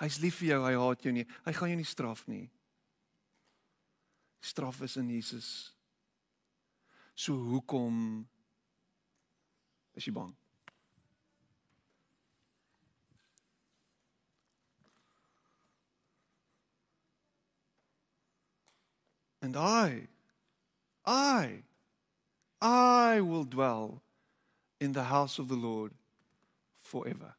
Hy's 0.01 0.21
lief 0.21 0.41
vir 0.41 0.53
jou, 0.53 0.61
hy 0.65 0.75
haat 0.81 1.05
jou 1.05 1.13
nie. 1.13 1.25
Hy 1.47 1.55
gaan 1.57 1.73
jou 1.73 1.79
nie 1.81 1.89
straf 1.89 2.27
nie. 2.29 2.45
Straf 4.41 4.83
is 4.83 4.97
in 4.97 5.09
Jesus. 5.09 5.71
So 7.15 7.35
hoekom 7.35 8.25
is 9.95 10.07
jy 10.07 10.13
bang? 10.13 10.35
And 19.43 19.57
I, 19.57 20.09
I, 21.05 21.63
I 22.61 23.21
will 23.21 23.45
dwell 23.45 24.03
in 24.81 24.93
the 24.93 25.05
house 25.05 25.39
of 25.39 25.49
the 25.49 25.57
Lord 25.57 25.93
forever. 26.83 27.35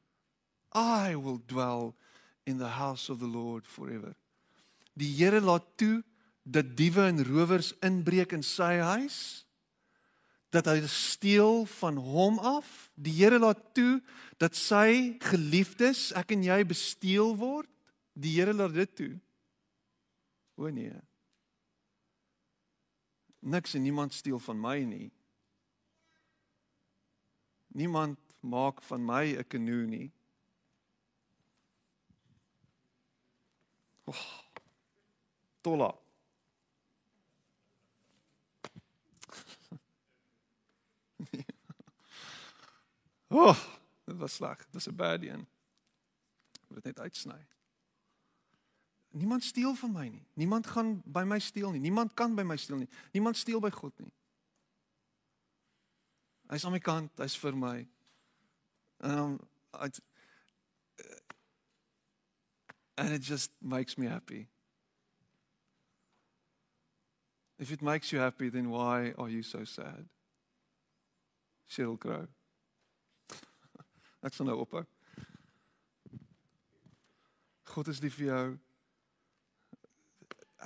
I 0.73 1.15
will 1.15 1.41
dwell 1.47 1.95
in 2.45 2.57
the 2.57 2.69
house 2.69 3.09
of 3.09 3.19
the 3.19 3.27
Lord 3.27 3.65
forever. 3.65 4.15
Die 4.97 5.05
Here 5.05 5.39
laat 5.39 5.77
toe 5.77 6.03
dat 6.43 6.75
diewe 6.77 7.05
en 7.07 7.23
rowers 7.25 7.73
inbreek 7.85 8.33
in 8.33 8.43
sy 8.43 8.77
huis 8.81 9.17
dat 10.51 10.67
hy 10.67 10.81
steel 10.91 11.63
van 11.79 11.95
hom 11.95 12.39
af. 12.39 12.89
Die 12.99 13.13
Here 13.21 13.39
laat 13.39 13.61
toe 13.73 14.01
dat 14.41 14.57
sy 14.57 15.15
geliefdes, 15.23 16.09
ek 16.17 16.33
en 16.35 16.43
jy 16.43 16.59
besteel 16.67 17.37
word. 17.39 17.69
Die 18.19 18.35
Here 18.35 18.53
laat 18.53 18.75
dit 18.75 18.95
toe. 18.95 19.13
O 20.59 20.67
nee 20.67 20.91
niks 23.41 23.73
en 23.73 23.81
niemand 23.81 24.13
steel 24.13 24.39
van 24.39 24.59
my 24.59 24.79
nie. 24.83 25.11
Niemand 27.67 28.19
maak 28.39 28.81
van 28.83 29.05
my 29.05 29.37
'n 29.37 29.47
kanoe 29.47 29.85
nie. 29.85 30.11
Oh, 34.03 34.41
tola. 43.31 43.49
oh, 43.49 43.57
dit 44.03 44.17
was 44.17 44.33
sleg. 44.33 44.57
Dit 44.57 44.73
was 44.73 44.87
'n 44.87 44.95
bad 44.95 45.21
een. 45.21 45.47
Moet 46.67 46.83
dit 46.83 46.83
net 46.83 46.99
uitsny. 46.99 47.47
Niemand 49.11 49.43
steel 49.43 49.75
van 49.75 49.91
my 49.91 50.07
nie. 50.07 50.27
Niemand 50.33 50.67
gaan 50.67 51.01
by 51.05 51.23
my 51.23 51.39
steel 51.39 51.71
nie. 51.71 51.79
Niemand 51.79 52.13
kan 52.13 52.35
by 52.35 52.41
my 52.41 52.57
steel 52.57 52.77
nie. 52.77 52.89
Niemand 53.11 53.37
steel 53.37 53.59
by 53.59 53.69
God 53.69 53.99
nie. 53.99 54.13
Hy's 56.47 56.65
aan 56.65 56.71
my 56.71 56.79
kant, 56.79 57.11
hy's 57.17 57.37
vir 57.37 57.57
my. 57.57 57.87
Um 58.97 59.39
I 59.73 59.89
and 62.97 63.13
it 63.13 63.21
just 63.21 63.51
makes 63.61 63.97
me 63.97 64.07
happy. 64.07 64.47
If 67.57 67.71
it 67.71 67.81
makes 67.81 68.11
you 68.11 68.19
happy, 68.19 68.49
then 68.49 68.69
why 68.69 69.13
are 69.17 69.29
you 69.29 69.43
so 69.43 69.63
sad? 69.63 70.09
Sheryl 71.69 71.99
Crow. 71.99 72.27
Ek 74.21 74.33
sal 74.33 74.45
nou 74.45 74.59
ophou. 74.61 74.83
God 77.71 77.87
is 77.87 78.01
lief 78.03 78.15
vir 78.19 78.27
jou. 78.27 78.59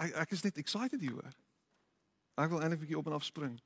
Ek 0.03 0.15
ek 0.25 0.35
is 0.35 0.43
net 0.43 0.57
excited 0.59 1.01
hieroor. 1.01 1.33
Ek 2.35 2.49
wil 2.51 2.59
eintlik 2.59 2.79
'n 2.79 2.83
bietjie 2.83 2.97
op 2.99 3.07
en 3.07 3.13
af 3.13 3.23
spring. 3.23 3.61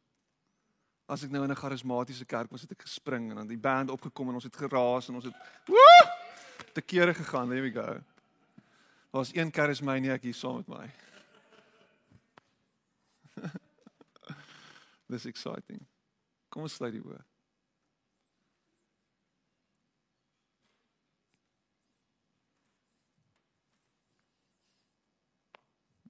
As 1.10 1.24
ek 1.24 1.32
nou 1.32 1.44
in 1.44 1.52
'n 1.52 1.56
charismatiese 1.56 2.26
kerk 2.26 2.52
was, 2.52 2.62
het 2.62 2.72
ek 2.72 2.82
gespring 2.86 3.32
en 3.32 3.38
dan 3.38 3.48
die 3.48 3.58
band 3.58 3.90
opgekom 3.90 4.30
en 4.30 4.36
ons 4.36 4.44
het 4.44 4.56
geraas 4.56 5.10
en 5.10 5.16
ons 5.16 5.26
het 5.26 5.36
woe! 5.66 6.02
Te 6.74 6.82
kere 6.82 7.14
gegaan, 7.14 7.50
there 7.50 7.62
we 7.62 7.72
go. 7.72 8.04
Daar's 9.12 9.34
een 9.34 9.52
charismaniac 9.52 10.22
hier 10.22 10.34
saam 10.34 10.56
met 10.56 10.68
my. 10.68 10.92
This 15.10 15.26
exciting. 15.26 15.88
Kom 16.50 16.62
ons 16.62 16.74
sluit 16.74 16.94
oë. 16.94 17.24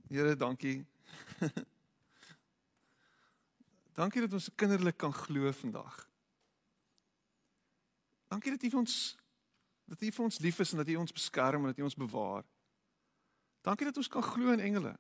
Here, 0.09 0.35
dankie. 0.35 0.85
dankie 3.99 4.21
dat 4.21 4.33
ons 4.33 4.49
kinderlik 4.55 4.97
kan 4.97 5.13
glo 5.13 5.51
vandag. 5.51 6.09
Dankie 8.27 8.55
dat 8.55 8.63
U 8.63 8.71
vir 8.73 8.79
ons 8.79 8.95
dat 9.89 10.01
U 10.01 10.09
vir 10.13 10.25
ons 10.25 10.39
lief 10.41 10.59
is 10.65 10.73
en 10.73 10.81
dat 10.81 10.89
U 10.89 10.95
ons 11.03 11.13
beskerm 11.13 11.61
en 11.61 11.69
dat 11.69 11.77
U 11.77 11.85
ons 11.85 11.97
bewaar. 11.97 12.41
Dankie 13.61 13.85
dat 13.85 14.01
ons 14.01 14.09
kan 14.09 14.25
glo 14.25 14.49
in 14.53 14.65
engele. 14.65 14.95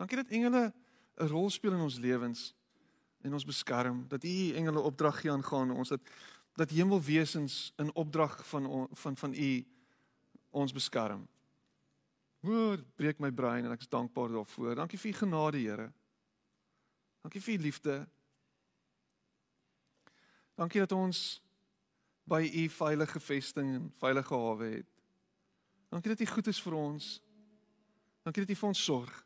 Dankie 0.00 0.16
dat 0.22 0.32
engele 0.32 0.72
'n 1.20 1.28
rol 1.28 1.50
speel 1.50 1.76
in 1.76 1.84
ons 1.84 2.00
lewens 2.00 2.54
en 3.20 3.32
ons 3.32 3.44
beskerm. 3.44 4.08
Dat 4.08 4.24
U 4.24 4.52
engele 4.56 4.80
opdrag 4.80 5.20
gee 5.20 5.32
aangaan 5.32 5.70
ons 5.70 5.88
dat 5.88 6.00
dat 6.56 6.70
hemelwesens 6.70 7.72
in 7.76 7.94
opdrag 7.94 8.40
van 8.48 8.88
van 8.92 9.16
van 9.16 9.34
U 9.34 9.66
ons 10.50 10.72
beskerm. 10.72 11.28
Woord 12.40 12.84
breek 12.96 13.18
my 13.18 13.30
brein 13.34 13.66
en 13.66 13.74
ek 13.74 13.82
is 13.82 13.90
dankbaar 13.90 14.30
daarvoor. 14.30 14.76
Dankie 14.78 14.98
vir 14.98 15.10
u 15.10 15.16
genade, 15.18 15.58
Here. 15.58 15.88
Dankie 17.24 17.42
vir 17.42 17.54
u 17.54 17.62
liefde. 17.62 17.96
Dankie 20.58 20.82
dat 20.82 20.92
ons 20.94 21.40
by 22.28 22.42
u 22.44 22.68
veilige 22.68 23.20
vesting 23.20 23.74
en 23.74 23.88
veilige 23.98 24.34
hawe 24.34 24.70
het. 24.78 24.90
Dankie 25.88 26.14
dat 26.14 26.20
u 26.20 26.26
goed 26.26 26.46
is 26.46 26.60
vir 26.62 26.76
ons. 26.76 27.22
Dankie 28.22 28.44
dat 28.44 28.50
u 28.50 28.58
vir 28.60 28.68
ons 28.68 28.84
sorg. 28.84 29.24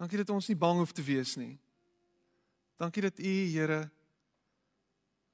Dankie 0.00 0.18
dat 0.18 0.30
ons 0.30 0.48
nie 0.48 0.58
bang 0.58 0.78
hoef 0.80 0.92
te 0.92 1.02
wees 1.06 1.36
nie. 1.36 1.54
Dankie 2.80 3.02
dat 3.02 3.18
u, 3.18 3.34
Here, 3.54 3.84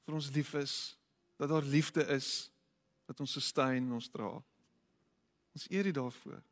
vir 0.05 0.15
ons 0.15 0.31
lief 0.35 0.53
is, 0.59 0.75
dat 1.41 1.49
daar 1.49 1.65
liefde 1.65 2.05
is 2.13 2.51
wat 3.09 3.21
ons 3.21 3.33
sustain 3.33 3.81
en 3.81 3.97
ons 3.97 4.11
dra. 4.13 4.35
Ons 5.55 5.67
eer 5.71 5.87
U 5.87 5.91
daarvoor. 5.91 6.43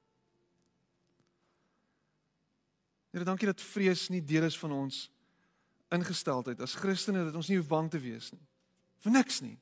Here, 3.10 3.24
dankie 3.24 3.48
dat 3.48 3.62
vrees 3.62 4.08
nie 4.12 4.24
deel 4.24 4.44
is 4.48 4.58
van 4.58 4.72
ons 4.72 5.06
ingesteldheid 5.94 6.60
as 6.60 6.76
Christene 6.76 7.24
dat 7.24 7.36
ons 7.38 7.48
nie 7.48 7.56
hoef 7.56 7.70
bang 7.70 7.88
te 7.90 8.00
wees 8.02 8.28
nie. 8.34 8.44
Vir 9.04 9.14
niks 9.14 9.40
nie. 9.40 9.56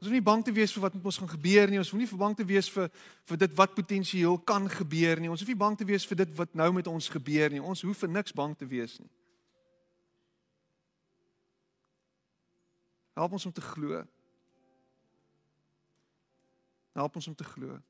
Ons 0.00 0.08
hoef 0.08 0.16
nie 0.16 0.24
bang 0.24 0.42
te 0.44 0.52
wees 0.52 0.72
vir 0.74 0.82
wat 0.84 0.96
met 0.98 1.06
ons 1.08 1.18
gaan 1.22 1.30
gebeur 1.30 1.70
nie. 1.70 1.78
Ons 1.80 1.92
hoef 1.94 2.00
nie 2.02 2.20
bang 2.20 2.34
te 2.36 2.44
wees 2.48 2.70
vir 2.72 2.90
vir 3.30 3.38
dit 3.44 3.54
wat 3.56 3.76
potensieel 3.76 4.40
kan 4.50 4.66
gebeur 4.68 5.22
nie. 5.22 5.30
Ons 5.32 5.44
hoef 5.44 5.52
nie 5.52 5.60
bang 5.62 5.78
te 5.78 5.86
wees 5.88 6.04
vir 6.08 6.18
dit 6.24 6.34
wat 6.40 6.56
nou 6.58 6.70
met 6.76 6.90
ons 6.90 7.08
gebeur 7.08 7.54
nie. 7.54 7.62
Ons 7.62 7.84
hoef 7.86 8.02
vir 8.04 8.12
niks 8.12 8.34
bang 8.36 8.56
te 8.58 8.68
wees 8.68 8.98
nie. 8.98 9.12
Help 13.14 13.38
ons 13.38 13.46
om 13.46 13.54
te 13.54 13.62
glo 13.62 14.02
Help 16.94 17.16
ons 17.18 17.26
om 17.26 17.34
te 17.34 17.44
glo. 17.44 17.80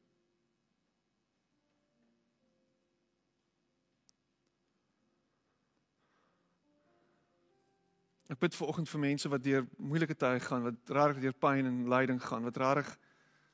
Ek 8.33 8.41
bid 8.41 8.57
vir 8.57 8.71
oggend 8.73 8.89
vir 8.89 9.03
mense 9.03 9.29
wat 9.29 9.43
deur 9.45 9.67
moeilike 9.77 10.17
tye 10.17 10.41
gaan, 10.41 10.65
wat 10.65 10.95
rarig 10.97 11.21
deur 11.21 11.37
pyn 11.37 11.69
en 11.69 11.83
lyding 11.93 12.23
gaan, 12.25 12.47
wat 12.49 12.57
rarig 12.57 12.89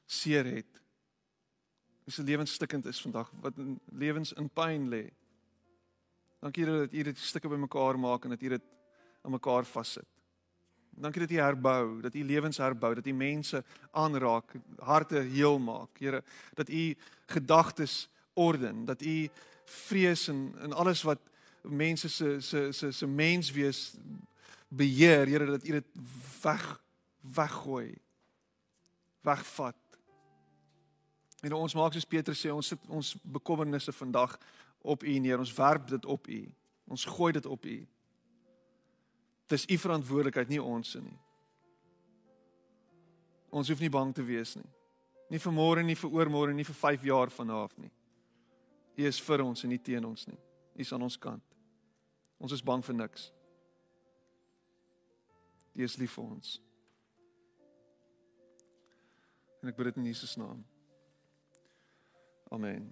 seer 0.06 0.46
het. 0.46 0.78
Wie 2.06 2.14
se 2.14 2.22
lewens 2.22 2.54
stikkend 2.54 2.86
is 2.86 3.02
vandag, 3.02 3.32
wat 3.42 3.58
in 3.58 3.74
lewens 3.90 4.32
in 4.38 4.46
pyn 4.48 4.86
lê. 4.92 5.08
Dankie 6.40 6.64
dat 6.68 6.94
U 6.94 7.02
dit 7.10 7.18
stukke 7.18 7.50
bymekaar 7.50 7.98
maak 7.98 8.24
en 8.24 8.36
dat 8.36 8.46
U 8.46 8.54
dit 8.54 8.72
aan 9.26 9.34
mekaar 9.34 9.66
vassit. 9.66 10.19
Dankie 11.00 11.20
dat 11.20 11.30
U 11.30 11.38
herbou, 11.40 12.00
dat 12.00 12.14
U 12.14 12.24
lewens 12.24 12.56
herbou, 12.56 12.94
dat 12.94 13.06
U 13.06 13.12
mense 13.12 13.64
aanraak, 13.90 14.52
harte 14.78 15.18
heel 15.18 15.58
maak. 15.58 15.98
Here, 15.98 16.22
dat 16.54 16.68
U 16.68 16.96
gedagtes 17.26 18.08
orden, 18.32 18.84
dat 18.84 19.02
U 19.02 19.28
vrees 19.64 20.28
en 20.28 20.54
en 20.58 20.72
alles 20.72 21.02
wat 21.02 21.18
mense 21.62 22.08
se 22.08 22.40
se 22.40 22.72
se 22.72 22.90
se 22.92 23.06
menswees 23.06 23.94
beheer, 24.68 25.26
Here, 25.26 25.46
dat 25.46 25.64
U 25.64 25.70
dit 25.70 25.86
weg 26.42 26.80
weggooi. 27.20 27.98
Wegvat. 29.20 29.76
En 31.40 31.52
ons 31.52 31.74
maak 31.74 31.92
soos 31.92 32.04
Petrus 32.04 32.40
sê, 32.40 32.52
ons 32.52 32.66
sit 32.66 32.88
ons 32.88 33.14
bekommernisse 33.22 33.92
vandag 33.92 34.36
op 34.80 35.02
U 35.04 35.18
neer. 35.18 35.38
Ons 35.38 35.54
werp 35.56 35.88
dit 35.88 36.04
op 36.04 36.28
U. 36.28 36.40
Ons 36.84 37.04
gooi 37.04 37.32
dit 37.32 37.46
op 37.46 37.64
U. 37.64 37.76
Dis 39.50 39.66
u 39.66 39.78
verantwoordelikheid, 39.82 40.48
nie 40.48 40.62
ons 40.62 40.92
se 40.94 41.00
nie. 41.02 41.16
Ons 43.50 43.68
hoef 43.68 43.80
nie 43.82 43.90
bang 43.90 44.14
te 44.14 44.22
wees 44.22 44.54
nie. 44.56 44.68
Nie 45.30 45.40
vir 45.42 45.54
môre 45.54 45.82
nie, 45.86 45.98
vir 45.98 46.14
oormôre 46.14 46.54
nie, 46.54 46.66
vir 46.66 46.78
5 46.78 47.06
jaar 47.06 47.32
vanaf 47.34 47.74
nie. 47.78 47.90
U 48.98 49.06
is 49.06 49.18
vir 49.26 49.42
ons 49.42 49.64
en 49.64 49.72
nie 49.72 49.82
teen 49.82 50.06
ons 50.06 50.26
nie. 50.30 50.38
U 50.74 50.82
is 50.82 50.92
aan 50.94 51.06
ons 51.06 51.18
kant. 51.18 51.44
Ons 52.38 52.54
is 52.56 52.64
bang 52.64 52.82
vir 52.84 52.98
niks. 53.02 53.30
U 55.74 55.84
is 55.84 55.98
lief 55.98 56.14
vir 56.18 56.24
ons. 56.24 56.56
En 59.60 59.70
ek 59.70 59.76
bid 59.76 59.90
dit 59.90 60.02
in 60.02 60.10
Jesus 60.10 60.38
naam. 60.40 60.64
Amen. 62.50 62.90